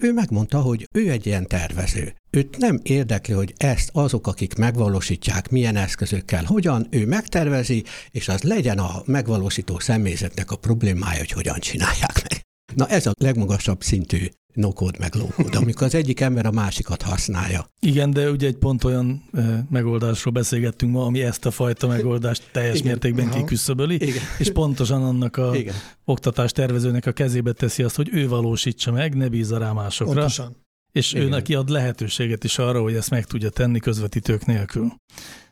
Ő 0.00 0.12
megmondta, 0.12 0.60
hogy 0.60 0.88
ő 0.92 1.10
egy 1.10 1.26
ilyen 1.26 1.46
tervező. 1.46 2.14
Őt 2.30 2.56
nem 2.58 2.80
érdekli, 2.82 3.34
hogy 3.34 3.54
ezt 3.56 3.90
azok, 3.92 4.26
akik 4.26 4.54
megvalósítják, 4.54 5.50
milyen 5.50 5.76
eszközökkel, 5.76 6.44
hogyan, 6.44 6.86
ő 6.90 7.06
megtervezi, 7.06 7.84
és 8.10 8.28
az 8.28 8.42
legyen 8.42 8.78
a 8.78 9.02
megvalósító 9.04 9.78
személyzetnek 9.78 10.50
a 10.50 10.56
problémája, 10.56 11.18
hogy 11.18 11.32
hogyan 11.32 11.58
csinálják 11.58 12.22
meg. 12.28 12.40
Na 12.74 12.86
ez 12.86 13.06
a 13.06 13.12
legmagasabb 13.20 13.82
szintű 13.82 14.28
nokód 14.58 14.98
meg 14.98 15.14
lókód, 15.14 15.54
amikor 15.54 15.82
az 15.86 15.94
egyik 15.94 16.20
ember 16.20 16.46
a 16.46 16.50
másikat 16.50 17.02
használja. 17.02 17.66
Igen, 17.80 18.10
de 18.10 18.30
ugye 18.30 18.46
egy 18.46 18.56
pont 18.56 18.84
olyan 18.84 19.22
e, 19.32 19.66
megoldásról 19.70 20.32
beszélgettünk 20.32 20.92
ma, 20.92 21.04
ami 21.04 21.22
ezt 21.22 21.46
a 21.46 21.50
fajta 21.50 21.86
megoldást 21.86 22.48
teljes 22.52 22.78
Igen. 22.78 22.86
mértékben 22.86 23.30
kiküszöböli, 23.30 23.94
Igen. 23.94 24.22
és 24.38 24.50
pontosan 24.50 25.02
annak 25.02 25.36
a 25.36 25.56
Igen. 25.56 25.74
oktatás 26.04 26.52
tervezőnek 26.52 27.06
a 27.06 27.12
kezébe 27.12 27.52
teszi 27.52 27.82
azt, 27.82 27.96
hogy 27.96 28.08
ő 28.12 28.28
valósítsa 28.28 28.92
meg, 28.92 29.14
ne 29.14 29.28
bízza 29.28 29.58
rá 29.58 29.72
másokra. 29.72 30.14
Pontosan. 30.14 30.56
És 30.92 31.12
Igen. 31.12 31.24
ő 31.24 31.28
neki 31.28 31.54
ad 31.54 31.68
lehetőséget 31.68 32.44
is 32.44 32.58
arra, 32.58 32.80
hogy 32.82 32.94
ezt 32.94 33.10
meg 33.10 33.24
tudja 33.24 33.50
tenni 33.50 33.78
közvetítők 33.78 34.46
nélkül. 34.46 34.92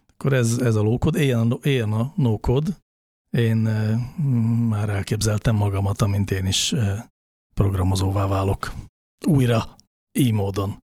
Akkor 0.07 0.33
ez, 0.33 0.59
ez 0.59 0.75
a 0.75 0.83
lókod, 0.83 1.17
éljen 1.17 1.51
a, 1.51 1.59
éljen 1.63 1.93
a 1.93 2.13
no-kod. 2.17 2.77
Én 3.31 3.67
e, 3.67 3.99
már 4.69 4.89
elképzeltem 4.89 5.57
magamat, 5.57 6.03
amint 6.03 6.31
én 6.31 6.47
is 6.47 6.73
e, 6.73 7.11
programozóvá 7.55 8.27
válok. 8.27 8.73
Újra, 9.25 9.77
így 10.13 10.33
módon. 10.33 10.79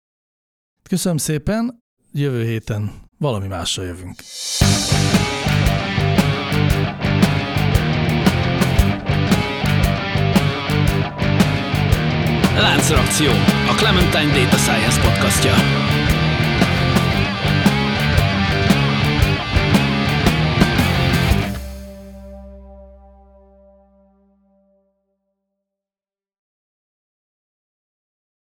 Köszönöm 0.90 1.18
szépen, 1.18 1.80
jövő 2.12 2.44
héten 2.44 2.92
valami 3.18 3.48
mással 3.48 3.86
jövünk. 3.86 4.22
Láncreakció, 12.58 13.30
a 13.68 13.74
Clementine 13.78 14.44
Data 14.44 14.58
Science 14.58 15.02
podcastja. 15.02 15.98